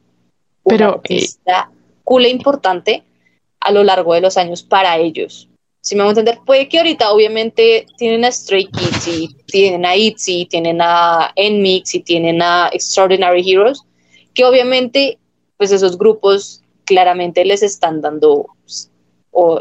pero, 0.64 1.00
una 1.08 1.16
eh, 1.16 1.26
cool 2.04 2.26
e 2.26 2.28
importante 2.28 3.04
a 3.60 3.72
lo 3.72 3.84
largo 3.84 4.14
de 4.14 4.20
los 4.20 4.36
años 4.36 4.62
para 4.62 4.96
ellos. 4.98 5.48
Si 5.80 5.94
me 5.94 6.02
voy 6.02 6.08
a 6.08 6.10
entender, 6.10 6.38
puede 6.44 6.68
que 6.68 6.78
ahorita 6.78 7.10
obviamente 7.12 7.86
tienen 7.96 8.24
a 8.24 8.32
Stray 8.32 8.66
Kids 8.66 9.08
y 9.08 9.28
tienen 9.46 9.86
a 9.86 9.96
ITZY, 9.96 10.46
tienen 10.46 10.80
a 10.82 11.32
NMIX 11.36 11.94
y 11.94 12.00
tienen 12.00 12.42
a 12.42 12.68
Extraordinary 12.72 13.48
Heroes, 13.50 13.82
que 14.34 14.44
obviamente 14.44 15.18
pues 15.56 15.72
esos 15.72 15.98
grupos 15.98 16.62
claramente 16.84 17.44
les 17.44 17.62
están 17.62 18.00
dando 18.00 18.46
pues, 18.62 18.90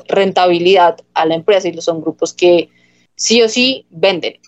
rentabilidad 0.08 0.98
a 1.14 1.26
la 1.26 1.36
empresa 1.36 1.68
y 1.68 1.82
son 1.82 2.02
grupos 2.02 2.34
que 2.34 2.70
sí 3.16 3.42
o 3.42 3.50
sí 3.50 3.86
venden, 3.90 4.40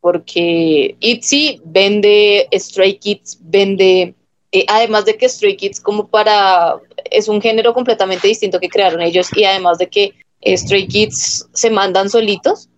porque 0.00 0.96
ITZY 1.00 1.62
vende, 1.64 2.48
Stray 2.52 2.98
Kids 2.98 3.38
vende, 3.40 4.14
eh, 4.52 4.64
además 4.68 5.04
de 5.04 5.16
que 5.16 5.28
Stray 5.28 5.56
Kids 5.56 5.80
como 5.80 6.08
para 6.08 6.76
es 7.10 7.28
un 7.28 7.40
género 7.40 7.74
completamente 7.74 8.28
distinto 8.28 8.60
que 8.60 8.68
crearon 8.68 9.00
ellos 9.02 9.28
y 9.36 9.44
además 9.44 9.78
de 9.78 9.88
que 9.88 10.14
Stray 10.44 10.86
Kids 10.86 11.48
se 11.52 11.70
mandan 11.70 12.08
solitos 12.08 12.68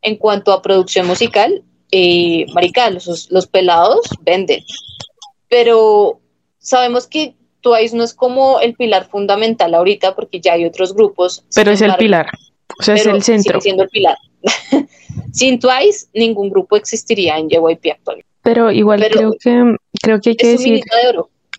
en 0.00 0.16
cuanto 0.16 0.52
a 0.52 0.62
producción 0.62 1.06
musical, 1.06 1.62
eh, 1.90 2.46
marica, 2.54 2.90
los, 2.90 3.46
pelados 3.50 4.00
venden. 4.22 4.62
Pero 5.48 6.20
sabemos 6.58 7.06
que 7.06 7.34
Twice 7.60 7.94
no 7.96 8.02
es 8.02 8.14
como 8.14 8.60
el 8.60 8.74
pilar 8.74 9.08
fundamental 9.08 9.74
ahorita 9.74 10.14
porque 10.14 10.40
ya 10.40 10.54
hay 10.54 10.64
otros 10.64 10.94
grupos. 10.94 11.44
Pero 11.54 11.70
es 11.70 11.82
el 11.82 11.94
pilar, 11.96 12.26
o 12.78 12.82
sea, 12.82 12.94
es 12.94 13.06
el 13.06 13.22
centro. 13.22 13.60
siendo 13.60 13.84
el 13.84 13.88
pilar. 13.90 14.16
sin 15.32 15.60
Twice, 15.60 16.06
ningún 16.14 16.50
grupo 16.50 16.76
existiría 16.76 17.38
en 17.38 17.48
JYP 17.48 17.92
actualmente. 17.92 18.28
Pero 18.42 18.72
igual 18.72 19.06
creo 19.08 19.32
que 19.38 19.76
creo 20.02 20.20
que 20.20 20.30
hay 20.30 20.36
que 20.36 20.48
decir 20.48 20.80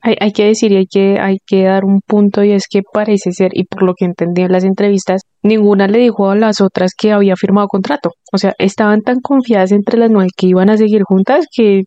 hay, 0.05 0.17
hay, 0.19 0.33
que 0.33 0.43
decir 0.43 0.73
y 0.73 0.75
hay 0.75 0.85
que, 0.85 1.17
hay 1.19 1.37
que 1.47 1.63
dar 1.63 1.85
un 1.85 2.01
punto 2.01 2.43
y 2.43 2.51
es 2.51 2.67
que 2.69 2.81
parece 2.83 3.31
ser, 3.31 3.51
y 3.53 3.63
por 3.63 3.83
lo 3.83 3.93
que 3.93 4.03
entendí 4.03 4.41
en 4.41 4.51
las 4.51 4.65
entrevistas, 4.65 5.21
ninguna 5.41 5.87
le 5.87 5.99
dijo 5.99 6.29
a 6.29 6.35
las 6.35 6.59
otras 6.59 6.91
que 6.93 7.13
había 7.13 7.37
firmado 7.37 7.69
contrato. 7.69 8.11
O 8.33 8.37
sea, 8.37 8.53
estaban 8.59 9.01
tan 9.01 9.21
confiadas 9.21 9.71
entre 9.71 9.97
las 9.97 10.11
nueve 10.11 10.27
que 10.35 10.47
iban 10.47 10.69
a 10.69 10.75
seguir 10.75 11.03
juntas 11.03 11.45
que, 11.49 11.83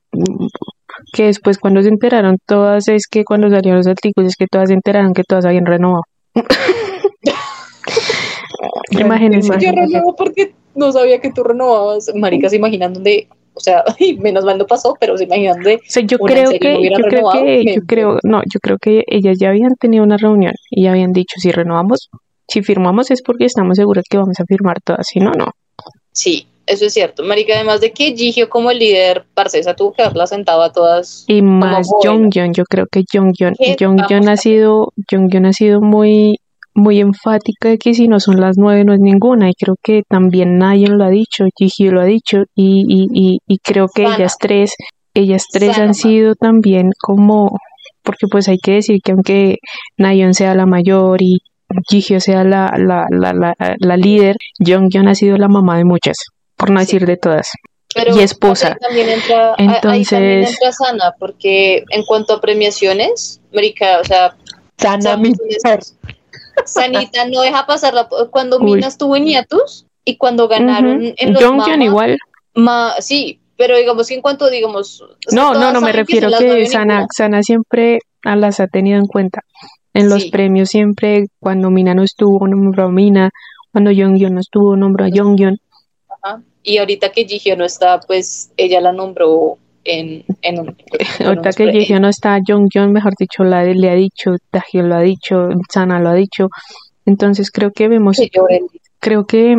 que 1.12 1.24
después 1.24 1.58
cuando 1.58 1.82
se 1.82 1.90
enteraron 1.90 2.38
todas, 2.46 2.88
es 2.88 3.06
que 3.06 3.24
cuando 3.24 3.50
salieron 3.50 3.76
los 3.76 3.86
artículos, 3.86 4.30
es 4.30 4.36
que 4.36 4.46
todas 4.50 4.70
se 4.70 4.74
enteraron 4.74 5.12
que 5.12 5.22
todas 5.22 5.44
habían 5.44 5.66
renovado. 5.66 6.04
Imagínense. 8.92 9.52
Yo 9.60 9.72
renovo 9.72 10.16
porque 10.16 10.54
no 10.74 10.90
sabía 10.90 11.20
que 11.20 11.32
tú 11.32 11.44
renovabas. 11.44 12.10
Maricas, 12.14 12.54
imaginan 12.54 12.94
dónde 12.94 13.28
o 13.56 13.60
sea, 13.60 13.82
menos 14.18 14.44
mal 14.44 14.58
no 14.58 14.66
pasó, 14.66 14.96
pero 15.00 15.16
se 15.16 15.24
imaginan 15.24 15.60
de 15.62 15.80
yo 16.04 16.18
creo 16.18 16.50
que 16.50 16.90
yo 16.90 16.96
creo 17.08 17.30
que 17.32 17.74
yo 17.74 17.82
creo 17.86 18.18
no, 18.22 18.42
yo 18.52 18.60
creo 18.60 18.78
que 18.78 19.02
ellas 19.06 19.38
ya 19.40 19.48
habían 19.48 19.74
tenido 19.80 20.04
una 20.04 20.16
reunión 20.16 20.52
y 20.70 20.84
ya 20.84 20.90
habían 20.90 21.12
dicho 21.12 21.36
si 21.38 21.50
renovamos, 21.50 22.10
si 22.46 22.62
firmamos 22.62 23.10
es 23.10 23.22
porque 23.22 23.46
estamos 23.46 23.76
seguras 23.76 24.04
que 24.08 24.18
vamos 24.18 24.38
a 24.38 24.44
firmar 24.44 24.80
todas, 24.84 25.06
si 25.08 25.20
no 25.20 25.32
no. 25.32 25.46
Sí, 26.12 26.46
eso 26.66 26.86
es 26.86 26.92
cierto, 26.92 27.22
Marica, 27.22 27.54
además 27.54 27.80
de 27.80 27.92
que 27.92 28.14
Gigio 28.16 28.48
como 28.48 28.70
el 28.70 28.78
líder 28.78 29.24
parcesa 29.34 29.74
tuvo 29.74 29.92
que 29.92 30.02
haberla 30.02 30.26
sentado 30.26 30.62
a 30.62 30.72
todas. 30.72 31.24
Y 31.28 31.40
más 31.40 31.88
Jonghyun, 32.02 32.52
yo 32.52 32.64
creo 32.64 32.86
que 32.90 33.04
Jonghyun, 33.10 33.54
Jonghyun 33.78 34.28
ha 34.28 34.36
sido, 34.36 34.92
Jonghyun 35.10 35.46
ha 35.46 35.52
sido 35.52 35.80
muy 35.80 36.38
muy 36.76 37.00
enfática 37.00 37.70
de 37.70 37.78
que 37.78 37.94
si 37.94 38.06
no 38.06 38.20
son 38.20 38.38
las 38.40 38.56
nueve 38.58 38.84
no 38.84 38.92
es 38.92 39.00
ninguna 39.00 39.48
y 39.48 39.54
creo 39.54 39.76
que 39.82 40.02
también 40.08 40.58
nadie 40.58 40.88
lo 40.88 41.04
ha 41.04 41.08
dicho, 41.08 41.44
Gigi 41.58 41.88
lo 41.88 42.02
ha 42.02 42.04
dicho 42.04 42.42
y, 42.54 42.84
y, 42.86 43.38
y, 43.46 43.58
creo 43.58 43.86
que 43.92 44.02
ellas 44.02 44.36
tres, 44.38 44.74
ellas 45.14 45.44
tres 45.50 45.78
han 45.78 45.94
sido 45.94 46.34
también 46.34 46.90
como, 47.00 47.56
porque 48.02 48.26
pues 48.30 48.48
hay 48.48 48.58
que 48.62 48.72
decir 48.72 48.98
que 49.02 49.12
aunque 49.12 49.56
Nayon 49.96 50.34
sea 50.34 50.54
la 50.54 50.66
mayor 50.66 51.22
y 51.22 51.38
Gigi 51.88 52.20
sea 52.20 52.44
la, 52.44 52.70
la, 52.76 53.06
la, 53.10 53.32
la, 53.32 53.54
la 53.78 53.96
líder, 53.96 54.36
Jonghyun 54.64 55.08
ha 55.08 55.14
sido 55.14 55.38
la 55.38 55.48
mamá 55.48 55.78
de 55.78 55.84
muchas, 55.84 56.16
por 56.56 56.70
no 56.70 56.80
decir 56.80 57.06
de 57.06 57.16
todas. 57.16 57.50
y 58.14 58.20
esposa. 58.20 58.76
También 58.80 59.08
entra, 59.08 59.54
Entonces, 59.56 59.90
ahí 59.90 60.04
también 60.04 60.44
entra 60.44 60.72
Sana, 60.72 61.14
porque 61.18 61.84
en 61.90 62.04
cuanto 62.04 62.34
a 62.34 62.40
premiaciones, 62.40 63.40
América, 63.50 63.98
o 64.00 64.04
sea, 64.04 64.36
Sana, 64.78 65.18
Sanita 66.64 67.26
no 67.28 67.42
deja 67.42 67.66
pasar 67.66 68.08
cuando 68.30 68.60
Mina 68.60 68.86
estuvo 68.86 69.16
en 69.16 69.28
Iatus 69.28 69.86
y 70.04 70.16
cuando 70.16 70.48
ganaron 70.48 71.14
en 71.16 71.32
los 71.32 71.42
Jonghyun 71.42 71.82
igual. 71.82 72.18
sí, 73.00 73.40
pero 73.56 73.76
digamos 73.76 74.08
que 74.08 74.14
en 74.14 74.22
cuanto 74.22 74.48
digamos 74.50 75.02
No, 75.32 75.54
no, 75.54 75.72
no 75.72 75.80
me 75.80 75.92
refiero 75.92 76.30
que, 76.38 76.46
que 76.46 76.66
Sana, 76.66 77.06
Sana 77.14 77.42
siempre 77.42 77.98
las 78.22 78.60
ha 78.60 78.66
tenido 78.66 78.98
en 78.98 79.06
cuenta. 79.06 79.42
En 79.94 80.08
los 80.10 80.26
premios 80.26 80.70
siempre 80.70 81.26
cuando 81.40 81.70
Mina 81.70 81.94
no 81.94 82.02
estuvo 82.02 82.46
nombró 82.46 82.84
a 82.84 82.90
Mina, 82.90 83.30
cuando 83.72 83.90
Jonghyun 83.90 84.34
no 84.34 84.40
estuvo 84.40 84.76
nombró 84.76 85.04
a 85.04 85.08
Jonghyun. 85.12 85.58
Y 86.62 86.78
ahorita 86.78 87.12
que 87.12 87.24
Jihyo 87.24 87.56
no 87.56 87.64
está, 87.64 88.00
pues 88.00 88.50
ella 88.56 88.80
la 88.80 88.92
nombró 88.92 89.58
en, 89.86 90.24
en 90.42 90.60
un... 90.60 90.76
Ahorita 91.24 91.50
que 91.50 91.72
Jihyo 91.72 92.00
no 92.00 92.08
está, 92.08 92.38
Jong 92.46 92.68
Jong, 92.72 92.92
mejor 92.92 93.12
dicho, 93.18 93.44
la, 93.44 93.64
le 93.64 93.90
ha 93.90 93.94
dicho, 93.94 94.36
Taji 94.50 94.82
lo 94.82 94.96
ha 94.96 95.00
dicho, 95.00 95.48
Sana 95.70 96.00
lo 96.00 96.10
ha 96.10 96.14
dicho. 96.14 96.48
Entonces 97.04 97.50
creo 97.50 97.70
que 97.70 97.88
vemos, 97.88 98.20
creo 99.00 99.26
que 99.26 99.56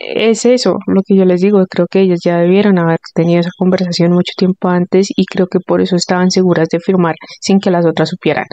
es 0.00 0.46
eso 0.46 0.78
lo 0.86 1.02
que 1.06 1.14
yo 1.14 1.24
les 1.24 1.40
digo, 1.40 1.62
creo 1.68 1.86
que 1.86 2.00
ellas 2.00 2.20
ya 2.24 2.38
debieron 2.38 2.78
haber 2.78 2.98
tenido 3.14 3.40
esa 3.40 3.50
conversación 3.56 4.12
mucho 4.12 4.32
tiempo 4.36 4.68
antes 4.68 5.08
y 5.14 5.26
creo 5.26 5.46
que 5.46 5.58
por 5.60 5.82
eso 5.82 5.94
estaban 5.96 6.30
seguras 6.30 6.68
de 6.68 6.78
firmar 6.80 7.14
sin 7.40 7.60
que 7.60 7.70
las 7.70 7.84
otras 7.84 8.08
supieran, 8.08 8.46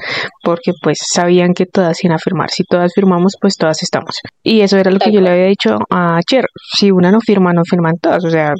porque 0.44 0.74
pues 0.82 0.98
sabían 1.02 1.54
que 1.54 1.66
todas 1.66 2.04
iban 2.04 2.16
a 2.16 2.20
firmar, 2.20 2.50
si 2.52 2.64
todas 2.64 2.92
firmamos 2.94 3.36
pues 3.40 3.56
todas 3.56 3.82
estamos. 3.82 4.20
Y 4.44 4.62
eso 4.62 4.78
era 4.78 4.92
lo 4.92 5.00
que 5.00 5.12
yo 5.12 5.22
le 5.22 5.30
había 5.30 5.46
dicho 5.46 5.78
a 5.90 6.20
Cher, 6.30 6.46
si 6.78 6.92
una 6.92 7.12
no 7.12 7.20
firma, 7.22 7.54
no 7.54 7.62
firman 7.64 7.96
todas, 8.02 8.26
o 8.26 8.30
sea, 8.30 8.54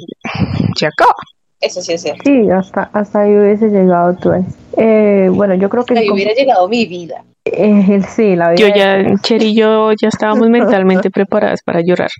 se 0.74 0.86
acaba. 0.86 1.14
Eso 1.60 1.82
sí 1.82 1.92
es 1.92 2.02
cierto. 2.02 2.22
Sí, 2.24 2.48
hasta, 2.50 2.90
hasta 2.92 3.20
ahí 3.20 3.36
hubiese 3.36 3.68
llegado 3.68 4.14
tú. 4.16 4.30
Eh, 4.76 5.28
bueno, 5.32 5.54
yo 5.54 5.68
creo 5.68 5.84
que... 5.84 5.94
Hasta 5.94 6.02
ahí 6.02 6.10
hubiera 6.10 6.32
llegado 6.32 6.68
mi 6.68 6.86
vida. 6.86 7.24
Eh, 7.44 8.00
sí, 8.08 8.36
la 8.36 8.50
vida. 8.50 8.60
Yo 8.60 8.74
ya, 8.74 9.16
Cher 9.22 9.42
y 9.42 9.54
yo 9.54 9.92
ya 10.00 10.08
estábamos 10.08 10.48
mentalmente 10.48 11.10
preparadas 11.10 11.62
para 11.62 11.80
llorar. 11.80 12.10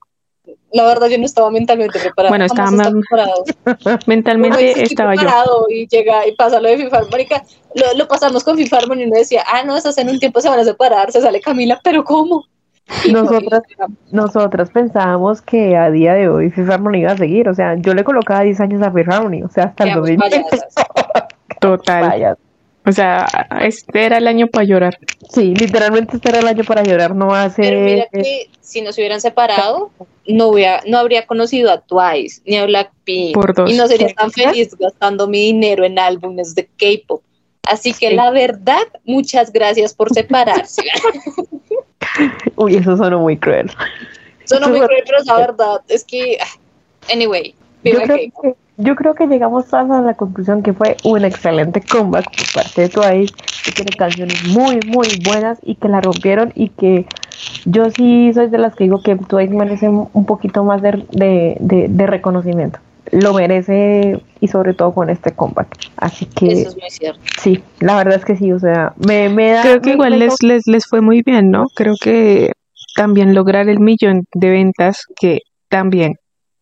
La 0.72 0.84
verdad, 0.84 1.08
yo 1.08 1.18
no 1.18 1.24
estaba 1.24 1.50
mentalmente 1.50 1.98
preparada. 1.98 2.30
Bueno, 2.30 2.44
estaba 2.44 2.70
mentalmente 4.06 4.82
estaba 4.82 5.14
yo. 5.14 5.66
Y 5.70 5.86
llega 5.88 6.26
y 6.26 6.32
pasa 6.32 6.60
lo 6.60 6.68
de 6.68 6.76
FIFA 6.76 7.06
Marica, 7.10 7.42
lo, 7.74 7.94
lo 7.96 8.06
pasamos 8.06 8.44
con 8.44 8.56
FIFA 8.56 8.80
y 8.96 9.04
uno 9.04 9.16
decía, 9.16 9.44
ah, 9.46 9.62
no, 9.64 9.76
eso 9.76 9.90
en 9.96 10.10
un 10.10 10.18
tiempo 10.18 10.40
se 10.40 10.48
van 10.48 10.60
a 10.60 10.64
separar, 10.64 11.10
se 11.10 11.22
sale 11.22 11.40
Camila, 11.40 11.80
pero 11.82 12.04
¿cómo? 12.04 12.44
Nosotras, 13.12 13.62
nosotras 14.10 14.70
pensábamos 14.70 15.42
que 15.42 15.76
a 15.76 15.90
día 15.90 16.14
de 16.14 16.28
hoy 16.28 16.50
FIFA 16.50 16.74
Harmony 16.74 17.00
iba 17.00 17.12
a 17.12 17.16
seguir, 17.16 17.48
o 17.48 17.54
sea, 17.54 17.74
yo 17.76 17.94
le 17.94 18.04
colocaba 18.04 18.42
10 18.42 18.60
años 18.60 18.82
a 18.82 18.90
FIFA 18.90 19.16
Harmony, 19.16 19.42
o 19.42 19.48
sea, 19.48 19.64
hasta 19.64 19.84
el 19.84 19.94
2020. 19.94 20.46
Total. 21.60 22.36
O 22.86 22.92
sea, 22.92 23.26
este 23.60 24.06
era 24.06 24.16
el 24.16 24.26
año 24.26 24.46
para 24.46 24.64
llorar. 24.64 24.98
Sí, 25.30 25.54
literalmente 25.54 26.16
este 26.16 26.30
era 26.30 26.38
el 26.38 26.48
año 26.48 26.64
para 26.64 26.82
llorar, 26.82 27.14
no 27.14 27.34
hace... 27.34 27.62
Pero 27.62 27.80
mira 27.80 28.06
que 28.10 28.48
si 28.60 28.80
nos 28.80 28.96
hubieran 28.96 29.20
separado, 29.20 29.90
no, 30.26 30.48
hubiera, 30.48 30.82
no 30.86 30.98
habría 30.98 31.26
conocido 31.26 31.70
a 31.70 31.80
Twice 31.82 32.40
ni 32.46 32.56
a 32.56 32.64
Blackpink. 32.64 33.36
Y 33.66 33.74
no 33.74 33.86
sería 33.88 34.14
tan 34.14 34.30
feliz 34.30 34.74
gastando 34.78 35.28
mi 35.28 35.38
dinero 35.38 35.84
en 35.84 35.98
álbumes 35.98 36.54
de 36.54 36.66
K-pop. 36.66 37.22
Así 37.62 37.92
que 37.92 38.12
la 38.12 38.30
verdad, 38.30 38.80
muchas 39.04 39.52
gracias 39.52 39.92
por 39.92 40.12
separarse. 40.14 40.82
Uy, 42.56 42.76
eso 42.76 42.96
sonó 42.96 43.20
muy 43.20 43.36
cruel. 43.36 43.70
Sonó 44.44 44.68
muy 44.68 44.80
cruel, 44.80 45.02
pero 45.04 45.18
la 45.24 45.36
verdad 45.36 45.80
es 45.88 46.04
que, 46.04 46.38
ah, 46.40 47.12
anyway, 47.12 47.54
yo 47.84 48.00
creo, 48.02 48.16
que, 48.16 48.54
yo 48.76 48.96
creo 48.96 49.14
que 49.14 49.26
llegamos 49.26 49.72
a 49.72 49.82
la 49.84 50.14
conclusión 50.14 50.62
que 50.62 50.72
fue 50.72 50.96
un 51.04 51.24
excelente 51.24 51.80
comeback 51.80 52.24
por 52.36 52.62
parte 52.62 52.82
de 52.82 52.88
Twice, 52.88 53.34
que 53.64 53.72
tiene 53.72 53.90
canciones 53.96 54.44
muy, 54.48 54.80
muy 54.86 55.08
buenas 55.24 55.58
y 55.62 55.76
que 55.76 55.88
la 55.88 56.00
rompieron 56.00 56.52
y 56.54 56.70
que 56.70 57.06
yo 57.64 57.90
sí 57.90 58.32
soy 58.34 58.48
de 58.48 58.58
las 58.58 58.74
que 58.74 58.84
digo 58.84 59.02
que 59.02 59.16
Twice 59.16 59.54
merece 59.54 59.88
un 59.88 60.26
poquito 60.26 60.64
más 60.64 60.82
de, 60.82 61.04
de, 61.10 61.86
de 61.88 62.06
reconocimiento 62.06 62.80
lo 63.12 63.34
merece 63.34 64.22
y 64.40 64.48
sobre 64.48 64.74
todo 64.74 64.92
con 64.92 65.10
este 65.10 65.32
comeback. 65.32 65.68
Así 65.96 66.26
que 66.26 66.46
Eso 66.48 66.68
es 66.70 66.76
muy 66.76 66.90
cierto. 66.90 67.20
Sí, 67.40 67.62
la 67.80 67.96
verdad 67.96 68.16
es 68.16 68.24
que 68.24 68.36
sí, 68.36 68.52
o 68.52 68.58
sea, 68.58 68.92
me, 69.06 69.28
me 69.28 69.52
da... 69.52 69.62
Creo 69.62 69.80
que 69.80 69.92
igual 69.92 70.18
les, 70.18 70.34
les, 70.42 70.62
les 70.66 70.86
fue 70.86 71.00
muy 71.00 71.22
bien, 71.22 71.50
¿no? 71.50 71.66
Creo 71.74 71.94
que 72.00 72.52
también 72.96 73.34
lograr 73.34 73.68
el 73.68 73.80
millón 73.80 74.24
de 74.34 74.50
ventas 74.50 75.04
que 75.20 75.38
también 75.68 76.14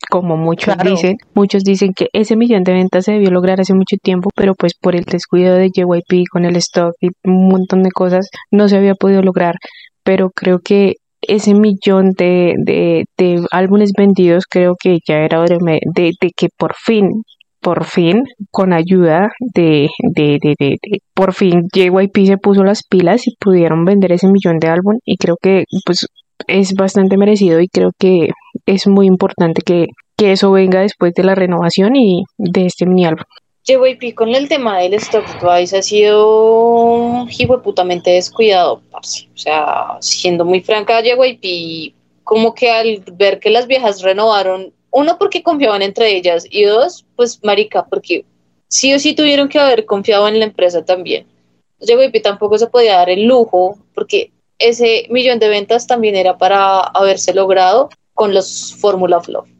como 0.08 0.36
muchos 0.36 0.76
dicen, 0.78 1.16
muchos 1.34 1.64
dicen 1.64 1.92
que 1.94 2.08
ese 2.12 2.36
millón 2.36 2.62
de 2.62 2.74
ventas 2.74 3.04
se 3.04 3.12
debió 3.12 3.30
lograr 3.30 3.60
hace 3.60 3.74
mucho 3.74 3.96
tiempo, 4.02 4.30
pero 4.34 4.54
pues 4.54 4.74
por 4.74 4.94
el 4.94 5.04
descuido 5.04 5.54
de 5.56 5.70
JYP 5.70 6.24
con 6.30 6.44
el 6.44 6.56
stock 6.56 6.94
y 7.00 7.08
un 7.24 7.48
montón 7.48 7.82
de 7.82 7.90
cosas 7.90 8.28
no 8.50 8.68
se 8.68 8.76
había 8.76 8.94
podido 8.94 9.22
lograr, 9.22 9.56
pero 10.04 10.30
creo 10.30 10.60
que 10.60 10.94
ese 11.28 11.54
millón 11.54 12.12
de, 12.16 12.54
de, 12.64 13.04
de 13.16 13.44
álbumes 13.50 13.92
vendidos, 13.96 14.44
creo 14.48 14.74
que 14.80 14.98
ya 15.06 15.16
era 15.16 15.40
hora 15.40 15.56
de, 15.94 16.12
que 16.36 16.48
por 16.56 16.74
fin 16.74 17.08
por 17.60 17.84
fin, 17.84 18.22
con 18.52 18.72
ayuda 18.72 19.30
de, 19.40 19.88
de, 20.14 20.38
de, 20.40 20.54
de, 20.56 20.78
por 21.14 21.32
fin 21.32 21.62
JYP 21.74 22.16
se 22.24 22.38
puso 22.38 22.62
las 22.62 22.84
pilas 22.88 23.26
y 23.26 23.34
pudieron 23.40 23.84
vender 23.84 24.12
ese 24.12 24.28
millón 24.28 24.58
de 24.60 24.68
álbum 24.68 24.98
y 25.04 25.16
creo 25.16 25.36
que 25.42 25.64
pues 25.84 26.06
es 26.46 26.74
bastante 26.74 27.16
merecido 27.16 27.60
y 27.60 27.66
creo 27.66 27.90
que 27.98 28.28
es 28.66 28.86
muy 28.86 29.06
importante 29.06 29.62
que, 29.62 29.86
que 30.16 30.30
eso 30.32 30.52
venga 30.52 30.80
después 30.80 31.12
de 31.14 31.24
la 31.24 31.34
renovación 31.34 31.96
y 31.96 32.22
de 32.38 32.66
este 32.66 32.86
mini 32.86 33.06
álbum. 33.06 33.24
JYP 33.66 34.14
con 34.14 34.32
el 34.32 34.48
tema 34.48 34.78
del 34.78 34.94
stock 34.94 35.24
Twice 35.40 35.76
ha 35.76 35.82
sido 35.82 37.26
putamente 37.64 38.10
descuidado, 38.10 38.80
O 38.92 39.02
sea, 39.34 39.98
siendo 40.00 40.44
muy 40.44 40.60
franca, 40.60 41.02
JYP 41.02 41.92
como 42.22 42.54
que 42.54 42.70
al 42.70 43.02
ver 43.14 43.40
que 43.40 43.50
las 43.50 43.66
viejas 43.66 44.02
renovaron, 44.02 44.72
uno 44.90 45.18
porque 45.18 45.42
confiaban 45.42 45.82
entre 45.82 46.16
ellas 46.16 46.46
y 46.48 46.62
dos, 46.62 47.04
pues 47.16 47.42
marica, 47.42 47.84
porque 47.86 48.24
sí 48.68 48.94
o 48.94 49.00
sí 49.00 49.14
tuvieron 49.14 49.48
que 49.48 49.58
haber 49.58 49.84
confiado 49.84 50.28
en 50.28 50.38
la 50.38 50.44
empresa 50.44 50.84
también. 50.84 51.26
JYP 51.80 52.22
tampoco 52.22 52.58
se 52.58 52.68
podía 52.68 52.98
dar 52.98 53.10
el 53.10 53.24
lujo 53.24 53.78
porque 53.94 54.30
ese 54.60 55.06
millón 55.10 55.40
de 55.40 55.48
ventas 55.48 55.88
también 55.88 56.14
era 56.14 56.38
para 56.38 56.82
haberse 56.82 57.34
logrado 57.34 57.90
con 58.14 58.32
los 58.32 58.76
Fórmula 58.76 59.18
of 59.18 59.28
Love 59.28 59.55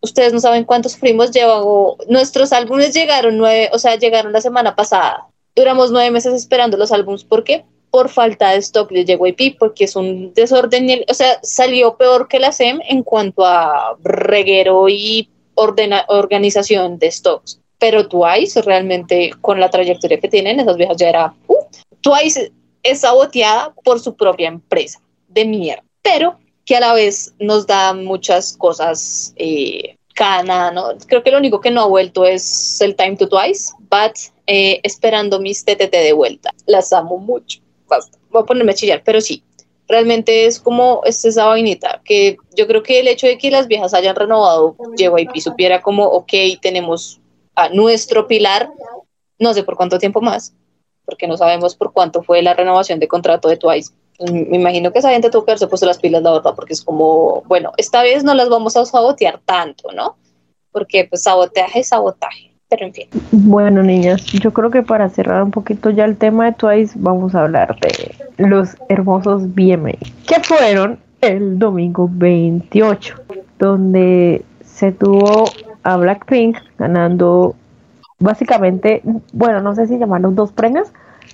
ustedes 0.00 0.32
no 0.32 0.40
saben 0.40 0.64
cuántos 0.64 0.92
sufrimos, 0.92 1.30
llevo, 1.30 1.98
nuestros 2.08 2.52
álbumes 2.52 2.94
llegaron 2.94 3.38
nueve, 3.38 3.70
o 3.72 3.78
sea, 3.78 3.96
llegaron 3.96 4.32
la 4.32 4.40
semana 4.40 4.74
pasada. 4.74 5.26
Duramos 5.54 5.90
nueve 5.90 6.10
meses 6.10 6.34
esperando 6.34 6.76
los 6.76 6.92
álbumes, 6.92 7.24
¿por 7.24 7.44
qué? 7.44 7.64
por 7.90 8.08
falta 8.08 8.50
de 8.50 8.58
stock 8.58 8.90
de 8.90 9.04
JYP, 9.04 9.58
porque 9.58 9.84
es 9.84 9.96
un 9.96 10.32
desorden, 10.34 11.04
o 11.08 11.14
sea, 11.14 11.38
salió 11.42 11.96
peor 11.96 12.28
que 12.28 12.38
la 12.38 12.52
SEM 12.52 12.80
en 12.88 13.02
cuanto 13.02 13.44
a 13.44 13.96
reguero 14.02 14.88
y 14.88 15.28
ordena, 15.54 16.04
organización 16.08 16.98
de 16.98 17.10
stocks. 17.10 17.60
Pero 17.78 18.08
Twice, 18.08 18.62
realmente, 18.62 19.32
con 19.40 19.58
la 19.58 19.70
trayectoria 19.70 20.20
que 20.20 20.28
tienen, 20.28 20.60
esas 20.60 20.76
viejas 20.76 20.96
ya 20.98 21.08
era. 21.08 21.34
Uh, 21.48 21.64
Twice 22.00 22.52
es 22.82 23.00
saboteada 23.00 23.74
por 23.84 24.00
su 24.00 24.14
propia 24.14 24.48
empresa 24.48 25.00
de 25.28 25.44
mierda, 25.44 25.82
pero 26.02 26.38
que 26.64 26.76
a 26.76 26.80
la 26.80 26.94
vez 26.94 27.34
nos 27.38 27.66
da 27.66 27.92
muchas 27.94 28.56
cosas 28.56 29.32
eh, 29.36 29.96
cada 30.14 30.70
¿no? 30.70 30.88
Creo 31.06 31.22
que 31.22 31.30
lo 31.30 31.38
único 31.38 31.60
que 31.60 31.70
no 31.70 31.80
ha 31.80 31.86
vuelto 31.86 32.26
es 32.26 32.80
el 32.80 32.94
Time 32.94 33.16
to 33.16 33.28
Twice, 33.28 33.72
but 33.78 34.16
eh, 34.46 34.80
esperando 34.82 35.40
mis 35.40 35.64
TTT 35.64 35.92
de 35.92 36.12
vuelta. 36.12 36.50
Las 36.66 36.92
amo 36.92 37.18
mucho. 37.18 37.60
Basta. 37.88 38.18
Voy 38.30 38.42
a 38.42 38.46
ponerme 38.46 38.72
a 38.72 38.74
chillar, 38.74 39.02
pero 39.04 39.20
sí. 39.20 39.42
Realmente 39.88 40.46
es 40.46 40.60
como 40.60 41.00
es 41.04 41.24
esa 41.24 41.46
vainita, 41.46 42.00
que 42.04 42.36
yo 42.54 42.68
creo 42.68 42.82
que 42.82 43.00
el 43.00 43.08
hecho 43.08 43.26
de 43.26 43.38
que 43.38 43.50
las 43.50 43.66
viejas 43.66 43.92
hayan 43.92 44.14
renovado 44.14 44.76
JYP 44.96 45.40
supiera 45.40 45.82
como, 45.82 46.04
ok, 46.04 46.32
tenemos 46.62 47.20
a 47.56 47.70
nuestro 47.70 48.28
pilar, 48.28 48.70
no 49.40 49.52
sé 49.52 49.64
por 49.64 49.76
cuánto 49.76 49.98
tiempo 49.98 50.20
más, 50.20 50.54
porque 51.04 51.26
no 51.26 51.36
sabemos 51.36 51.74
por 51.74 51.92
cuánto 51.92 52.22
fue 52.22 52.40
la 52.40 52.54
renovación 52.54 53.00
de 53.00 53.08
contrato 53.08 53.48
de 53.48 53.56
Twice. 53.56 53.92
Me 54.20 54.56
imagino 54.56 54.92
que 54.92 54.98
esa 54.98 55.10
gente 55.10 55.30
tuvo 55.30 55.44
que 55.44 55.52
haberse 55.52 55.66
puesto 55.66 55.86
las 55.86 55.98
pilas, 55.98 56.22
la 56.22 56.32
verdad, 56.32 56.54
porque 56.54 56.74
es 56.74 56.82
como, 56.82 57.42
bueno, 57.46 57.72
esta 57.76 58.02
vez 58.02 58.22
no 58.22 58.34
las 58.34 58.48
vamos 58.48 58.76
a 58.76 58.84
sabotear 58.84 59.40
tanto, 59.44 59.92
¿no? 59.92 60.16
Porque 60.72 61.06
pues 61.08 61.22
sabotaje 61.22 61.80
es 61.80 61.88
sabotaje, 61.88 62.52
pero 62.68 62.86
en 62.86 62.92
fin. 62.92 63.08
Bueno, 63.32 63.82
niñas, 63.82 64.24
yo 64.26 64.52
creo 64.52 64.70
que 64.70 64.82
para 64.82 65.08
cerrar 65.08 65.42
un 65.42 65.50
poquito 65.50 65.90
ya 65.90 66.04
el 66.04 66.16
tema 66.16 66.46
de 66.46 66.52
Twice, 66.52 66.94
vamos 66.96 67.34
a 67.34 67.42
hablar 67.42 67.78
de 67.80 68.14
los 68.36 68.76
hermosos 68.88 69.54
BMA, 69.54 69.92
que 70.26 70.40
fueron 70.42 70.98
el 71.20 71.58
domingo 71.58 72.08
28, 72.12 73.14
donde 73.58 74.44
se 74.64 74.92
tuvo 74.92 75.44
a 75.82 75.96
Blackpink 75.96 76.58
ganando 76.78 77.54
básicamente, 78.18 79.02
bueno, 79.32 79.60
no 79.60 79.74
sé 79.74 79.86
si 79.86 79.98
llamaron 79.98 80.34
dos 80.34 80.52
premios, 80.52 80.88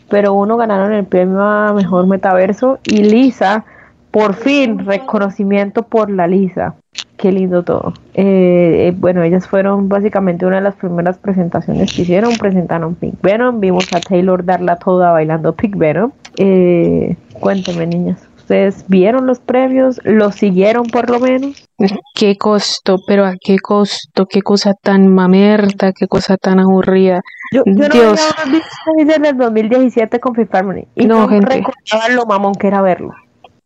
pero 0.09 0.35
uno 0.35 0.57
ganaron 0.57 0.93
el 0.93 1.05
premio 1.05 1.43
a 1.43 1.73
mejor 1.73 2.07
metaverso 2.07 2.79
y 2.85 3.05
Lisa, 3.05 3.65
por 4.11 4.35
fin, 4.35 4.87
reconocimiento 4.87 5.83
por 5.83 6.11
la 6.11 6.27
Lisa. 6.27 6.75
Qué 7.17 7.33
lindo 7.33 7.63
todo. 7.63 7.93
Eh, 8.15 8.89
eh, 8.89 8.95
bueno, 8.97 9.23
ellas 9.23 9.47
fueron 9.47 9.89
básicamente 9.89 10.47
una 10.47 10.57
de 10.57 10.63
las 10.63 10.77
primeras 10.77 11.19
presentaciones 11.19 11.93
que 11.93 12.03
hicieron. 12.03 12.37
Presentaron 12.37 12.95
Pink 12.95 13.21
Venom. 13.23 13.61
Vimos 13.61 13.87
a 13.95 14.01
Taylor 14.01 14.45
darla 14.45 14.77
toda 14.77 15.13
bailando 15.13 15.55
Pink 15.55 15.77
Venom. 15.77 16.13
Eh, 16.39 17.17
cuénteme, 17.41 17.87
niñas. 17.87 18.27
¿Ustedes 18.37 18.85
vieron 18.89 19.27
los 19.27 19.41
premios? 19.41 20.01
¿Los 20.05 20.37
siguieron 20.37 20.87
por 20.87 21.11
lo 21.11 21.21
menos? 21.21 21.66
Qué 22.15 22.37
costo, 22.37 22.97
pero 23.07 23.27
a 23.27 23.35
qué 23.39 23.57
costo, 23.59 24.25
qué 24.27 24.41
cosa 24.41 24.73
tan 24.81 25.13
mamerta, 25.13 25.93
qué 25.93 26.07
cosa 26.07 26.37
tan 26.39 26.59
aburrida. 26.59 27.21
Yo, 27.53 27.63
yo 27.67 27.89
Dios. 27.89 28.21
no 28.21 28.43
había 28.43 29.19
visto 29.19 29.29
el 29.29 29.37
2017 29.37 30.19
con 30.19 30.35
Fifth 30.35 30.55
Harmony 30.55 30.87
y 30.95 31.05
no, 31.07 31.29
gente. 31.29 31.57
recordaba 31.57 32.09
lo 32.15 32.25
mamón 32.25 32.55
que 32.55 32.69
era 32.69 32.81
verlo. 32.81 33.13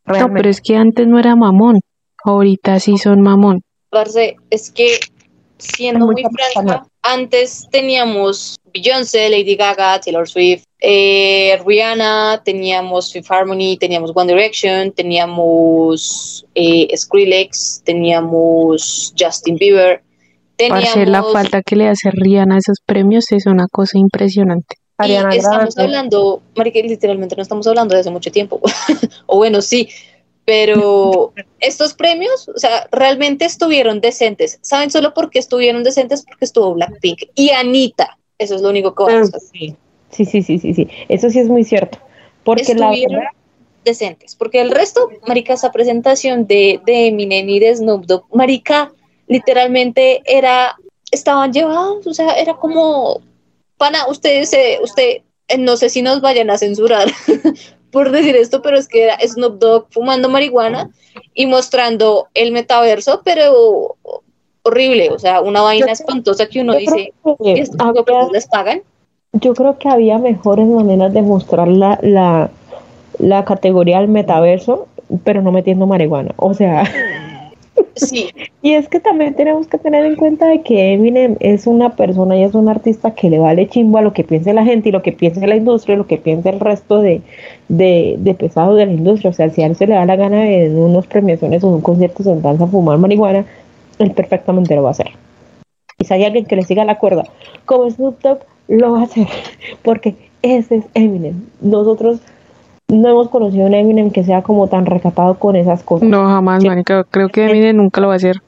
No, 0.07 0.29
pero 0.33 0.51
es 0.51 0.61
que 0.61 0.77
antes 0.77 1.07
no 1.07 1.21
era 1.21 1.37
mamón, 1.37 1.79
ahorita 2.25 2.81
sí 2.81 2.99
son 2.99 3.21
mamón. 3.21 3.61
Parce, 3.91 4.37
es 4.51 4.73
que 4.73 4.99
siendo 5.59 6.07
muy 6.07 6.25
franca, 6.55 6.83
antes 7.03 7.69
teníamos 7.71 8.59
Beyoncé, 8.73 9.29
Lady 9.29 9.57
Gaga, 9.57 10.01
Taylor 10.01 10.29
Swift, 10.29 10.65
eh, 10.81 11.61
Rihanna, 11.65 12.43
teníamos 12.45 13.13
Fifth 13.13 13.31
Harmony, 13.31 13.77
teníamos 13.79 14.13
One 14.15 14.33
Direction, 14.33 14.93
teníamos 14.93 16.47
eh, 16.55 16.89
Skrillex, 16.97 17.83
teníamos 17.85 19.15
Justin 19.19 19.57
Bieber. 19.57 20.03
Teníamos... 20.57 21.09
la 21.09 21.23
falta 21.23 21.63
que 21.63 21.77
le 21.77 21.89
hace 21.89 22.11
Rihanna 22.13 22.57
a 22.57 22.59
esos 22.59 22.79
premios 22.85 23.33
es 23.33 23.47
una 23.47 23.67
cosa 23.71 23.99
impresionante. 23.99 24.77
Y 25.07 25.13
estamos 25.13 25.79
hablando, 25.79 26.43
Marica, 26.55 26.79
literalmente 26.81 27.35
no 27.35 27.43
estamos 27.43 27.67
hablando 27.67 27.95
de 27.95 28.03
hace 28.03 28.11
mucho 28.11 28.31
tiempo. 28.31 28.61
o 29.27 29.39
bueno, 29.39 29.63
sí, 29.63 29.89
pero 30.51 31.33
estos 31.61 31.95
premios, 31.95 32.49
o 32.49 32.59
sea, 32.59 32.89
realmente 32.91 33.45
estuvieron 33.45 34.01
decentes. 34.01 34.59
¿Saben 34.63 34.91
solo 34.91 35.15
por 35.15 35.31
qué 35.31 35.39
estuvieron 35.39 35.85
decentes? 35.85 36.25
Porque 36.25 36.45
estuvo 36.45 36.75
Blackpink 36.75 37.23
y 37.37 37.51
Anita. 37.51 38.19
Eso 38.37 38.57
es 38.57 38.63
lo 38.63 38.71
único 38.71 38.93
que 38.93 39.05
vamos 39.05 39.33
a 39.33 39.39
decir. 39.39 39.77
Sí, 40.11 40.25
sí, 40.25 40.43
sí, 40.43 40.59
sí, 40.59 40.75
sí. 40.75 40.89
Eso 41.09 41.31
sí 41.31 41.39
es 41.39 41.47
muy 41.47 41.63
cierto. 41.63 41.99
Porque 42.43 42.63
estuvieron 42.63 43.23
decentes. 43.85 44.35
Porque 44.35 44.61
el 44.61 44.73
resto, 44.73 45.09
marica, 45.25 45.55
esa 45.55 45.71
presentación 45.71 46.49
de, 46.49 46.81
de 46.85 47.07
Eminem 47.07 47.49
y 47.49 47.61
de 47.61 47.77
Snoop 47.77 48.07
Dogg, 48.07 48.25
marica, 48.35 48.91
literalmente 49.29 50.21
era, 50.27 50.75
estaban 51.13 51.53
llevados, 51.53 52.09
o 52.09 52.13
sea, 52.13 52.33
era 52.33 52.55
como, 52.55 53.21
pana, 53.77 54.09
ustedes, 54.09 54.51
usted, 54.83 55.23
eh, 55.47 55.59
no 55.59 55.77
sé 55.77 55.91
si 55.91 56.03
nos 56.03 56.21
vayan 56.21 56.51
a 56.51 56.59
censurar, 56.59 57.09
por 57.91 58.11
decir 58.11 58.37
esto, 58.37 58.63
pero 58.63 58.77
es 58.77 58.89
que 58.89 59.05
era 59.05 59.19
Snoop 59.19 59.59
Dogg 59.59 59.87
fumando 59.91 60.29
marihuana 60.29 60.91
y 61.35 61.47
mostrando 61.47 62.29
el 62.35 62.53
metaverso, 62.53 63.23
pero 63.25 63.97
horrible, 64.63 65.11
o 65.11 65.19
sea, 65.19 65.41
una 65.41 65.63
vaina 65.63 65.93
espantosa 65.93 66.47
que 66.47 66.61
uno 66.61 66.75
dice, 66.75 67.13
que 67.43 67.65
les 68.33 68.47
pagan? 68.47 68.83
Yo 69.33 69.55
creo 69.55 69.79
que 69.79 69.89
había 69.89 70.19
mejores 70.19 70.67
maneras 70.67 71.13
de 71.13 71.23
mostrar 71.23 71.69
la, 71.69 71.99
la, 72.03 72.51
la 73.19 73.45
categoría 73.45 74.01
del 74.01 74.09
metaverso, 74.09 74.89
pero 75.25 75.43
no 75.43 75.53
metiendo 75.53 75.87
marihuana, 75.87 76.35
o 76.37 76.55
sea... 76.55 76.85
Sí. 77.95 78.31
Y 78.63 78.75
es 78.75 78.89
que 78.89 79.01
también 79.01 79.35
tenemos 79.35 79.67
que 79.67 79.79
tener 79.79 80.05
en 80.05 80.17
cuenta 80.17 80.47
de 80.47 80.63
que 80.63 80.93
Eminem 80.93 81.37
es 81.41 81.67
una 81.67 81.97
persona 81.97 82.37
y 82.37 82.45
es 82.45 82.55
un 82.55 82.69
artista 82.69 83.15
que 83.15 83.31
le 83.31 83.39
vale 83.39 83.69
chimbo 83.69 83.99
a 83.99 84.03
lo 84.03 84.13
que 84.13 84.25
piense 84.25 84.53
la 84.53 84.65
gente 84.65 84.89
y 84.89 84.93
lo 84.93 85.03
que 85.03 85.13
piense 85.13 85.47
la 85.47 85.57
industria 85.57 85.95
y 85.95 85.99
lo 85.99 86.07
que 86.07 86.17
piense 86.17 86.49
el 86.49 86.61
resto 86.61 87.01
de, 87.01 87.23
de, 87.69 88.17
de 88.19 88.35
pesados 88.35 88.77
de 88.77 88.87
la 88.87 88.93
industria. 88.93 89.31
O 89.31 89.35
sea, 89.35 89.51
si 89.51 89.63
a 89.63 89.67
él 89.67 89.77
se 89.77 89.87
le 89.87 89.95
da 89.95 90.05
la 90.05 90.17
gana 90.17 90.49
en 90.51 90.79
unos 90.79 91.07
premiaciones 91.07 91.65
o 91.65 91.69
un 91.69 91.81
concierto 91.81 92.23
sentarse 92.23 92.63
a 92.63 92.67
fumar 92.67 92.99
marihuana, 92.99 93.45
él 93.99 94.13
perfectamente 94.13 94.75
lo 94.75 94.83
va 94.83 94.89
a 94.89 94.93
hacer. 94.93 95.11
Y 95.99 96.05
si 96.05 96.15
hay 96.15 96.25
alguien 96.25 96.47
que 96.47 96.57
le 96.57 96.63
siga 96.63 96.85
la 96.85 96.99
cuerda, 96.99 97.25
como 97.67 97.91
Snoop 97.91 98.23
Dogg, 98.23 98.41
lo 98.69 98.93
va 98.93 99.01
a 99.01 99.05
hacer. 99.05 99.27
Porque 99.83 100.15
ese 100.43 100.77
es 100.77 100.85
Eminem. 100.95 101.45
Nosotros 101.61 102.21
no 102.91 103.09
hemos 103.09 103.29
conocido 103.29 103.65
a 103.65 103.67
un 103.69 103.75
Eminem 103.75 104.11
que 104.11 104.25
sea 104.25 104.43
como 104.43 104.69
tan 104.69 104.87
recatado 104.87 105.35
con 105.39 105.57
esas 105.57 105.83
cosas. 105.83 106.09
No, 106.09 106.25
jamás, 106.27 106.63
Creo 107.11 107.29
que 107.29 107.47
Eminem 107.47 107.77
nunca 107.77 108.01
lo 108.01 108.09
va 108.09 108.15
a 108.15 108.17
hacer. 108.17 108.43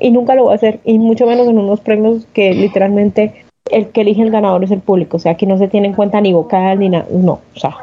Y 0.00 0.10
nunca 0.10 0.34
lo 0.34 0.46
va 0.46 0.52
a 0.52 0.56
hacer, 0.56 0.80
y 0.84 0.98
mucho 0.98 1.26
menos 1.26 1.48
en 1.48 1.58
unos 1.58 1.80
premios 1.80 2.26
que 2.34 2.52
literalmente 2.52 3.44
el 3.70 3.88
que 3.88 4.02
elige 4.02 4.22
el 4.22 4.30
ganador 4.30 4.62
es 4.64 4.70
el 4.70 4.80
público. 4.80 5.16
O 5.16 5.20
sea, 5.20 5.32
aquí 5.32 5.46
no 5.46 5.58
se 5.58 5.68
tiene 5.68 5.88
en 5.88 5.94
cuenta 5.94 6.20
ni 6.20 6.32
vocal 6.32 6.78
ni 6.78 6.88
nada. 6.88 7.06
No, 7.10 7.40
o 7.54 7.58
sea, 7.58 7.76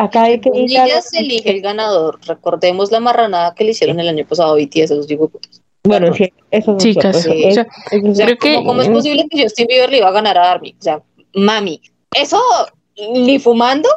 acá 0.00 0.24
hay 0.24 0.40
que. 0.40 0.50
ya 0.66 1.00
se 1.02 1.20
elige 1.20 1.50
el 1.50 1.60
ganador. 1.60 2.18
Recordemos 2.26 2.90
la 2.90 3.00
marranada 3.00 3.54
que 3.54 3.64
le 3.64 3.70
hicieron 3.70 4.00
el 4.00 4.08
año 4.08 4.24
pasado 4.24 4.52
a 4.52 4.56
BTS, 4.56 4.76
esos 4.76 5.06
digo 5.06 5.30
Bueno, 5.84 6.12
sí, 6.14 6.32
eso 6.50 6.76
Chicas, 6.78 7.26
o 7.26 7.52
sea, 7.52 7.66
¿cómo, 8.64 8.80
es 8.80 8.88
posible 8.88 9.26
que 9.30 9.42
Justin 9.42 9.66
Bieber 9.66 9.90
le 9.90 9.98
iba 9.98 10.08
a 10.08 10.12
ganar 10.12 10.38
a 10.38 10.52
Army? 10.52 10.74
O 10.78 10.82
sea, 10.82 11.02
mami, 11.34 11.80
eso 12.14 12.40
ni 13.12 13.38
fumando 13.38 13.88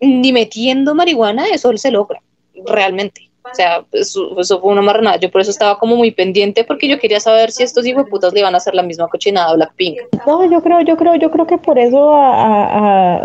ni 0.00 0.32
metiendo 0.32 0.94
marihuana, 0.94 1.46
eso 1.48 1.76
se 1.76 1.90
logra, 1.90 2.20
realmente. 2.66 3.28
O 3.50 3.54
sea, 3.54 3.84
eso, 3.92 4.60
fue 4.60 4.72
una 4.72 4.82
marranada. 4.82 5.16
Yo 5.16 5.30
por 5.30 5.40
eso 5.40 5.50
estaba 5.50 5.78
como 5.78 5.96
muy 5.96 6.10
pendiente 6.10 6.64
porque 6.64 6.88
yo 6.88 6.98
quería 6.98 7.20
saber 7.20 7.50
si 7.50 7.62
estos 7.62 7.86
hijos 7.86 8.04
de 8.04 8.10
putas 8.10 8.32
le 8.32 8.40
iban 8.40 8.54
a 8.54 8.58
hacer 8.58 8.74
la 8.74 8.82
misma 8.82 9.08
cochinada 9.08 9.50
a 9.50 9.54
Blackpink. 9.54 9.98
No, 10.26 10.44
yo 10.50 10.62
creo, 10.62 10.80
yo 10.82 10.96
creo, 10.96 11.14
yo 11.14 11.30
creo 11.30 11.46
que 11.46 11.56
por 11.56 11.78
eso 11.78 12.10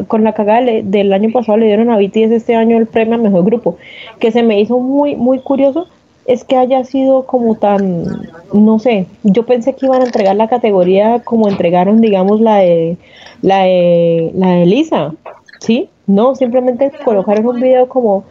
con 0.08 0.24
la 0.24 0.34
cagada 0.34 0.62
del 0.62 1.12
año 1.12 1.30
pasado 1.32 1.58
le 1.58 1.66
dieron 1.66 1.92
a 1.92 1.98
BTS 1.98 2.32
este 2.32 2.56
año 2.56 2.78
el 2.78 2.88
premio 2.88 3.16
al 3.16 3.22
mejor 3.22 3.44
grupo, 3.44 3.78
que 4.20 4.32
se 4.32 4.44
me 4.44 4.60
hizo 4.60 4.80
muy, 4.80 5.16
muy 5.16 5.40
curioso 5.40 5.88
es 6.26 6.44
que 6.46 6.56
haya 6.56 6.84
sido 6.86 7.26
como 7.26 7.56
tan, 7.56 8.06
no 8.54 8.80
sé, 8.80 9.08
yo 9.24 9.46
pensé 9.46 9.76
que 9.76 9.88
iban 9.88 10.02
a 10.02 10.06
entregar 10.06 10.36
la 10.38 10.48
categoría 10.48 11.20
como 11.20 11.50
entregaron, 11.50 12.00
digamos, 12.00 12.40
la 12.40 12.60
de, 12.60 12.98
la 13.42 13.64
de, 13.64 14.32
la 14.34 14.48
de 14.52 14.66
Lisa, 14.66 15.14
¿sí? 15.60 15.90
No, 16.06 16.36
simplemente 16.36 16.92
colocaron 17.04 17.48
un 17.48 17.62
video 17.62 17.88
como 17.88 18.26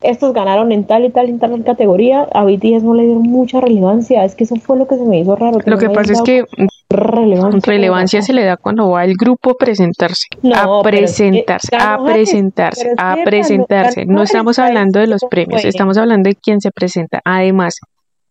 estos 0.00 0.32
ganaron 0.32 0.70
en 0.70 0.84
tal 0.84 1.04
y 1.04 1.10
tal 1.10 1.28
y 1.28 1.38
tal 1.38 1.64
categoría, 1.64 2.28
a 2.32 2.44
BTS 2.44 2.84
no 2.84 2.94
le 2.94 3.04
dieron 3.04 3.22
mucha 3.22 3.60
relevancia, 3.60 4.24
es 4.24 4.36
que 4.36 4.44
eso 4.44 4.54
fue 4.56 4.78
lo 4.78 4.86
que 4.86 4.96
se 4.96 5.04
me 5.04 5.18
hizo 5.18 5.34
raro. 5.34 5.58
lo 5.64 5.76
que 5.76 5.90
pasa 5.90 6.12
es 6.12 6.22
que 6.22 6.44
relevancia, 6.88 8.22
se 8.22 8.32
le 8.32 8.44
da 8.44 8.56
cuando 8.56 8.90
va 8.90 9.04
el 9.04 9.14
grupo 9.14 9.50
a 9.50 9.54
presentarse, 9.54 10.28
a 10.54 10.82
presentarse, 10.82 11.76
a 11.76 11.98
presentarse, 12.02 12.92
a 12.96 13.16
presentarse. 13.24 14.06
No 14.06 14.22
estamos 14.22 14.58
hablando 14.58 15.00
de 15.00 15.08
los 15.08 15.22
premios, 15.28 15.64
estamos 15.64 15.98
hablando 15.98 16.28
de 16.28 16.36
quién 16.36 16.60
se 16.60 16.70
presenta. 16.70 17.20
Además, 17.24 17.80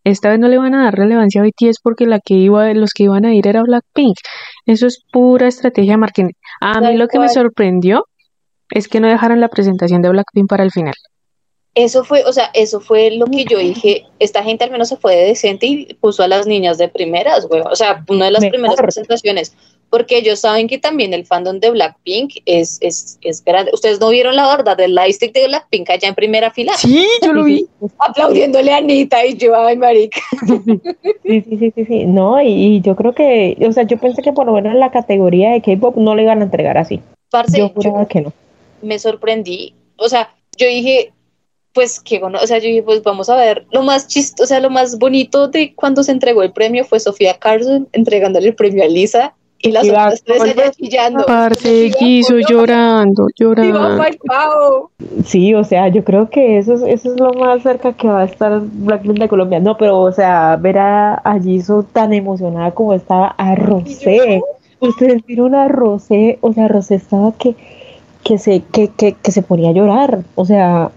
esta 0.04 0.30
vez 0.30 0.38
no 0.38 0.48
le 0.48 0.56
van 0.56 0.74
a 0.74 0.84
dar 0.84 0.94
relevancia 0.94 1.42
a 1.42 1.44
BTS 1.44 1.80
porque 1.82 2.06
la 2.06 2.18
que 2.18 2.34
iba, 2.34 2.72
los 2.72 2.92
que 2.94 3.04
iban 3.04 3.26
a 3.26 3.34
ir 3.34 3.46
era 3.46 3.62
Blackpink. 3.62 4.16
Eso 4.64 4.86
es 4.86 5.04
pura 5.12 5.48
estrategia 5.48 5.92
de 5.92 5.98
marketing. 5.98 6.32
A 6.62 6.80
mí 6.80 6.96
lo 6.96 7.08
que 7.08 7.18
me 7.18 7.28
sorprendió 7.28 8.04
es 8.70 8.88
que 8.88 9.00
no 9.00 9.08
dejaron 9.08 9.40
la 9.40 9.48
presentación 9.48 10.02
de 10.02 10.10
Blackpink 10.10 10.48
para 10.48 10.64
el 10.64 10.70
final. 10.70 10.94
Eso 11.74 12.02
fue, 12.02 12.24
o 12.24 12.32
sea, 12.32 12.50
eso 12.54 12.80
fue 12.80 13.12
lo 13.12 13.26
que 13.26 13.44
yo 13.44 13.58
dije, 13.58 14.04
esta 14.18 14.42
gente 14.42 14.64
al 14.64 14.70
menos 14.70 14.88
se 14.88 14.96
fue 14.96 15.14
de 15.14 15.26
decente 15.26 15.66
y 15.66 15.94
puso 15.94 16.24
a 16.24 16.28
las 16.28 16.46
niñas 16.46 16.76
de 16.76 16.88
primeras, 16.88 17.46
güey, 17.46 17.60
o 17.60 17.76
sea, 17.76 18.04
una 18.08 18.24
de 18.24 18.30
las 18.32 18.44
primeras 18.46 18.76
presentaciones, 18.76 19.54
porque 19.90 20.18
ellos 20.18 20.40
saben 20.40 20.66
que 20.66 20.78
también 20.78 21.14
el 21.14 21.24
fandom 21.24 21.60
de 21.60 21.70
Blackpink 21.70 22.42
es, 22.44 22.78
es, 22.80 23.18
es 23.22 23.44
grande. 23.44 23.70
Ustedes 23.72 24.00
no 24.00 24.10
vieron 24.10 24.36
la 24.36 24.48
verdad 24.48 24.76
del 24.76 24.94
lightstick 24.94 25.32
de 25.32 25.46
Blackpink 25.46 25.88
allá 25.90 26.08
en 26.08 26.14
primera 26.14 26.50
fila. 26.50 26.74
Sí, 26.76 27.06
yo 27.22 27.32
lo 27.32 27.44
vi. 27.44 27.66
Aplaudiéndole 27.98 28.72
a 28.72 28.78
Anita 28.78 29.24
y 29.24 29.36
yo, 29.36 29.54
ay, 29.56 29.76
marica. 29.76 30.20
Sí, 31.24 31.42
sí, 31.42 31.58
sí, 31.58 31.72
sí, 31.74 31.84
sí. 31.84 32.04
No, 32.04 32.40
y, 32.42 32.80
yo 32.80 32.96
creo 32.96 33.14
que, 33.14 33.56
o 33.66 33.72
sea, 33.72 33.84
yo 33.84 33.98
pensé 33.98 34.20
que 34.22 34.32
por 34.32 34.46
lo 34.46 34.52
menos 34.52 34.72
en 34.72 34.80
la 34.80 34.90
categoría 34.90 35.50
de 35.50 35.62
K-pop 35.62 35.96
no 35.96 36.14
le 36.14 36.24
iban 36.24 36.40
a 36.40 36.44
entregar 36.44 36.76
así. 36.76 37.00
yo 37.56 37.68
juraba 37.70 38.06
que 38.06 38.20
no. 38.20 38.32
Me 38.82 38.98
sorprendí, 38.98 39.74
o 39.96 40.08
sea, 40.08 40.34
yo 40.56 40.66
dije, 40.66 41.12
pues 41.72 42.00
que 42.00 42.18
bueno, 42.18 42.38
o 42.42 42.46
sea, 42.46 42.58
yo 42.58 42.64
dije, 42.64 42.82
pues 42.82 43.02
vamos 43.02 43.28
a 43.28 43.36
ver, 43.36 43.66
lo 43.72 43.82
más 43.82 44.08
chistoso, 44.08 44.44
o 44.44 44.46
sea, 44.46 44.60
lo 44.60 44.70
más 44.70 44.98
bonito 44.98 45.48
de 45.48 45.74
cuando 45.74 46.02
se 46.02 46.12
entregó 46.12 46.42
el 46.42 46.52
premio 46.52 46.84
fue 46.84 47.00
Sofía 47.00 47.38
Carson 47.38 47.88
entregándole 47.92 48.48
el 48.48 48.54
premio 48.54 48.84
a 48.84 48.88
Lisa 48.88 49.34
y 49.60 49.72
las 49.72 49.88
otras 49.88 50.22
tres 50.22 50.40
allá 50.40 50.70
chillando. 50.70 51.22
Aparte, 51.22 51.90
quiso 51.98 52.36
llorando, 52.38 53.26
llorando. 53.36 54.04
Sí, 55.24 55.54
o 55.54 55.64
sea, 55.64 55.88
yo 55.88 56.04
creo 56.04 56.30
que 56.30 56.58
eso 56.58 56.74
es, 56.74 56.82
eso 56.82 57.12
es 57.12 57.20
lo 57.20 57.32
más 57.34 57.62
cerca 57.62 57.92
que 57.92 58.06
va 58.06 58.20
a 58.20 58.24
estar 58.24 58.60
Blackpink 58.60 59.18
de 59.18 59.28
Colombia. 59.28 59.58
No, 59.58 59.76
pero, 59.76 60.00
o 60.00 60.12
sea, 60.12 60.56
ver 60.56 60.78
a, 60.78 61.14
a 61.14 61.40
Jisoo 61.40 61.82
tan 61.82 62.12
emocionada 62.12 62.70
como 62.70 62.94
estaba 62.94 63.28
a 63.36 63.54
Rosé. 63.56 64.40
Ustedes 64.80 65.26
vieron 65.26 65.56
a 65.56 65.66
Rosé, 65.66 66.38
o 66.40 66.52
sea, 66.52 66.68
Rosé 66.68 66.94
estaba 66.94 67.32
que, 67.32 67.56
que, 68.28 68.36
se, 68.36 68.60
que, 68.60 68.88
que, 68.88 69.14
que 69.14 69.32
se 69.32 69.40
ponía 69.40 69.70
a 69.70 69.72
llorar. 69.72 70.18
O 70.34 70.44
sea, 70.44 70.90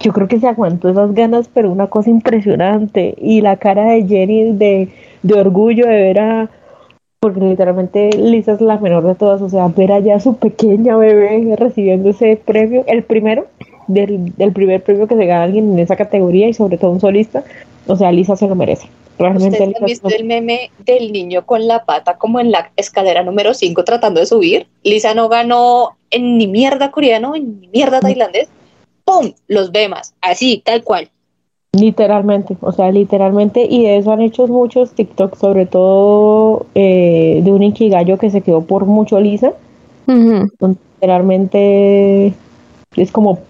yo 0.00 0.12
creo 0.12 0.28
que 0.28 0.38
se 0.38 0.46
aguantó 0.46 0.90
esas 0.90 1.14
ganas, 1.14 1.48
pero 1.48 1.72
una 1.72 1.86
cosa 1.86 2.10
impresionante. 2.10 3.14
Y 3.18 3.40
la 3.40 3.56
cara 3.56 3.84
de 3.84 4.06
Jenny 4.06 4.52
de, 4.52 4.90
de 5.22 5.34
orgullo 5.34 5.86
de 5.86 5.94
ver 5.94 6.20
a. 6.20 6.50
Porque 7.20 7.40
literalmente 7.40 8.10
Lisa 8.10 8.52
es 8.52 8.60
la 8.60 8.76
menor 8.78 9.06
de 9.06 9.14
todas, 9.14 9.40
o 9.40 9.48
sea, 9.48 9.66
ver 9.68 9.92
allá 9.92 10.16
a 10.16 10.20
su 10.20 10.36
pequeña 10.36 10.94
bebé 10.94 11.56
recibiendo 11.56 12.10
ese 12.10 12.36
premio, 12.36 12.84
el 12.86 13.02
primero, 13.02 13.46
del, 13.88 14.34
del 14.36 14.52
primer 14.52 14.82
premio 14.82 15.06
que 15.06 15.16
se 15.16 15.24
gana 15.24 15.44
alguien 15.44 15.72
en 15.72 15.78
esa 15.78 15.96
categoría 15.96 16.48
y 16.48 16.52
sobre 16.52 16.76
todo 16.76 16.90
un 16.90 17.00
solista, 17.00 17.42
o 17.86 17.96
sea, 17.96 18.12
Lisa 18.12 18.36
se 18.36 18.46
lo 18.46 18.54
merece. 18.54 18.88
Realmente 19.18 19.58
¿Ustedes 19.58 19.80
han 19.80 19.86
visto 19.86 20.08
el 20.08 20.24
meme 20.24 20.70
del 20.84 21.12
niño 21.12 21.46
con 21.46 21.68
la 21.68 21.84
pata 21.84 22.18
como 22.18 22.40
en 22.40 22.50
la 22.50 22.72
escalera 22.76 23.22
número 23.22 23.54
5 23.54 23.84
tratando 23.84 24.20
de 24.20 24.26
subir? 24.26 24.66
Lisa 24.82 25.14
no 25.14 25.28
ganó 25.28 25.96
en 26.10 26.36
ni 26.36 26.48
mierda 26.48 26.90
coreano, 26.90 27.36
en 27.36 27.60
ni 27.60 27.68
mierda 27.68 28.00
tailandés. 28.00 28.48
¡pum! 29.04 29.32
Los 29.48 29.72
ve 29.72 29.88
más, 29.88 30.14
así, 30.20 30.62
tal 30.64 30.82
cual. 30.82 31.10
Literalmente, 31.72 32.56
o 32.60 32.72
sea, 32.72 32.90
literalmente, 32.92 33.66
y 33.68 33.84
de 33.84 33.98
eso 33.98 34.12
han 34.12 34.20
hecho 34.20 34.46
muchos 34.46 34.92
TikTok, 34.92 35.36
sobre 35.36 35.66
todo 35.66 36.66
eh, 36.74 37.40
de 37.42 37.52
un 37.52 37.64
Inkigayo 37.64 38.16
que 38.16 38.30
se 38.30 38.42
quedó 38.42 38.62
por 38.62 38.86
mucho 38.86 39.20
lisa. 39.20 39.52
Literalmente 40.06 42.32
es 42.96 43.10
como, 43.10 43.40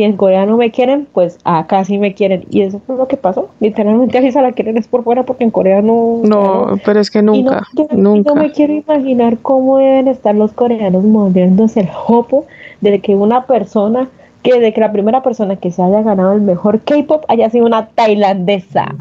si 0.00 0.04
en 0.04 0.16
Corea 0.16 0.46
no 0.46 0.56
me 0.56 0.70
quieren, 0.70 1.06
pues 1.12 1.36
acá 1.44 1.84
sí 1.84 1.98
me 1.98 2.14
quieren. 2.14 2.46
Y 2.48 2.62
eso 2.62 2.80
fue 2.86 2.96
lo 2.96 3.06
que 3.06 3.18
pasó. 3.18 3.50
Literalmente 3.60 4.16
a 4.16 4.22
Lisa 4.22 4.40
la 4.40 4.52
quieren 4.52 4.78
es 4.78 4.88
por 4.88 5.04
fuera 5.04 5.24
porque 5.24 5.44
en 5.44 5.50
Corea 5.50 5.82
no. 5.82 6.22
No, 6.24 6.78
pero 6.86 7.00
es 7.00 7.10
que 7.10 7.20
nunca, 7.20 7.66
nunca. 7.92 8.32
No 8.32 8.40
me 8.40 8.50
quiero 8.50 8.72
imaginar 8.72 9.36
cómo 9.42 9.76
deben 9.76 10.08
estar 10.08 10.34
los 10.34 10.52
coreanos 10.52 11.04
moviéndose 11.04 11.80
el 11.80 11.90
hopo 12.06 12.46
de 12.80 12.98
que 13.00 13.14
una 13.14 13.44
persona 13.44 14.08
que 14.42 14.58
de 14.58 14.72
que 14.72 14.80
la 14.80 14.90
primera 14.90 15.22
persona 15.22 15.56
que 15.56 15.70
se 15.70 15.82
haya 15.82 16.00
ganado 16.00 16.32
el 16.32 16.40
mejor 16.40 16.80
K-pop 16.80 17.26
haya 17.28 17.50
sido 17.50 17.66
una 17.66 17.88
tailandesa. 17.88 18.94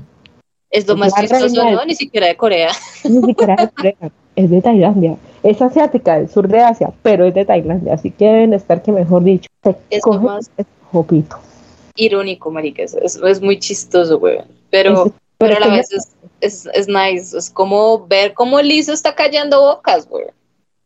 Es 0.70 0.86
lo 0.86 0.98
más 0.98 1.14
chistoso, 1.16 1.64
¿no? 1.64 1.86
Ni 1.86 1.96
siquiera 1.96 2.28
de 2.28 2.36
Corea. 2.36 2.72
Ni 3.06 3.22
siquiera 3.22 3.56
de 3.56 3.70
Corea, 3.70 4.12
es 4.36 4.50
de 4.50 4.62
Tailandia. 4.62 5.16
Es 5.44 5.62
asiática, 5.62 6.18
del 6.18 6.30
sur 6.30 6.50
de 6.50 6.60
Asia, 6.60 6.92
pero 7.04 7.24
es 7.24 7.34
de 7.34 7.46
Tailandia, 7.46 7.94
así 7.94 8.12
que 8.12 8.26
deben 8.26 8.54
estar 8.54 8.82
que 8.82 8.92
mejor 8.92 9.24
dicho, 9.24 9.50
es 9.90 10.06
más 10.22 10.52
jopito. 10.92 11.38
Irónico, 11.96 12.52
marica, 12.52 12.84
es, 12.84 12.94
es, 12.94 13.42
muy 13.42 13.60
chistoso, 13.60 14.20
güey. 14.20 14.40
Pero, 14.70 15.12
pero, 15.38 15.58
a 15.58 15.60
la 15.60 15.68
vez 15.68 15.92
es, 15.92 16.10
es, 16.40 16.68
es, 16.74 16.88
nice, 16.88 17.38
es 17.38 17.50
como 17.50 18.08
ver 18.08 18.34
cómo 18.34 18.62
Lisa 18.62 18.94
está 18.94 19.16
callando 19.16 19.62
bocas, 19.62 20.08
güey. 20.08 20.26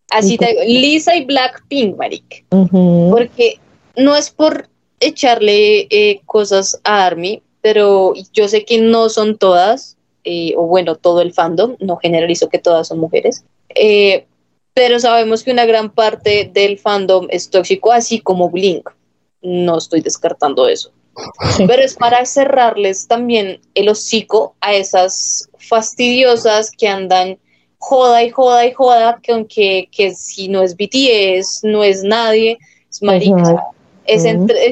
Así 0.09 0.37
te 0.37 0.47
digo, 0.47 0.61
Lisa 0.65 1.15
y 1.15 1.25
Blackpink, 1.25 1.97
marica. 1.97 2.37
Porque 2.49 3.59
no 3.95 4.15
es 4.15 4.29
por 4.29 4.69
echarle 4.99 5.87
eh, 5.89 6.21
cosas 6.25 6.79
a 6.83 7.05
Army, 7.05 7.41
pero 7.61 8.13
yo 8.33 8.47
sé 8.47 8.65
que 8.65 8.77
no 8.79 9.09
son 9.09 9.37
todas, 9.37 9.97
eh, 10.23 10.53
o 10.57 10.67
bueno, 10.67 10.95
todo 10.95 11.21
el 11.21 11.33
fandom, 11.33 11.75
no 11.79 11.97
generalizo 11.97 12.49
que 12.49 12.59
todas 12.59 12.87
son 12.87 12.99
mujeres, 12.99 13.43
eh, 13.75 14.25
pero 14.73 14.99
sabemos 14.99 15.43
que 15.43 15.51
una 15.51 15.65
gran 15.65 15.91
parte 15.91 16.49
del 16.51 16.79
fandom 16.79 17.27
es 17.29 17.49
tóxico, 17.49 17.91
así 17.91 18.19
como 18.19 18.49
Blink. 18.49 18.89
No 19.43 19.77
estoy 19.77 20.01
descartando 20.01 20.67
eso. 20.67 20.91
Pero 21.67 21.83
es 21.83 21.93
para 21.95 22.25
cerrarles 22.25 23.07
también 23.07 23.61
el 23.75 23.89
hocico 23.89 24.55
a 24.61 24.73
esas 24.73 25.47
fastidiosas 25.59 26.71
que 26.71 26.87
andan 26.87 27.37
joda 27.77 28.23
y 28.23 28.29
joda 28.29 28.65
y 28.65 28.71
joda, 28.71 29.19
que 29.21 29.31
aunque 29.33 29.89
que 29.91 30.15
si 30.15 30.47
no 30.47 30.63
es 30.63 30.75
BTS, 30.75 31.63
no 31.63 31.83
es 31.83 32.03
nadie, 32.03 32.57
es 32.89 33.01
marica. 33.03 33.61
Es, 34.05 34.23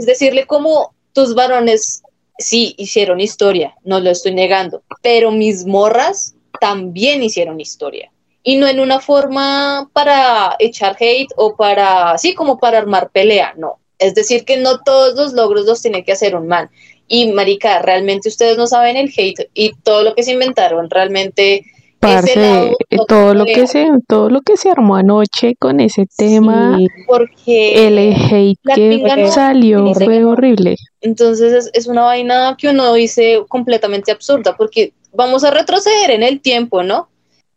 decirle 0.05 0.45
como 0.45 0.93
tus 1.13 1.35
varones 1.35 2.03
sí 2.37 2.73
hicieron 2.77 3.19
historia, 3.19 3.75
no 3.83 3.99
lo 3.99 4.09
estoy 4.09 4.33
negando, 4.33 4.81
pero 5.01 5.31
mis 5.31 5.65
morras 5.65 6.35
también 6.59 7.21
hicieron 7.21 7.59
historia. 7.59 8.11
Y 8.43 8.55
no 8.55 8.67
en 8.67 8.79
una 8.79 8.99
forma 8.99 9.89
para 9.93 10.55
echar 10.57 10.95
hate 10.99 11.31
o 11.35 11.55
para, 11.55 12.17
sí, 12.17 12.33
como 12.33 12.57
para 12.57 12.79
armar 12.79 13.11
pelea, 13.11 13.53
no. 13.55 13.77
Es 14.01 14.15
decir, 14.15 14.43
que 14.45 14.57
no 14.57 14.79
todos 14.79 15.15
los 15.15 15.33
logros 15.33 15.65
los 15.65 15.81
tiene 15.81 16.03
que 16.03 16.11
hacer 16.11 16.35
un 16.35 16.47
man. 16.47 16.69
Y 17.07 17.31
marica, 17.31 17.81
realmente 17.81 18.29
ustedes 18.29 18.57
no 18.57 18.67
saben 18.67 18.97
el 18.97 19.13
hate 19.15 19.49
y 19.53 19.73
todo 19.83 20.03
lo 20.03 20.15
que 20.15 20.23
se 20.23 20.31
inventaron 20.31 20.89
realmente 20.89 21.63
Parce, 22.01 22.73
todo 23.07 23.35
lo 23.35 23.45
que 23.45 23.67
se 23.67 23.87
todo 24.07 24.31
lo 24.31 24.41
que 24.41 24.57
se 24.57 24.71
armó 24.71 24.95
anoche 24.95 25.55
con 25.59 25.79
ese 25.79 26.07
tema 26.17 26.79
porque 27.05 27.85
el 27.85 27.99
hate 27.99 28.59
que 28.73 29.27
salió 29.31 29.93
fue 29.93 30.25
horrible. 30.25 30.77
Entonces 31.01 31.69
es, 31.71 31.85
una 31.85 32.01
vaina 32.01 32.57
que 32.57 32.69
uno 32.69 32.91
dice 32.95 33.43
completamente 33.47 34.11
absurda 34.11 34.57
porque 34.57 34.93
vamos 35.13 35.43
a 35.43 35.51
retroceder 35.51 36.09
en 36.09 36.23
el 36.23 36.41
tiempo 36.41 36.81
no 36.81 37.07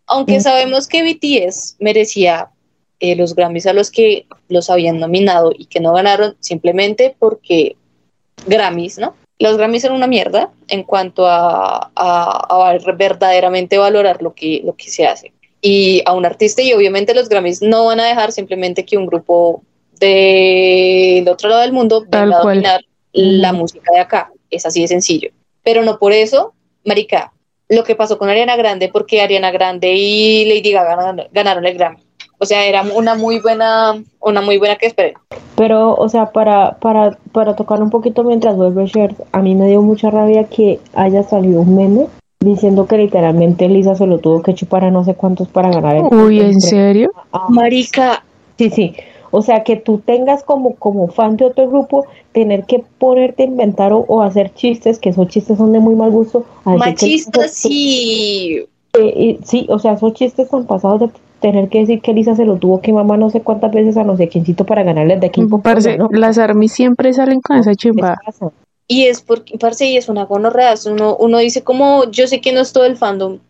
aunque 0.06 0.40
sabemos 0.40 0.88
que 0.88 1.02
BTS 1.02 1.76
merecía 1.78 2.50
eh, 3.12 3.16
los 3.16 3.34
Grammys 3.34 3.66
a 3.66 3.72
los 3.72 3.90
que 3.90 4.26
los 4.48 4.70
habían 4.70 5.00
nominado 5.00 5.52
y 5.56 5.66
que 5.66 5.80
no 5.80 5.92
ganaron 5.92 6.36
simplemente 6.40 7.14
porque 7.18 7.76
Grammys 8.46 8.98
no 8.98 9.14
los 9.38 9.56
Grammys 9.56 9.84
eran 9.84 9.96
una 9.96 10.06
mierda 10.06 10.50
en 10.68 10.84
cuanto 10.84 11.26
a, 11.26 11.90
verdaderamente 12.96 13.78
valorar 13.78 14.22
lo 14.22 14.34
que, 14.34 14.62
lo 14.64 14.74
que 14.74 14.88
se 14.88 15.06
hace. 15.06 15.32
Y 15.60 16.02
a 16.06 16.12
un 16.12 16.26
artista, 16.26 16.62
y 16.62 16.72
obviamente 16.72 17.14
los 17.14 17.28
Grammys 17.28 17.62
no 17.62 17.86
van 17.86 18.00
a 18.00 18.06
dejar 18.06 18.32
simplemente 18.32 18.84
que 18.84 18.96
un 18.96 19.06
grupo 19.06 19.62
del 19.98 21.28
otro 21.28 21.48
lado 21.48 21.62
del 21.62 21.72
mundo 21.72 22.04
venga 22.06 22.38
a 22.38 22.42
dominar 22.42 22.80
la 23.12 23.52
música 23.52 23.90
de 23.92 24.00
acá. 24.00 24.30
Es 24.50 24.66
así 24.66 24.82
de 24.82 24.88
sencillo. 24.88 25.30
Pero 25.62 25.82
no 25.82 25.98
por 25.98 26.12
eso, 26.12 26.52
Marica, 26.84 27.32
lo 27.68 27.82
que 27.82 27.96
pasó 27.96 28.18
con 28.18 28.28
Ariana 28.28 28.56
Grande, 28.56 28.88
porque 28.88 29.22
Ariana 29.22 29.50
Grande 29.50 29.94
y 29.94 30.44
Lady 30.44 30.70
Gaga 30.70 31.28
ganaron 31.32 31.66
el 31.66 31.74
Grammy. 31.74 32.03
O 32.44 32.46
sea, 32.46 32.66
era 32.66 32.82
una 32.82 33.14
muy 33.14 33.38
buena, 33.38 33.94
una 34.20 34.42
muy 34.42 34.58
buena 34.58 34.76
que 34.76 34.84
esperé. 34.84 35.14
Pero, 35.56 35.94
o 35.94 36.10
sea, 36.10 36.30
para, 36.30 36.76
para, 36.78 37.16
para 37.32 37.56
tocar 37.56 37.82
un 37.82 37.88
poquito 37.88 38.22
mientras 38.22 38.54
vuelve 38.54 38.84
Shert, 38.84 39.18
a 39.32 39.40
mí 39.40 39.54
me 39.54 39.66
dio 39.66 39.80
mucha 39.80 40.10
rabia 40.10 40.44
que 40.44 40.78
haya 40.92 41.22
salido 41.22 41.62
un 41.62 41.74
meme 41.74 42.06
diciendo 42.40 42.86
que 42.86 42.98
literalmente 42.98 43.66
Lisa 43.66 43.94
se 43.94 44.06
lo 44.06 44.18
tuvo 44.18 44.42
que 44.42 44.52
chupar 44.52 44.84
a 44.84 44.90
no 44.90 45.04
sé 45.04 45.14
cuántos 45.14 45.48
para 45.48 45.70
ganar 45.70 45.96
el 45.96 46.02
Uy, 46.02 46.38
¿en 46.38 46.60
serio? 46.60 47.12
Ah, 47.32 47.46
Marica. 47.48 48.22
Sí, 48.58 48.68
sí. 48.68 48.94
O 49.30 49.40
sea, 49.40 49.64
que 49.64 49.76
tú 49.76 50.02
tengas 50.04 50.42
como, 50.42 50.74
como 50.74 51.08
fan 51.08 51.38
de 51.38 51.46
otro 51.46 51.66
grupo, 51.70 52.04
tener 52.32 52.64
que 52.64 52.84
ponerte 52.98 53.44
a 53.44 53.46
inventar 53.46 53.94
o, 53.94 54.20
hacer 54.20 54.52
chistes, 54.52 54.98
que 54.98 55.08
esos 55.08 55.28
chistes 55.28 55.56
son 55.56 55.72
de 55.72 55.78
muy 55.78 55.94
mal 55.94 56.10
gusto. 56.10 56.44
Machistas, 56.64 57.52
sí. 57.52 58.66
Eh, 58.92 59.38
sí, 59.44 59.66
o 59.70 59.78
sea, 59.78 59.94
esos 59.94 60.12
chistes 60.12 60.52
han 60.52 60.66
pasado 60.66 60.98
de 60.98 61.08
tener 61.44 61.68
que 61.68 61.80
decir 61.80 62.00
que 62.00 62.14
Lisa 62.14 62.34
se 62.34 62.46
lo 62.46 62.56
tuvo 62.56 62.80
que 62.80 62.90
mamá 62.90 63.18
no 63.18 63.28
sé 63.28 63.42
cuántas 63.42 63.70
veces 63.70 63.98
a 63.98 64.02
no 64.02 64.16
sé 64.16 64.28
quiéncito 64.28 64.64
para 64.64 64.82
ganarle 64.82 65.18
de 65.18 65.26
equipo. 65.26 65.60
Parce, 65.60 65.98
Las 66.10 66.38
armies 66.38 66.72
siempre 66.72 67.12
salen 67.12 67.42
con 67.42 67.58
esa 67.58 67.74
chimba. 67.74 68.16
Y 68.88 69.04
es 69.04 69.20
porque, 69.20 69.58
parce, 69.58 69.84
y 69.84 69.98
es 69.98 70.08
una 70.08 70.24
gonorrea. 70.24 70.74
Uno, 70.86 71.16
uno 71.16 71.38
dice 71.38 71.62
como, 71.62 72.10
yo 72.10 72.26
sé 72.26 72.40
que 72.40 72.54
no 72.54 72.62
es 72.62 72.72
todo 72.72 72.86
el 72.86 72.96
fandom, 72.96 73.40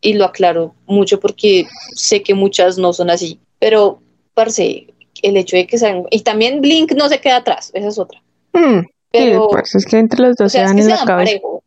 y 0.00 0.14
lo 0.14 0.24
aclaro 0.24 0.74
mucho 0.86 1.20
porque 1.20 1.66
sé 1.94 2.22
que 2.22 2.32
muchas 2.32 2.78
no 2.78 2.94
son 2.94 3.10
así, 3.10 3.38
pero, 3.58 4.00
parce, 4.32 4.86
el 5.22 5.36
hecho 5.36 5.58
de 5.58 5.66
que 5.66 5.76
sean, 5.76 6.04
y 6.10 6.20
también 6.20 6.62
Blink 6.62 6.92
no 6.92 7.10
se 7.10 7.20
queda 7.20 7.36
atrás, 7.36 7.70
esa 7.74 7.88
es 7.88 7.98
otra. 7.98 8.22
Mm, 8.54 8.86
pero 9.10 9.50
es 9.58 9.84
que 9.84 9.98
entre 9.98 10.22
los 10.22 10.36
dos 10.36 10.52
se 10.52 10.60
dan 10.60 10.78
en 10.78 10.88
la 10.88 11.04
cabeza. 11.04 11.32
Parejo, 11.32 11.62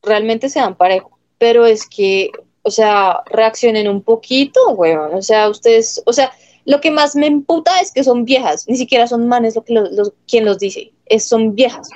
realmente 0.00 0.48
se 0.48 0.60
dan 0.60 0.76
parejo, 0.76 1.18
pero 1.38 1.66
es 1.66 1.88
que, 1.88 2.30
o 2.62 2.70
sea, 2.70 3.22
reaccionen 3.26 3.88
un 3.88 4.02
poquito, 4.02 4.70
weón, 4.70 5.14
o 5.14 5.22
sea, 5.22 5.48
ustedes, 5.48 6.02
o 6.06 6.12
sea, 6.12 6.32
lo 6.64 6.80
que 6.80 6.90
más 6.90 7.16
me 7.16 7.26
emputa 7.26 7.80
es 7.80 7.92
que 7.92 8.04
son 8.04 8.24
viejas, 8.24 8.68
ni 8.68 8.76
siquiera 8.76 9.06
son 9.06 9.26
manes 9.26 9.56
lo 9.56 9.64
que 9.64 9.74
los, 9.74 10.12
quien 10.28 10.44
los 10.44 10.58
dice, 10.58 10.92
es, 11.06 11.26
son 11.26 11.54
viejas. 11.54 11.88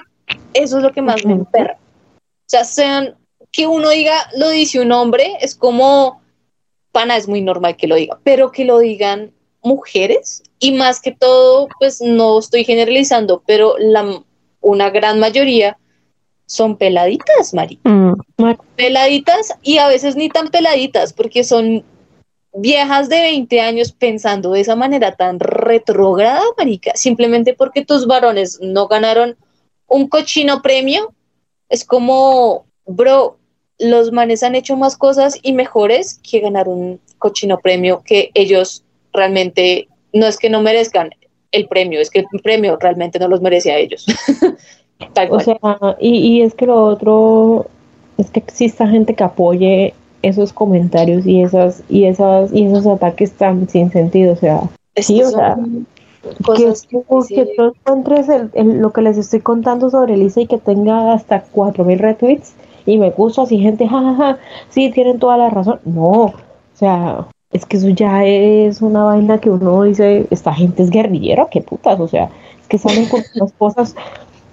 Eso 0.55 0.79
es 0.79 0.83
lo 0.83 0.93
que 0.93 1.03
más 1.03 1.25
me 1.25 1.33
emperra. 1.33 1.79
O 1.79 2.49
sea, 2.49 2.65
sean, 2.65 3.17
que 3.53 3.67
uno 3.67 3.91
diga, 3.91 4.29
lo 4.37 4.49
dice 4.49 4.81
un 4.81 4.93
hombre, 4.93 5.37
es 5.41 5.55
como, 5.55 6.21
pana, 6.93 7.17
es 7.17 7.29
muy 7.29 7.41
normal 7.41 7.77
que 7.77 7.87
lo 7.87 7.95
diga, 7.95 8.19
pero 8.25 8.51
que 8.51 8.65
lo 8.65 8.81
digan 8.81 9.33
mujeres 9.63 10.43
y 10.59 10.73
más 10.73 11.01
que 11.01 11.13
todo, 11.13 11.69
pues 11.79 12.01
no 12.01 12.39
estoy 12.39 12.65
generalizando, 12.65 13.43
pero 13.47 13.77
la, 13.79 14.23
una 14.61 14.91
gran 14.91 15.21
mayoría 15.21 15.79
son 16.47 16.77
peladitas, 16.77 17.53
Mari. 17.53 17.79
Mm. 17.85 18.13
Peladitas 18.77 19.55
y 19.63 19.79
a 19.79 19.89
veces 19.89 20.17
ni 20.17 20.29
tan 20.29 20.49
peladitas 20.49 21.13
porque 21.13 21.45
son 21.45 21.85
viejas 22.55 23.09
de 23.09 23.21
20 23.21 23.61
años 23.61 23.93
pensando 23.93 24.53
de 24.53 24.61
esa 24.61 24.77
manera 24.77 25.13
tan 25.13 25.39
retrógrada, 25.41 26.43
marica, 26.57 26.93
simplemente 26.95 27.55
porque 27.55 27.85
tus 27.85 28.07
varones 28.07 28.59
no 28.63 28.89
ganaron 28.89 29.37
un 29.87 30.09
cochino 30.09 30.63
premio. 30.63 31.13
Es 31.69 31.85
como, 31.85 32.67
bro, 32.87 33.39
los 33.79 34.13
manes 34.13 34.43
han 34.43 34.55
hecho 34.55 34.77
más 34.77 34.97
cosas 34.97 35.39
y 35.43 35.53
mejores 35.53 36.21
que 36.23 36.41
ganar 36.41 36.69
un 36.69 37.01
cochino 37.19 37.59
premio 37.59 38.03
que 38.05 38.31
ellos 38.35 38.85
realmente 39.13 39.89
no 40.13 40.27
es 40.27 40.39
que 40.39 40.51
no 40.51 40.63
merezcan 40.63 41.11
el 41.53 41.69
premio, 41.69 42.01
es 42.01 42.11
que 42.11 42.21
el 42.21 42.41
premio 42.43 42.77
realmente 42.77 43.19
no 43.19 43.29
los 43.29 43.41
merece 43.41 43.73
a 43.73 43.79
ellos. 43.79 44.07
o 45.31 45.41
sea, 45.41 45.59
y, 46.01 46.17
y 46.19 46.43
es 46.43 46.55
que 46.55 46.67
lo 46.67 46.83
otro 46.85 47.67
es 48.19 48.31
que 48.31 48.41
exista 48.41 48.87
gente 48.87 49.15
que 49.15 49.25
apoye 49.25 49.95
esos 50.23 50.53
comentarios 50.53 51.27
y 51.27 51.43
esas 51.43 51.83
y 51.89 52.05
esas 52.05 52.53
y 52.53 52.67
esos 52.67 52.87
ataques 52.87 53.33
tan 53.33 53.69
sin 53.69 53.91
sentido, 53.91 54.33
o 54.33 54.37
sea, 54.37 54.63
sí, 54.97 55.23
o 55.23 55.31
sea, 55.31 55.57
que, 56.23 56.73
que, 57.29 57.55
tú 57.57 57.65
encuentres 57.65 58.29
el, 58.29 58.81
lo 58.81 58.93
que 58.93 59.03
les 59.03 59.19
estoy 59.19 59.41
contando 59.41 59.91
sobre 59.91 60.17
Lisa 60.17 60.41
y 60.41 60.47
que 60.47 60.59
tenga 60.59 61.13
hasta 61.13 61.43
4000 61.43 61.99
retweets 61.99 62.55
y 62.87 62.99
me 62.99 63.11
gusta 63.11 63.43
así 63.43 63.59
gente, 63.59 63.87
jajaja, 63.87 64.17
ja, 64.17 64.35
ja, 64.35 64.39
sí, 64.71 64.91
tienen 64.91 65.19
toda 65.19 65.37
la 65.37 65.51
razón. 65.51 65.81
No, 65.85 66.11
o 66.11 66.35
sea, 66.75 67.27
es 67.53 67.67
que 67.67 67.77
eso 67.77 67.89
ya 67.89 68.25
es 68.25 68.81
una 68.81 69.05
vaina 69.05 69.39
que 69.39 69.51
uno 69.51 69.83
dice, 69.83 70.27
esta 70.31 70.55
gente 70.55 70.83
es 70.83 70.91
guerrillera, 70.91 71.49
qué 71.51 71.61
putas, 71.61 71.99
o 71.99 72.09
sea, 72.09 72.31
es 72.61 72.69
que 72.69 72.79
salen 72.79 73.07
con 73.07 73.23
las 73.35 73.53
cosas. 73.53 73.97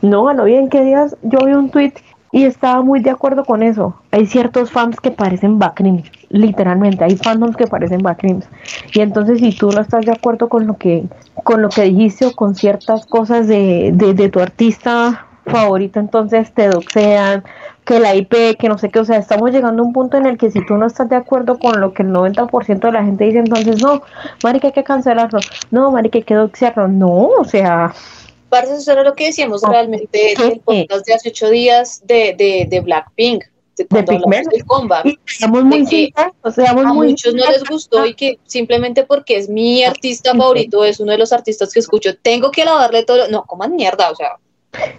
No, 0.03 0.27
a 0.27 0.33
lo 0.33 0.43
bien 0.43 0.69
que 0.69 0.83
digas, 0.83 1.15
yo 1.23 1.39
vi 1.45 1.53
un 1.53 1.69
tweet 1.69 1.93
y 2.33 2.43
estaba 2.43 2.81
muy 2.81 2.99
de 2.99 3.09
acuerdo 3.09 3.45
con 3.45 3.63
eso. 3.63 3.95
Hay 4.11 4.25
ciertos 4.25 4.69
fans 4.69 4.99
que 4.99 5.11
parecen 5.11 5.59
backrims, 5.59 6.11
literalmente, 6.29 7.05
hay 7.05 7.15
fandoms 7.15 7.55
que 7.55 7.67
parecen 7.67 8.01
backrims. 8.01 8.45
Y 8.93 8.99
entonces 8.99 9.39
si 9.39 9.55
tú 9.55 9.71
no 9.71 9.79
estás 9.79 10.05
de 10.05 10.11
acuerdo 10.11 10.49
con 10.49 10.67
lo 10.67 10.75
que, 10.75 11.05
con 11.43 11.61
lo 11.61 11.69
que 11.69 11.83
dijiste 11.83 12.25
o 12.25 12.33
con 12.33 12.53
ciertas 12.53 13.05
cosas 13.05 13.47
de, 13.47 13.91
de, 13.93 14.13
de 14.13 14.29
tu 14.29 14.41
artista 14.41 15.25
favorito, 15.45 15.99
entonces 15.99 16.53
te 16.53 16.67
doxean, 16.67 17.43
que 17.85 17.99
la 17.99 18.15
IP, 18.15 18.57
que 18.57 18.69
no 18.69 18.77
sé 18.77 18.89
qué, 18.89 18.99
o 18.99 19.05
sea, 19.05 19.17
estamos 19.17 19.51
llegando 19.51 19.83
a 19.83 19.85
un 19.85 19.93
punto 19.93 20.17
en 20.17 20.25
el 20.25 20.37
que 20.37 20.51
si 20.51 20.65
tú 20.65 20.77
no 20.77 20.85
estás 20.85 21.09
de 21.09 21.15
acuerdo 21.15 21.59
con 21.59 21.79
lo 21.81 21.93
que 21.93 22.03
el 22.03 22.09
90% 22.09 22.79
de 22.79 22.91
la 22.91 23.03
gente 23.03 23.25
dice, 23.25 23.39
entonces 23.39 23.81
no, 23.81 24.01
marica 24.43 24.67
hay 24.67 24.73
que 24.73 24.83
cancelarlo, 24.83 25.39
no, 25.71 25.91
marica 25.91 26.17
hay 26.17 26.23
que 26.23 26.35
doxearlo, 26.35 26.87
no, 26.87 27.27
o 27.39 27.43
sea, 27.43 27.93
Parce, 28.53 28.75
eso 28.75 28.91
era 28.91 29.03
lo 29.03 29.15
que 29.15 29.25
decíamos 29.25 29.63
realmente 29.63 30.33
en 30.33 30.41
el 30.43 30.59
podcast 30.59 31.07
de 31.07 31.13
hace 31.15 31.29
ocho 31.29 31.49
días 31.49 32.03
de, 32.05 32.35
de, 32.37 32.67
de 32.69 32.81
Blackpink, 32.81 33.43
de 33.77 33.85
de 33.85 33.99
hablamos 33.99 34.29
del 34.29 34.63
comeback. 34.63 35.05
muy 35.49 35.87
que 35.87 36.13
o 36.43 36.51
sea, 36.51 36.69
a 36.69 36.75
muchos 36.75 37.33
no 37.33 37.49
les 37.49 37.63
gustó 37.63 38.05
y 38.05 38.13
que 38.13 38.37
simplemente 38.45 39.05
porque 39.05 39.37
es 39.37 39.49
mi 39.49 39.83
artista 39.83 40.35
favorito, 40.35 40.83
es 40.85 40.99
uno 40.99 41.13
de 41.13 41.17
los 41.17 41.33
artistas 41.33 41.73
que 41.73 41.79
escucho, 41.79 42.15
tengo 42.15 42.51
que 42.51 42.63
lavarle 42.63 43.03
todo. 43.03 43.27
No, 43.27 43.43
coman 43.45 43.75
mierda, 43.75 44.11
o 44.11 44.15
sea. 44.15 44.33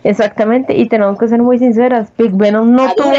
Exactamente, 0.03 0.77
y 0.77 0.89
tenemos 0.89 1.17
que 1.17 1.29
ser 1.29 1.41
muy 1.41 1.61
sinceras. 1.61 2.09
Big 2.19 2.33
Venom 2.33 2.73
no 2.73 2.93
tuvo 2.97 3.13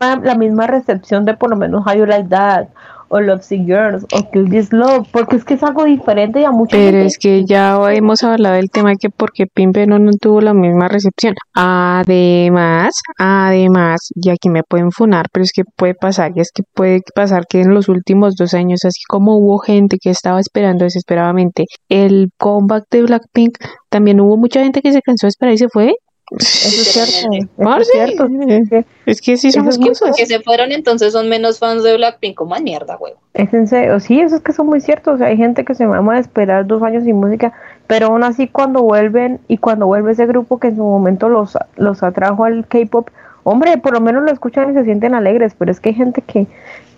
la 0.00 0.34
misma 0.36 0.68
recepción 0.68 1.26
de 1.26 1.34
por 1.34 1.50
lo 1.50 1.56
menos 1.56 1.86
How 1.86 1.98
You 1.98 2.06
Like 2.06 2.30
That 2.30 2.68
o 3.12 3.20
Lovesick 3.20 3.66
Girls 3.66 4.06
o 4.12 4.30
Kill 4.30 4.48
This 4.48 4.72
Love, 4.72 5.06
porque 5.12 5.36
es 5.36 5.44
que 5.44 5.54
es 5.54 5.62
algo 5.62 5.84
diferente 5.84 6.40
y 6.40 6.44
a 6.44 6.50
mucha 6.50 6.76
Pero 6.76 6.98
es 6.98 7.18
que 7.18 7.44
ya 7.44 7.78
hemos 7.92 8.22
hablado 8.22 8.54
del 8.54 8.70
tema 8.70 8.90
de 8.90 8.96
que 8.96 9.10
porque 9.10 9.44
Pimpe 9.46 9.86
no, 9.86 9.98
no 9.98 10.12
tuvo 10.18 10.40
la 10.40 10.54
misma 10.54 10.88
recepción. 10.88 11.34
Además, 11.52 12.94
además, 13.18 14.08
y 14.14 14.30
aquí 14.30 14.48
me 14.48 14.62
pueden 14.62 14.90
funar, 14.92 15.26
pero 15.30 15.44
es 15.44 15.52
que 15.52 15.64
puede 15.76 15.94
pasar, 15.94 16.32
y 16.34 16.40
es 16.40 16.50
que 16.54 16.62
puede 16.74 17.00
pasar 17.14 17.44
que 17.46 17.60
en 17.60 17.74
los 17.74 17.90
últimos 17.90 18.34
dos 18.34 18.54
años, 18.54 18.80
así 18.84 19.02
como 19.06 19.36
hubo 19.36 19.58
gente 19.58 19.98
que 20.00 20.08
estaba 20.08 20.40
esperando 20.40 20.84
desesperadamente 20.84 21.64
el 21.90 22.30
comeback 22.38 22.84
de 22.90 23.02
Blackpink, 23.02 23.58
también 23.90 24.20
hubo 24.20 24.38
mucha 24.38 24.62
gente 24.62 24.80
que 24.80 24.90
se 24.90 25.02
cansó 25.02 25.26
de 25.26 25.30
esperar 25.30 25.52
y 25.52 25.58
se 25.58 25.68
fue 25.68 25.92
eso 26.38 26.82
es 26.82 27.88
cierto. 27.88 28.26
es, 28.26 28.68
cierto. 28.68 28.88
es 29.06 29.20
que 29.20 29.36
sí 29.36 29.52
somos 29.52 29.78
cosas. 29.78 30.16
Que 30.16 30.26
se 30.26 30.40
fueron 30.40 30.72
entonces 30.72 31.12
son 31.12 31.28
menos 31.28 31.58
fans 31.58 31.82
de 31.82 31.96
Blackpink 31.96 32.34
como 32.34 32.58
mierda, 32.58 32.96
güey. 32.96 33.14
Es 33.34 33.52
en 33.52 33.66
serio, 33.66 33.98
sí, 34.00 34.20
eso 34.20 34.36
es 34.36 34.42
que 34.42 34.52
son 34.52 34.66
muy 34.66 34.80
ciertos. 34.80 35.20
hay 35.20 35.36
gente 35.36 35.64
que 35.64 35.74
se 35.74 35.86
va 35.86 36.14
a 36.14 36.18
esperar 36.18 36.66
dos 36.66 36.82
años 36.82 37.04
sin 37.04 37.16
música, 37.16 37.52
pero 37.86 38.06
aún 38.06 38.24
así 38.24 38.48
cuando 38.48 38.82
vuelven 38.82 39.40
y 39.48 39.58
cuando 39.58 39.86
vuelve 39.86 40.12
ese 40.12 40.26
grupo 40.26 40.58
que 40.58 40.68
en 40.68 40.76
su 40.76 40.82
momento 40.82 41.28
los, 41.28 41.56
los 41.76 42.02
atrajo 42.02 42.44
al 42.44 42.66
K-pop, 42.66 43.08
hombre, 43.44 43.78
por 43.78 43.92
lo 43.92 44.00
menos 44.00 44.22
lo 44.22 44.30
escuchan 44.30 44.70
y 44.70 44.74
se 44.74 44.84
sienten 44.84 45.14
alegres, 45.14 45.54
pero 45.58 45.70
es 45.70 45.80
que 45.80 45.90
hay 45.90 45.94
gente 45.94 46.22
que, 46.22 46.46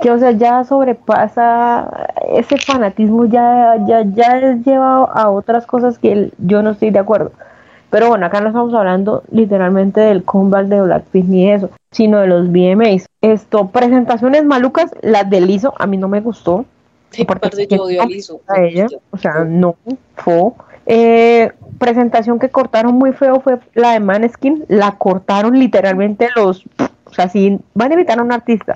que 0.00 0.10
o 0.10 0.18
sea, 0.18 0.32
ya 0.32 0.64
sobrepasa 0.64 2.08
ese 2.28 2.58
fanatismo, 2.58 3.26
ya, 3.26 3.76
ya, 3.86 4.04
ya 4.14 4.38
es 4.38 4.64
llevado 4.64 5.10
a 5.14 5.30
otras 5.30 5.66
cosas 5.66 5.98
que 5.98 6.30
yo 6.38 6.62
no 6.62 6.70
estoy 6.70 6.90
de 6.90 6.98
acuerdo. 6.98 7.32
Pero 7.94 8.08
bueno, 8.08 8.26
acá 8.26 8.40
no 8.40 8.48
estamos 8.48 8.74
hablando 8.74 9.22
literalmente 9.30 10.00
del 10.00 10.24
comeback 10.24 10.66
de 10.66 10.82
Blackpink 10.82 11.28
ni 11.28 11.48
eso, 11.48 11.70
sino 11.92 12.18
de 12.18 12.26
los 12.26 12.50
VMAs. 12.50 13.06
Esto, 13.20 13.68
presentaciones 13.68 14.44
malucas, 14.44 14.90
las 15.02 15.30
de 15.30 15.40
Lizo, 15.40 15.74
a 15.78 15.86
mí 15.86 15.96
no 15.96 16.08
me 16.08 16.20
gustó. 16.20 16.64
Sí, 17.10 17.24
porque 17.24 17.50
yo 17.70 17.84
odio 17.84 18.02
a 18.02 18.06
Lizo. 18.06 18.40
A 18.48 18.62
ella, 18.62 18.88
o 19.12 19.16
sea, 19.16 19.44
no, 19.44 19.76
fue. 20.16 20.42
Eh, 20.86 21.52
presentación 21.78 22.40
que 22.40 22.48
cortaron 22.48 22.96
muy 22.96 23.12
feo 23.12 23.38
fue 23.38 23.60
la 23.74 23.92
de 23.92 24.00
Maneskin, 24.00 24.64
la 24.66 24.98
cortaron 24.98 25.56
literalmente 25.56 26.30
los, 26.34 26.64
o 27.04 27.14
sea, 27.14 27.28
si 27.28 27.60
van 27.74 27.92
a 27.92 27.94
invitar 27.94 28.18
a 28.18 28.24
un 28.24 28.32
artista 28.32 28.74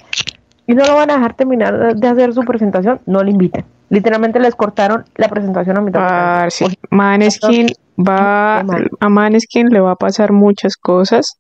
y 0.65 0.75
no 0.75 0.87
lo 0.87 0.95
van 0.95 1.11
a 1.11 1.15
dejar 1.15 1.35
terminar 1.35 1.97
de 1.97 2.07
hacer 2.07 2.33
su 2.35 2.43
presentación, 2.43 3.01
no 3.05 3.25
le 3.25 3.33
inviten. 3.33 3.65
Literalmente 3.91 4.39
les 4.39 4.55
cortaron 4.55 5.07
la 5.17 5.29
presentación 5.29 5.77
a 5.77 5.81
mitad. 5.81 6.07
Ah, 6.09 6.47
sí. 6.51 6.67
Maneskin 6.91 7.67
va 7.99 8.61
a 8.61 9.09
Maneskin 9.09 9.69
le 9.71 9.81
va 9.81 9.93
a 9.93 9.97
pasar 9.97 10.33
muchas 10.33 10.77
cosas 10.77 11.39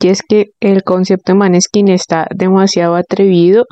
y 0.00 0.08
es 0.08 0.22
que 0.28 0.46
el 0.60 0.82
concepto 0.82 1.32
de 1.32 1.38
Maneskin 1.38 1.88
está 1.88 2.26
demasiado 2.34 2.96
atrevido 2.96 3.64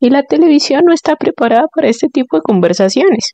y 0.00 0.10
la 0.10 0.22
televisión 0.22 0.82
no 0.86 0.94
está 0.94 1.16
preparada 1.16 1.66
para 1.74 1.88
este 1.88 2.08
tipo 2.08 2.36
de 2.36 2.42
conversaciones. 2.42 3.32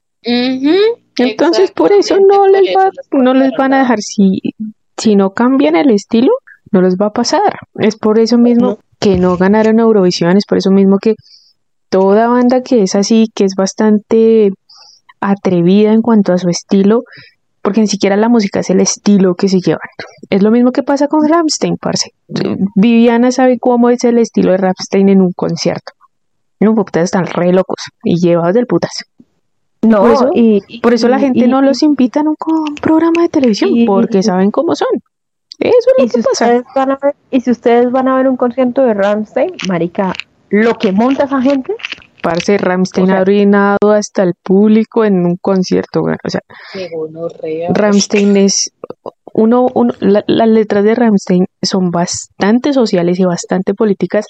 Entonces 1.18 1.70
por 1.72 1.92
eso 1.92 2.16
no 2.18 2.46
les 2.46 2.74
va, 2.74 2.90
no 3.12 3.34
les 3.34 3.52
van 3.56 3.74
a 3.74 3.80
dejar 3.80 4.00
si 4.00 4.40
si 4.96 5.16
no 5.16 5.30
cambian 5.30 5.76
el 5.76 5.90
estilo 5.90 6.32
no 6.72 6.82
les 6.82 6.96
va 6.96 7.06
a 7.06 7.12
pasar. 7.12 7.54
Es 7.74 7.96
por 7.96 8.18
eso 8.18 8.38
mismo 8.38 8.78
que 8.98 9.16
no 9.16 9.36
ganaron 9.36 9.80
Eurovisión, 9.80 10.36
es 10.36 10.44
por 10.46 10.58
eso 10.58 10.70
mismo 10.70 10.98
que 11.00 11.14
toda 11.88 12.28
banda 12.28 12.62
que 12.62 12.82
es 12.82 12.94
así, 12.94 13.26
que 13.34 13.44
es 13.44 13.54
bastante 13.56 14.50
atrevida 15.20 15.92
en 15.92 16.02
cuanto 16.02 16.32
a 16.32 16.38
su 16.38 16.48
estilo, 16.48 17.02
porque 17.62 17.80
ni 17.80 17.86
siquiera 17.86 18.16
la 18.16 18.28
música 18.28 18.60
es 18.60 18.70
el 18.70 18.80
estilo 18.80 19.34
que 19.34 19.48
se 19.48 19.60
llevan. 19.60 19.80
Es 20.30 20.42
lo 20.42 20.50
mismo 20.50 20.72
que 20.72 20.82
pasa 20.82 21.08
con 21.08 21.28
Ramstein, 21.28 21.76
parce. 21.76 22.10
Viviana 22.74 23.30
sabe 23.32 23.58
cómo 23.58 23.90
es 23.90 24.02
el 24.04 24.18
estilo 24.18 24.52
de 24.52 24.58
Ramstein 24.58 25.08
en 25.08 25.20
un 25.20 25.32
concierto. 25.32 25.92
No, 26.60 26.74
porque 26.74 27.00
están 27.00 27.26
re 27.26 27.52
locos 27.52 27.76
y 28.04 28.16
llevados 28.16 28.54
del 28.54 28.66
putazo. 28.66 29.04
No, 29.82 30.02
por 30.02 30.10
eso, 30.10 30.30
y, 30.34 30.80
por 30.80 30.92
eso 30.92 31.08
la 31.08 31.18
gente 31.18 31.48
no 31.48 31.62
los 31.62 31.82
invita 31.82 32.20
a 32.20 32.24
un 32.24 32.74
programa 32.82 33.22
de 33.22 33.28
televisión, 33.30 33.70
porque 33.86 34.22
saben 34.22 34.50
cómo 34.50 34.74
son. 34.74 34.88
Eso 35.58 35.74
es 35.98 36.14
lo 36.14 36.22
que 36.22 36.28
pasa. 36.28 37.14
y 37.30 37.40
si 37.40 37.50
ustedes 37.50 37.90
van 37.90 38.08
a 38.08 38.16
ver 38.16 38.28
un 38.28 38.36
concierto 38.36 38.82
de 38.82 38.94
Ramstein, 38.94 39.52
marica, 39.68 40.12
lo 40.50 40.76
que 40.76 40.92
monta 40.92 41.24
esa 41.24 41.40
gente 41.40 41.74
Parce, 42.22 42.58
Ramstein 42.58 43.10
ha 43.10 43.18
arruinado 43.20 43.92
hasta 43.92 44.22
el 44.22 44.34
público 44.42 45.04
en 45.04 45.24
un 45.24 45.36
concierto, 45.40 46.02
o 46.02 46.28
sea, 46.30 46.40
Ramstein 47.70 48.36
es 48.36 48.70
uno, 49.32 49.68
uno 49.74 49.92
las 50.00 50.48
letras 50.48 50.84
de 50.84 50.94
Ramstein 50.94 51.46
son 51.62 51.90
bastante 51.90 52.72
sociales 52.72 53.18
y 53.20 53.24
bastante 53.24 53.74
políticas 53.74 54.26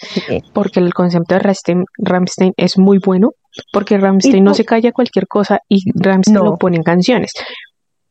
porque 0.52 0.80
el 0.80 0.92
concepto 0.92 1.34
de 1.34 1.40
Ramstein, 1.40 1.84
Ramstein 1.98 2.52
es 2.56 2.78
muy 2.78 2.98
bueno 3.04 3.30
porque 3.72 3.98
Ramstein 3.98 4.44
no 4.44 4.54
se 4.54 4.64
calla 4.64 4.92
cualquier 4.92 5.26
cosa 5.26 5.60
y 5.68 5.80
Ramstein 5.98 6.36
lo 6.44 6.56
pone 6.56 6.76
en 6.76 6.82
canciones 6.82 7.32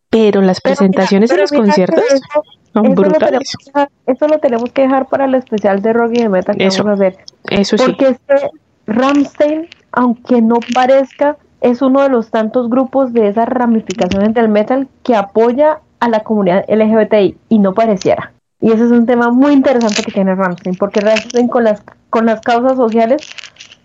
pero 0.10 0.42
las 0.42 0.60
Pero 0.62 0.76
presentaciones 0.76 1.30
mira, 1.30 1.36
en 1.36 1.42
los 1.42 1.52
conciertos 1.52 2.04
eso- 2.12 2.44
son 2.74 2.86
eso 2.88 2.96
brutales. 2.96 3.54
dejar, 3.68 3.90
eso 4.08 4.28
lo 4.28 4.40
tenemos 4.40 4.72
que 4.72 4.82
dejar 4.82 5.08
para 5.08 5.26
el 5.26 5.36
especial 5.36 5.82
de 5.84 5.94
rock 5.94 6.12
y 6.16 6.22
de 6.24 6.30
metal 6.30 6.58
que 6.58 6.66
Eso. 6.66 6.84
vamos 6.84 7.00
a 7.00 7.06
hacer. 7.08 7.24
Eso 7.52 7.78
sí. 7.78 7.84
Porque 7.86 8.08
es 8.10 8.18
que 8.28 8.48
Ramstein, 8.90 9.68
aunque 9.92 10.42
no 10.42 10.58
parezca, 10.74 11.38
es 11.62 11.82
uno 11.82 12.02
de 12.02 12.10
los 12.10 12.32
tantos 12.32 12.70
grupos 12.70 13.14
de 13.14 13.28
esas 13.28 13.48
ramificaciones 13.48 14.34
del 14.34 14.50
metal 14.50 14.88
que 15.04 15.16
apoya 15.16 15.80
a 16.00 16.10
la 16.10 16.22
comunidad 16.22 16.66
LGBTI 16.68 17.38
y 17.50 17.60
no 17.60 17.74
pareciera. 17.74 18.32
Y 18.62 18.72
ese 18.72 18.86
es 18.86 18.92
un 18.92 19.06
tema 19.06 19.30
muy 19.30 19.54
interesante 19.54 20.04
que 20.04 20.12
tiene 20.12 20.36
Ramstein, 20.36 20.76
porque 20.76 21.00
Ramstein 21.00 21.48
con 21.48 21.64
las, 21.64 21.82
con 22.10 22.26
las 22.26 22.42
causas 22.42 22.76
sociales 22.76 23.22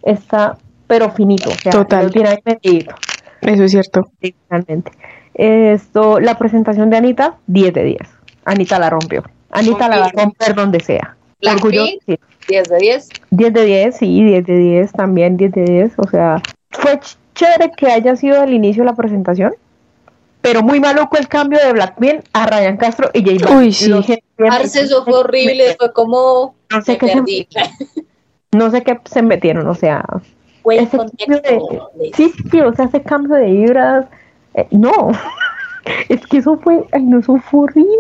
está 0.03 0.57
pero 0.87 1.11
finito, 1.11 1.51
o 1.51 1.55
sea, 1.55 1.73
Total. 1.73 2.11
Eso 3.41 3.65
es 3.65 3.71
cierto. 3.71 4.11
literalmente. 4.21 4.93
Esto, 5.35 6.21
la 6.21 6.39
presentación 6.39 6.91
de 6.91 6.97
Anita, 6.97 7.37
10 7.47 7.75
de 7.75 7.85
10. 7.85 7.99
Anita 8.45 8.79
la 8.79 8.91
rompió. 8.91 9.25
Anita 9.51 9.89
la 9.89 9.99
va 9.99 10.07
a 10.07 10.11
romper 10.11 10.55
donde 10.55 10.81
sea. 10.81 11.17
Blackpink, 11.45 12.03
sí. 12.07 12.19
10 12.49 12.69
de 12.69 12.77
10. 12.79 13.09
10 13.31 13.53
de 13.55 13.65
10, 13.65 13.97
sí, 13.97 14.23
10 14.25 14.47
de 14.47 14.57
10, 14.57 14.93
también 14.93 15.37
10 15.37 15.53
de 15.53 15.65
10. 15.65 15.93
O 15.99 16.07
sea, 16.09 16.43
fue 16.71 16.99
ch- 17.01 17.17
chévere 17.35 17.71
que 17.77 17.87
haya 17.87 18.17
sido 18.17 18.41
al 18.41 18.53
inicio 18.53 18.83
de 18.83 18.91
la 18.91 18.97
presentación, 18.97 19.55
pero 20.43 20.63
muy 20.63 20.79
maluco 20.81 21.17
el 21.17 21.27
cambio 21.29 21.59
de 21.65 21.73
Blackpink 21.73 22.23
a 22.33 22.47
Ryan 22.47 22.77
Castro 22.77 23.11
y 23.15 23.21
J 23.25 23.45
Balvin. 23.47 23.59
Uy, 23.67 23.73
sí. 23.73 23.89
Lo 23.89 24.03
siento, 24.03 24.25
Parce, 24.37 24.81
eso 24.81 25.05
fue 25.05 25.15
horrible, 25.19 25.75
fue 25.79 25.93
como... 25.93 26.55
No 26.71 26.83
sé 26.83 26.99
qué 26.99 27.09
se- 27.09 27.15
perdí. 27.15 27.49
No 28.53 28.71
sé 28.71 28.83
qué 28.83 28.99
se 29.05 29.23
metieron, 29.23 29.67
o 29.67 29.75
sea, 29.75 30.05
Fue 30.63 30.77
el 30.79 30.85
ese 30.85 30.97
de, 30.99 31.61
sí, 32.15 32.33
sí, 32.51 32.61
o 32.61 32.73
sea, 32.75 32.85
ese 32.85 33.03
cambio 33.03 33.37
de 33.37 33.47
vibras, 33.47 34.07
eh, 34.55 34.67
no, 34.71 35.11
es 36.09 36.27
que 36.27 36.39
eso 36.39 36.59
fue, 36.63 36.85
ay, 36.93 37.03
no, 37.05 37.21
eso 37.21 37.37
fue 37.37 37.61
horrible. 37.65 37.91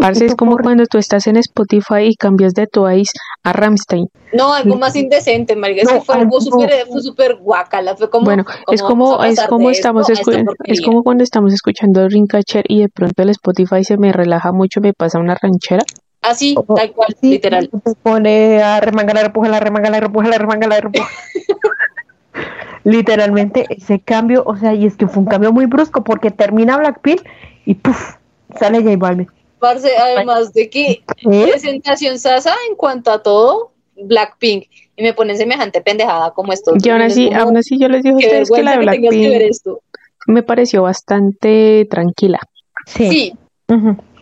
Parce, 0.00 0.24
es 0.24 0.30
Eso 0.30 0.36
como 0.36 0.56
cuando 0.58 0.84
tú 0.86 0.98
estás 0.98 1.26
en 1.26 1.36
Spotify 1.36 2.04
y 2.08 2.14
cambias 2.14 2.52
de 2.54 2.66
Twice 2.66 3.12
a 3.44 3.52
Ramstein. 3.52 4.06
No, 4.32 4.52
algo 4.54 4.76
más 4.76 4.94
indecente, 4.96 5.56
marica. 5.56 5.82
Es 5.82 5.88
No, 5.88 5.94
que 5.98 6.04
fue 6.04 6.14
algo 6.16 6.40
súper 6.40 6.70
fue 6.90 7.02
súper 7.02 7.36
guacala. 7.36 7.96
Fue 7.96 8.08
como. 8.10 8.24
Bueno, 8.26 8.44
es 8.70 8.82
¿cómo 8.82 9.12
como 9.16 9.24
es 9.24 9.40
como 9.48 9.66
de 9.68 9.72
esto 9.72 9.78
estamos 9.88 10.08
a 10.08 10.12
esta 10.12 10.30
escu- 10.32 10.54
es 10.64 10.80
como 10.82 11.02
cuando 11.02 11.24
estamos 11.24 11.52
escuchando 11.52 12.02
Dreamcatcher 12.08 12.64
y 12.68 12.80
de 12.82 12.88
pronto 12.88 13.22
el 13.22 13.30
Spotify 13.30 13.84
se 13.84 13.96
me 13.98 14.12
relaja 14.12 14.52
mucho, 14.52 14.80
me 14.80 14.92
pasa 14.92 15.18
una 15.18 15.34
ranchera. 15.40 15.82
Así, 16.20 16.54
Ojo, 16.58 16.74
tal 16.74 16.92
cual, 16.92 17.14
Sí, 17.20 17.30
literal. 17.30 17.70
Se 17.84 17.94
pone 18.02 18.60
a 18.62 18.80
remanga 18.80 19.14
la 19.14 19.22
repuja, 19.22 19.48
la 19.48 19.60
remanga 19.60 19.88
la 19.90 20.00
repuja, 20.00 20.28
la 20.28 20.38
remanga 20.38 20.66
la 20.66 20.80
repuja. 20.80 21.08
Literalmente 22.90 23.66
ese 23.68 24.00
cambio, 24.00 24.42
o 24.46 24.56
sea, 24.56 24.74
y 24.74 24.86
es 24.86 24.96
que 24.96 25.06
fue 25.06 25.22
un 25.22 25.28
cambio 25.28 25.52
muy 25.52 25.66
brusco 25.66 26.02
porque 26.02 26.30
termina 26.30 26.78
Blackpink 26.78 27.22
y 27.66 27.74
puff, 27.74 28.16
sale 28.58 28.82
J 28.82 28.96
Balvin. 28.96 29.28
Parce, 29.58 29.90
además 29.96 30.52
de 30.52 30.70
que 30.70 31.02
¿Eh? 31.30 31.48
presentación 31.50 32.18
sasa 32.18 32.54
en 32.68 32.76
cuanto 32.76 33.10
a 33.10 33.22
todo, 33.22 33.72
Blackpink. 33.96 34.64
Y 34.96 35.02
me 35.02 35.12
ponen 35.12 35.36
semejante 35.36 35.80
pendejada 35.80 36.32
como 36.32 36.52
esto. 36.52 36.72
Y 36.82 36.88
aún 36.88 37.02
así, 37.02 37.32
aún 37.32 37.56
así 37.56 37.78
yo 37.78 37.88
les 37.88 38.02
digo 38.02 38.16
a 38.16 38.20
Qué 38.20 38.26
ustedes 38.26 38.50
que 38.50 38.62
la 38.62 38.72
de 38.72 38.78
Blackpink 38.78 39.78
me 40.26 40.42
pareció 40.42 40.82
bastante 40.82 41.86
tranquila. 41.90 42.38
Sí, 42.86 43.32
Sí, 43.68 43.76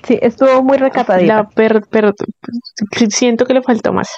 sí, 0.06 0.18
estuvo 0.22 0.62
muy 0.62 0.76
recatadita. 0.76 1.34
La 1.34 1.48
per, 1.48 1.84
pero 1.90 2.12
siento 3.08 3.46
que 3.46 3.54
le 3.54 3.62
faltó 3.62 3.92
más 3.92 4.08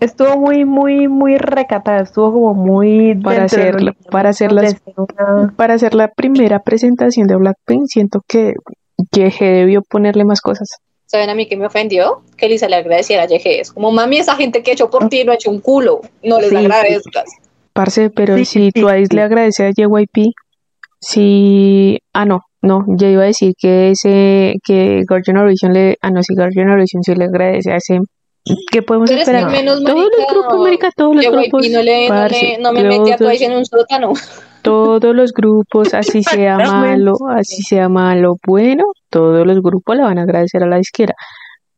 Estuvo 0.00 0.36
muy, 0.38 0.64
muy, 0.64 1.08
muy 1.08 1.36
recatada, 1.38 2.00
estuvo 2.02 2.32
como 2.32 2.54
muy 2.54 3.14
Para 3.14 3.42
los 3.42 3.52
hacerlo- 3.52 3.92
para 4.10 4.30
hacer 4.30 4.52
las- 4.52 4.76
para 5.56 5.74
hacer 5.74 5.94
la 5.94 6.08
primera 6.08 6.60
presentación 6.60 7.26
de 7.26 7.36
Blackpink. 7.36 7.84
Siento 7.86 8.20
que 8.28 8.54
Yeje 9.12 9.44
debió 9.44 9.82
ponerle 9.82 10.24
más 10.24 10.40
cosas. 10.40 10.68
¿saben 11.08 11.30
a 11.30 11.34
mí 11.36 11.46
que 11.46 11.56
me 11.56 11.66
ofendió? 11.66 12.22
Que 12.36 12.48
Lisa 12.48 12.68
le 12.68 12.74
agradeciera 12.76 13.22
a 13.22 13.26
YG. 13.26 13.60
Es 13.60 13.72
como, 13.72 13.92
mami, 13.92 14.16
esa 14.18 14.34
gente 14.34 14.62
que 14.64 14.72
ha 14.72 14.74
hecho 14.74 14.90
por 14.90 15.08
ti 15.08 15.22
no 15.24 15.30
ha 15.30 15.36
hecho 15.36 15.50
un 15.50 15.60
culo. 15.60 16.00
No 16.24 16.40
les 16.40 16.50
Sí, 16.50 16.56
agradezcas. 16.56 17.24
Parce, 17.72 18.10
pero 18.10 18.36
Sí, 18.36 18.44
si 18.44 18.70
sí, 18.72 18.72
Twice 18.72 19.06
sí. 19.10 19.16
le 19.16 19.22
agradece 19.22 19.66
a 19.66 19.70
JYP, 19.70 20.32
si... 21.00 21.98
Ah, 22.12 22.24
no, 22.24 22.40
no, 22.62 22.84
ya 22.96 23.08
iba 23.08 23.22
a 23.22 23.26
decir 23.26 23.52
que 23.56 23.90
ese, 23.90 24.54
que 24.64 25.02
God 25.08 25.20
Generation 25.24 25.72
le... 25.72 25.96
Ah, 26.02 26.10
no, 26.10 26.22
si 26.22 26.34
God 26.34 26.48
Generation 26.52 27.02
sí 27.02 27.14
le 27.14 27.24
agradece 27.26 27.72
a 27.72 27.76
ese... 27.76 27.98
¿Qué 28.70 28.82
podemos 28.82 29.08
Pero 29.10 29.20
es 29.22 29.28
que 29.28 29.32
esperar? 29.36 29.52
menos 29.52 29.82
Todos 29.82 30.08
los 30.16 30.26
grupos, 30.32 30.60
marica, 30.60 30.90
todos 30.96 31.16
los 31.16 31.24
grupos, 31.26 31.68
no, 31.70 31.82
le, 31.82 32.08
no, 32.08 32.14
parce, 32.14 32.42
le, 32.42 32.58
no 32.58 32.72
me 32.72 32.82
metí 32.84 33.10
a 33.12 33.16
todos- 33.16 33.40
en 33.40 33.52
un 33.52 33.64
sótano. 33.66 34.12
todos 34.62 35.14
los 35.14 35.32
grupos, 35.32 35.94
así 35.94 36.22
sea 36.22 36.56
malo, 36.58 37.14
así 37.34 37.62
sea 37.62 37.88
malo, 37.88 38.36
bueno, 38.46 38.84
todos 39.10 39.46
los 39.46 39.60
grupos 39.62 39.96
le 39.96 40.02
van 40.02 40.18
a 40.18 40.22
agradecer 40.22 40.62
a 40.62 40.66
la 40.66 40.78
izquierda. 40.78 41.14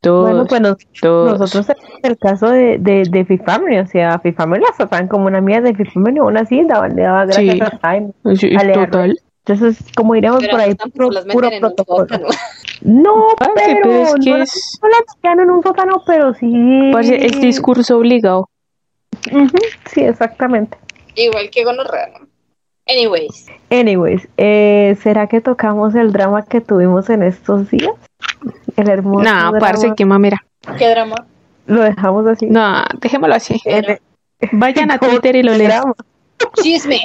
Todos, 0.01 0.31
Bueno, 0.31 0.47
pues 0.47 0.61
nos- 0.61 0.77
todos. 1.01 1.41
nosotros 1.41 1.67
tenemos 1.67 2.01
el 2.05 2.19
caso 2.19 2.51
de, 2.51 2.79
de, 2.79 3.03
de 3.11 3.25
Fifamily, 3.25 3.79
o 3.79 3.87
sea, 3.87 4.19
Fifamily 4.21 4.61
la 4.61 4.69
trataban 4.77 5.09
como 5.09 5.27
una 5.27 5.41
mierda 5.41 5.69
de 5.71 5.75
Fifamily, 5.75 6.19
aún 6.19 6.37
así 6.37 6.63
daban, 6.65 6.95
le 6.95 7.03
daban 7.03 7.27
gracias 7.29 7.55
Sí. 7.57 7.61
a 7.61 7.79
Jaime. 7.83 8.13
Sí, 8.37 8.51
total. 8.75 9.19
Entonces, 9.49 9.83
como 9.97 10.15
diríamos 10.15 10.41
Pero 10.41 10.51
por 10.53 10.61
ahí, 10.61 10.75
puro, 10.75 11.11
puro 11.33 11.51
protocolo. 11.61 12.29
No, 12.83 13.29
pero, 13.39 13.81
pero 13.83 14.03
es 14.03 14.15
que 14.23 14.31
no, 14.31 14.37
es- 14.37 14.79
no 14.83 15.43
en 15.43 15.51
un 15.51 15.63
sótano, 15.63 16.03
pero 16.07 16.35
sí. 16.35 16.53
Es 17.13 17.41
discurso 17.41 17.97
obligado. 17.97 18.49
Sí, 19.87 20.03
exactamente. 20.03 20.77
Igual 21.15 21.51
que 21.51 21.65
gonorrea. 21.65 22.09
¿no? 22.21 22.27
Anyways, 22.91 23.47
Anyways, 23.71 24.29
eh, 24.39 24.97
¿será 25.03 25.27
que 25.27 25.41
tocamos 25.41 25.95
el 25.95 26.13
drama 26.13 26.45
que 26.45 26.61
tuvimos 26.61 27.11
en 27.11 27.23
estos 27.23 27.69
días? 27.71 27.91
El 28.77 28.89
hermoso 28.89 29.25
Nah, 29.25 29.51
drama. 29.51 29.59
parce, 29.59 29.93
qué 29.97 30.05
mamera. 30.05 30.43
qué 30.79 30.89
drama. 30.91 31.17
Lo 31.67 31.83
dejamos 31.83 32.27
así. 32.27 32.47
No, 32.47 32.83
dejémoslo 33.01 33.35
así. 33.35 33.61
El- 33.65 33.99
Vayan 34.53 34.91
a 34.91 34.99
Twitter 34.99 35.37
y 35.37 35.43
lo 35.43 35.57
drama. 35.59 35.95
Chisme. 36.63 37.01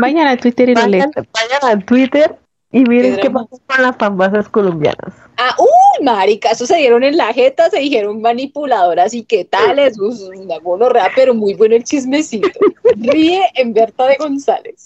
Vayan 0.00 0.26
a 0.26 0.36
Twitter 0.36 0.68
y 0.68 0.74
lo 0.74 0.86
leen. 0.86 1.10
Vayan, 1.32 1.78
a 1.78 1.84
Twitter 1.84 2.38
y 2.72 2.84
miren 2.84 3.16
Qué 3.16 3.22
qué 3.22 3.30
pasó 3.30 3.60
con 3.66 3.82
las 3.82 3.96
famosas 3.96 4.48
colombianas. 4.48 5.14
Ah, 5.36 5.54
uy, 5.58 6.04
marica, 6.04 6.50
eso 6.50 6.66
se 6.66 6.76
dieron 6.76 7.04
en 7.04 7.16
la 7.16 7.32
jeta, 7.32 7.70
se 7.70 7.78
dijeron 7.78 8.20
manipuladoras 8.20 9.14
y 9.14 9.24
qué 9.24 9.44
tal, 9.44 9.78
es 9.78 9.98
una 9.98 10.58
gonorrea, 10.58 11.10
pero 11.14 11.34
muy 11.34 11.54
bueno 11.54 11.74
el 11.74 11.84
chismecito. 11.84 12.48
Ríe 12.96 13.42
en 13.54 13.74
Berta 13.74 14.06
de 14.06 14.16
González. 14.16 14.84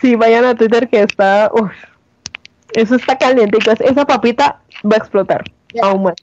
Sí, 0.00 0.16
vayan 0.16 0.44
a 0.44 0.54
Twitter 0.54 0.88
que 0.88 1.02
está. 1.02 1.50
uf, 1.52 1.70
eso 2.74 2.96
está 2.96 3.16
caliente. 3.18 3.58
pues 3.64 3.80
Esa 3.80 4.06
papita 4.06 4.60
va 4.84 4.96
a 4.96 4.98
explotar. 4.98 5.44
Ya. 5.74 5.84
Aún 5.84 6.04
más. 6.04 6.14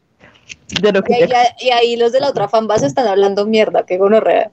De 0.82 0.91
lo 0.91 1.04
que 1.04 1.28
Y, 1.60 1.70
ahí 1.72 1.95
los 1.95 2.12
de 2.12 2.20
la 2.20 2.30
otra 2.30 2.47
fanbase 2.47 2.86
están 2.86 3.08
hablando 3.08 3.45
mierda, 3.45 3.86
qué 3.86 3.97
gonorrea. 3.97 4.52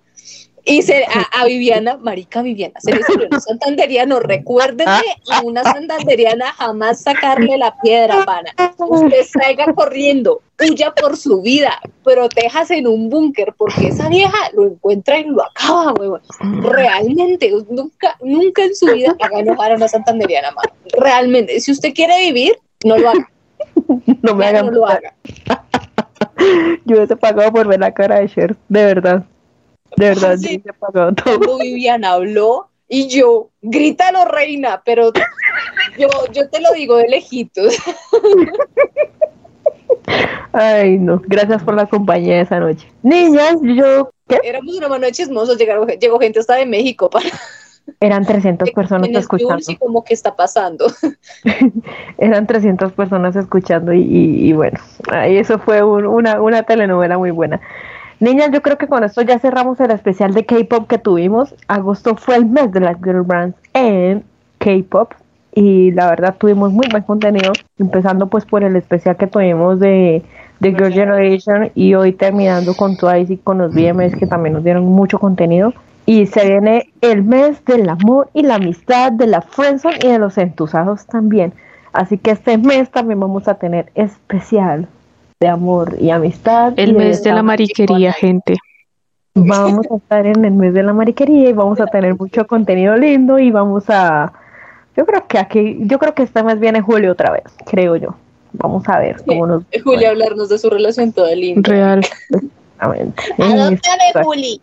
Y 0.68 0.82
se, 0.82 1.05
a, 1.05 1.42
a 1.42 1.47
Viviana, 1.47 1.97
marica 1.97 2.42
Viviana, 2.42 2.74
se 2.80 2.92
le 2.92 3.01
salió 3.05 3.28
un 3.30 3.40
santanderiano, 3.40 4.18
recuérdenme 4.18 5.05
a 5.30 5.40
una 5.42 5.62
santanderiana 5.62 6.53
jamás 6.55 7.03
sacarle 7.03 7.57
la 7.57 7.76
piedra, 7.80 8.24
pana. 8.24 8.53
Usted 8.76 9.22
salga 9.24 9.72
corriendo, 9.72 10.40
huya 10.59 10.92
por 10.92 11.16
su 11.16 11.40
vida, 11.40 11.80
protéjase 12.03 12.78
en 12.78 12.88
un 12.88 13.09
búnker, 13.09 13.55
porque 13.57 13.88
esa 13.88 14.09
vieja 14.09 14.36
lo 14.55 14.66
encuentra 14.66 15.20
y 15.20 15.24
lo 15.26 15.44
acaba, 15.44 15.92
huevón. 15.92 16.22
Realmente, 16.40 17.53
nunca, 17.70 18.16
nunca 18.20 18.64
en 18.64 18.74
su 18.74 18.86
vida 18.86 19.14
haga 19.20 19.38
enojar 19.38 19.70
a 19.70 19.76
una 19.76 19.86
santanderiana, 19.86 20.51
mano. 20.51 20.72
Realmente, 20.99 21.61
si 21.61 21.70
usted 21.70 21.94
quiere 21.94 22.18
vivir, 22.18 22.59
no 22.84 22.99
lo 22.99 23.11
haga, 23.11 23.30
no 24.22 24.34
me 24.34 24.47
hagan. 24.47 24.66
no 24.66 24.72
lo 24.72 24.86
haga. 24.88 25.14
Yo 26.84 26.96
hubiese 26.96 27.16
pagado 27.16 27.52
por 27.52 27.66
ver 27.66 27.80
la 27.80 27.92
cara 27.92 28.20
de 28.20 28.28
Cher. 28.28 28.56
De 28.68 28.84
verdad. 28.84 29.24
De 29.96 30.08
verdad, 30.08 30.36
Sí. 30.36 30.42
yo 30.42 30.48
hubiese 30.62 30.72
pagado 30.74 31.12
todo. 31.14 31.38
cuando 31.38 31.58
Viviana 31.58 32.12
habló 32.12 32.68
y 32.88 33.08
yo, 33.08 33.50
grítalo 33.62 34.24
reina, 34.26 34.82
pero 34.84 35.12
yo, 35.98 36.08
yo 36.32 36.48
te 36.48 36.60
lo 36.60 36.72
digo 36.72 36.96
de 36.96 37.08
lejitos. 37.08 37.76
Ay, 40.52 40.98
no. 40.98 41.20
Gracias 41.26 41.62
por 41.62 41.74
la 41.74 41.86
compañía 41.86 42.40
esa 42.40 42.58
noche. 42.60 42.86
Niñas, 43.02 43.56
yo. 43.62 44.10
¿Qué? 44.28 44.38
Éramos 44.42 44.76
una 44.76 44.88
mano 44.88 45.06
de 45.06 45.12
chismosos, 45.12 45.58
llegaron, 45.58 45.86
llegó 45.86 46.18
gente 46.18 46.40
hasta 46.40 46.54
de 46.56 46.66
México 46.66 47.10
para 47.10 47.26
Eran 48.01 48.24
300 48.26 48.70
personas 48.72 49.09
escuchando. 49.20 49.55
Y 49.72 49.76
como 49.76 50.05
que 50.05 50.14
está 50.14 50.34
pasando. 50.37 50.87
Eran 52.18 52.47
300 52.47 52.93
personas 52.93 53.37
escuchando 53.37 53.93
y, 53.93 54.01
y- 54.03 54.49
y 54.49 54.53
bueno, 54.53 54.78
ahí 55.12 55.37
eso 55.37 55.59
fue 55.59 55.82
un- 55.82 56.07
una, 56.07 56.41
una 56.41 56.62
telenovela 56.64 57.18
muy 57.18 57.30
buena. 57.30 57.61
Niñas, 58.18 58.51
yo 58.53 58.62
creo 58.62 58.78
que 58.78 58.87
con 58.87 59.05
esto 59.05 59.22
ya 59.22 59.39
cerramos 59.39 59.78
el 59.80 59.91
especial 59.91 60.32
de 60.32 60.47
K-Pop 60.47 60.89
que 60.89 60.99
tuvimos. 60.99 61.55
Agosto 61.68 62.16
fue 62.16 62.37
el 62.37 62.47
mes 62.47 62.72
de 62.72 62.80
las 62.80 62.97
girl 63.03 63.22
bands 63.22 63.57
en 63.74 64.24
K-Pop 64.59 65.12
y 65.55 65.91
la 65.93 66.09
verdad 66.11 66.34
tuvimos 66.39 66.72
muy 66.72 66.87
buen 66.91 67.03
contenido, 67.03 67.53
empezando 67.78 68.26
pues 68.28 68.45
por 68.47 68.62
el 68.64 68.74
especial 68.76 69.16
que 69.16 69.26
tuvimos 69.26 69.80
de, 69.80 70.22
de 70.61 70.70
Girl 70.70 70.93
Generation 70.93 71.70
y 71.74 71.95
hoy 71.95 72.12
terminando 72.12 72.74
con 72.74 72.97
Twice 72.97 73.34
y 73.34 73.37
con 73.39 73.59
los 73.59 73.72
BMS 73.74 74.16
que 74.16 74.26
también 74.26 74.55
nos 74.55 74.64
dieron 74.64 74.84
mucho 74.84 75.18
contenido. 75.18 75.72
Y 76.07 76.26
se 76.26 76.46
viene 76.46 76.92
el 77.00 77.24
mes 77.24 77.64
del 77.64 77.88
amor 77.88 78.30
y 78.32 78.42
la 78.42 78.54
amistad, 78.54 79.12
de 79.12 79.26
la 79.26 79.42
friendzone 79.42 79.98
y 80.02 80.09
de 80.09 80.18
los 80.18 80.38
entusiasmos 80.38 81.04
también. 81.07 81.52
Así 81.92 82.16
que 82.16 82.30
este 82.30 82.59
mes 82.59 82.90
también 82.90 83.18
vamos 83.18 83.48
a 83.48 83.54
tener 83.54 83.90
especial 83.94 84.86
de 85.40 85.48
amor 85.48 85.96
y 86.00 86.11
amistad. 86.11 86.74
El 86.76 86.94
mes 86.94 87.22
de 87.22 87.32
la 87.32 87.42
mariquería, 87.42 88.12
gente. 88.12 88.57
Vamos 89.34 89.86
a 89.90 89.96
estar 89.96 90.26
en 90.26 90.44
el 90.44 90.52
mes 90.52 90.72
de 90.72 90.82
la 90.82 90.92
mariquería 90.92 91.50
y 91.50 91.52
vamos 91.52 91.80
a 91.80 91.86
tener 91.86 92.16
mucho 92.16 92.46
contenido 92.46 92.96
lindo 92.96 93.38
y 93.38 93.50
vamos 93.50 93.84
a... 93.88 94.32
Yo 94.96 95.04
creo 95.04 95.26
que 95.26 95.38
aquí, 95.38 95.76
yo 95.80 95.98
creo 95.98 96.14
que 96.14 96.22
este 96.22 96.42
mes 96.42 96.59
viene 96.59 96.80
Julio 96.80 97.12
otra 97.12 97.32
vez, 97.32 97.44
creo 97.66 97.96
yo. 97.96 98.14
Vamos 98.52 98.88
a 98.88 98.98
ver 98.98 99.22
cómo 99.26 99.46
nos... 99.46 99.64
Julio 99.84 100.09
hablarnos 100.09 100.48
de 100.48 100.59
su 100.59 100.70
relación 100.70 101.12
toda 101.12 101.34
linda. 101.34 101.68
Real. 101.68 101.98
Exactamente. 101.98 103.22
Adóptame, 103.38 104.24
Juli. 104.24 104.61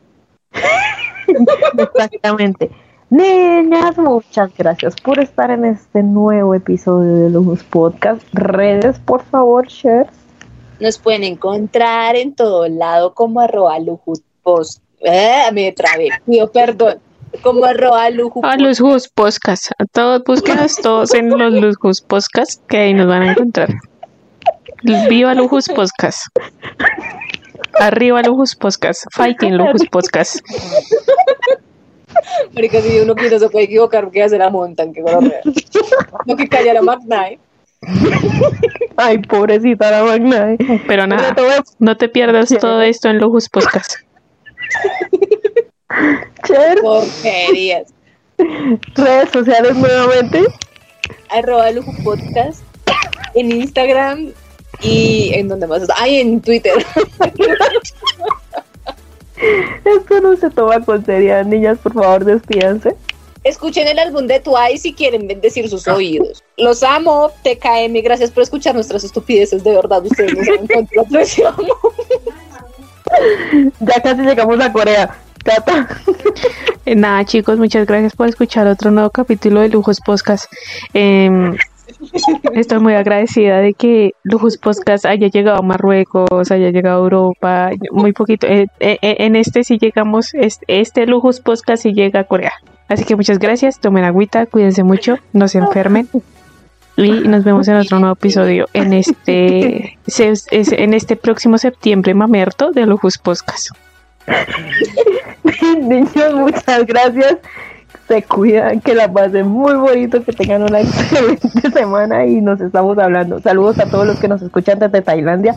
Exactamente. 1.77 2.71
Niñas, 3.09 3.97
muchas 3.97 4.51
gracias 4.57 4.95
por 4.95 5.19
estar 5.19 5.51
en 5.51 5.65
este 5.65 6.01
nuevo 6.01 6.55
episodio 6.55 7.13
de 7.15 7.29
Lujos 7.29 7.63
Podcast. 7.63 8.23
Redes, 8.33 8.97
por 8.99 9.23
favor, 9.23 9.67
share. 9.67 10.07
Nos 10.79 10.97
pueden 10.97 11.23
encontrar 11.23 12.15
en 12.15 12.33
todo 12.33 12.67
lado 12.67 13.13
como 13.13 13.39
arroba 13.39 13.77
lujuspost. 13.79 14.81
Eh, 15.01 15.49
me 15.53 15.71
trabé, 15.73 16.09
pido 16.25 16.51
perdón. 16.51 16.99
Como 17.41 17.65
arroba 17.65 18.09
luju. 18.09 18.41
A 18.43 18.57
los 18.57 18.79
Jus 18.79 19.09
Podcast. 19.09 19.71
A 19.79 19.85
todos, 19.85 20.23
búsquenos 20.23 20.75
todos 20.77 21.13
en 21.13 21.29
los 21.29 21.53
Lujos 21.53 22.01
Podcast, 22.01 22.61
que 22.67 22.77
ahí 22.77 22.93
nos 22.93 23.07
van 23.07 23.23
a 23.23 23.31
encontrar. 23.31 23.69
Viva 25.09 25.33
Lujos 25.33 25.67
Podcast. 25.67 26.27
Arriba 27.79 28.21
Lujos 28.21 28.55
Podcast. 28.55 29.05
Fighting 29.11 29.57
Lujos 29.57 29.81
Podcast. 29.91 30.39
Marica, 32.53 32.81
si 32.81 32.99
uno 32.99 33.15
que 33.15 33.29
no 33.29 33.39
se 33.39 33.49
puede 33.49 33.65
equivocar, 33.65 34.03
porque 34.03 34.19
ya 34.19 34.29
se 34.29 34.37
la 34.37 34.49
montan, 34.49 34.93
que 34.93 35.01
gonorrea. 35.01 35.41
No 36.25 36.35
que 36.35 36.47
calla 36.47 36.73
la 36.73 36.81
Magnite. 36.81 37.39
Ay, 38.95 39.17
pobrecita 39.17 39.91
la 39.91 40.03
Magna. 40.03 40.55
Pero 40.87 41.07
nada, 41.07 41.35
no 41.79 41.97
te 41.97 42.09
pierdas 42.09 42.49
todo 42.59 42.81
esto 42.81 43.09
en 43.09 43.17
Lujos 43.17 43.49
Podcast. 43.49 43.95
Cher, 46.45 46.79
Porquerías. 46.81 47.93
redes 48.95 49.29
sociales 49.31 49.75
nuevamente. 49.75 50.43
Arroba 51.29 51.71
lujo 51.71 51.91
podcast 52.03 52.63
en 53.33 53.51
Instagram 53.51 54.31
y 54.81 55.31
en 55.33 55.47
donde 55.47 55.67
más 55.67 55.81
está. 55.81 55.95
Ay, 55.97 56.17
en 56.17 56.41
Twitter. 56.41 56.73
Esto 59.83 60.21
no 60.21 60.35
se 60.37 60.49
toma 60.49 60.83
con 60.83 61.05
seriedad, 61.05 61.45
niñas, 61.45 61.77
por 61.79 61.93
favor, 61.93 62.23
despídanse. 62.23 62.95
Escuchen 63.43 63.87
el 63.87 63.99
álbum 63.99 64.25
de 64.25 64.39
Twice 64.39 64.77
si 64.77 64.93
quieren 64.93 65.27
bendecir 65.27 65.67
sus 65.69 65.85
oídos. 65.87 66.41
Los 66.55 66.81
amo, 66.81 67.29
TKM, 67.43 68.01
gracias 68.01 68.31
por 68.31 68.43
escuchar 68.43 68.73
nuestras 68.73 69.03
estupideces, 69.03 69.63
de 69.63 69.75
verdad, 69.75 70.05
ustedes 70.05 70.33
no 70.33 70.45
saben 70.45 70.67
cuánto 70.67 70.95
lo 70.95 71.01
apreciamos. 71.01 71.67
Ya 73.81 74.01
casi 74.01 74.21
llegamos 74.21 74.59
a 74.59 74.71
Corea. 74.71 75.19
Tata. 75.43 75.87
Eh, 76.85 76.95
Nada, 76.95 77.23
chicos, 77.25 77.57
muchas 77.59 77.85
gracias 77.85 78.13
por 78.15 78.27
escuchar 78.27 78.67
otro 78.67 78.91
nuevo 78.91 79.09
capítulo 79.09 79.61
de 79.61 79.69
Lujos 79.69 80.01
Podcast. 80.01 80.51
Em, 80.93 81.55
estoy 82.53 82.79
muy 82.79 82.93
agradecida 82.93 83.59
de 83.59 83.73
que 83.73 84.11
Lujos 84.23 84.57
Podcast 84.57 85.05
haya 85.05 85.27
llegado 85.27 85.57
a 85.57 85.61
Marruecos, 85.61 86.51
haya 86.51 86.69
llegado 86.69 86.97
a 86.97 87.03
Europa, 87.03 87.71
muy 87.91 88.13
poquito. 88.13 88.47
Eh, 88.47 88.67
eh, 88.79 88.97
eh, 89.01 89.15
en 89.19 89.35
este 89.35 89.63
sí 89.63 89.77
llegamos, 89.79 90.33
este, 90.33 90.65
este 90.67 91.05
Lujos 91.05 91.39
Podcast 91.39 91.83
sí 91.83 91.93
llega 91.93 92.21
a 92.21 92.23
Corea. 92.25 92.53
Así 92.87 93.05
que 93.05 93.15
muchas 93.15 93.39
gracias, 93.39 93.79
tomen 93.79 94.03
agüita, 94.03 94.45
cuídense 94.45 94.83
mucho, 94.83 95.17
no 95.31 95.47
se 95.47 95.59
enfermen. 95.59 96.07
Y 96.95 97.09
nos 97.11 97.43
vemos 97.43 97.67
en 97.67 97.77
otro 97.77 97.97
nuevo 97.99 98.13
episodio 98.13 98.67
en 98.73 98.93
este 98.93 99.97
en 100.17 100.93
este 100.93 101.15
próximo 101.15 101.57
septiembre 101.57 102.13
mamerto 102.13 102.71
de 102.71 102.85
Lujos 102.85 103.17
Podcast. 103.17 103.69
Muchas 105.81 106.85
gracias. 106.85 107.37
Se 108.13 108.21
cuidan, 108.21 108.79
que 108.79 108.93
la 108.93 109.11
pasen 109.11 109.47
muy 109.47 109.73
bonito, 109.73 110.23
que 110.23 110.33
tengan 110.33 110.61
una 110.61 110.81
excelente 110.81 111.49
semana 111.71 112.27
y 112.27 112.41
nos 112.41 112.61
estamos 112.61 112.95
hablando. 112.99 113.41
Saludos 113.41 113.79
a 113.79 113.87
todos 113.87 114.05
los 114.05 114.19
que 114.19 114.27
nos 114.27 114.39
escuchan 114.43 114.77
desde 114.77 115.01
Tailandia 115.01 115.55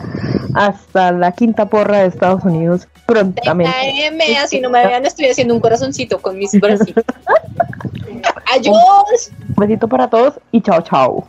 hasta 0.55 1.11
la 1.11 1.33
quinta 1.33 1.67
porra 1.67 1.99
de 1.99 2.07
Estados 2.07 2.43
Unidos 2.43 2.87
prontamente. 3.05 3.71
Así 4.41 4.59
no 4.59 4.71
me 4.71 4.83
vean, 4.87 5.05
estoy 5.05 5.27
haciendo 5.27 5.53
un 5.53 5.59
corazoncito 5.59 6.17
con 6.17 6.35
mis 6.35 6.51
bracitos. 6.59 7.03
Adiós. 8.55 9.31
Un 9.49 9.55
besito 9.55 9.87
para 9.87 10.07
todos 10.07 10.39
y 10.51 10.59
chao, 10.59 10.81
chao. 10.81 11.27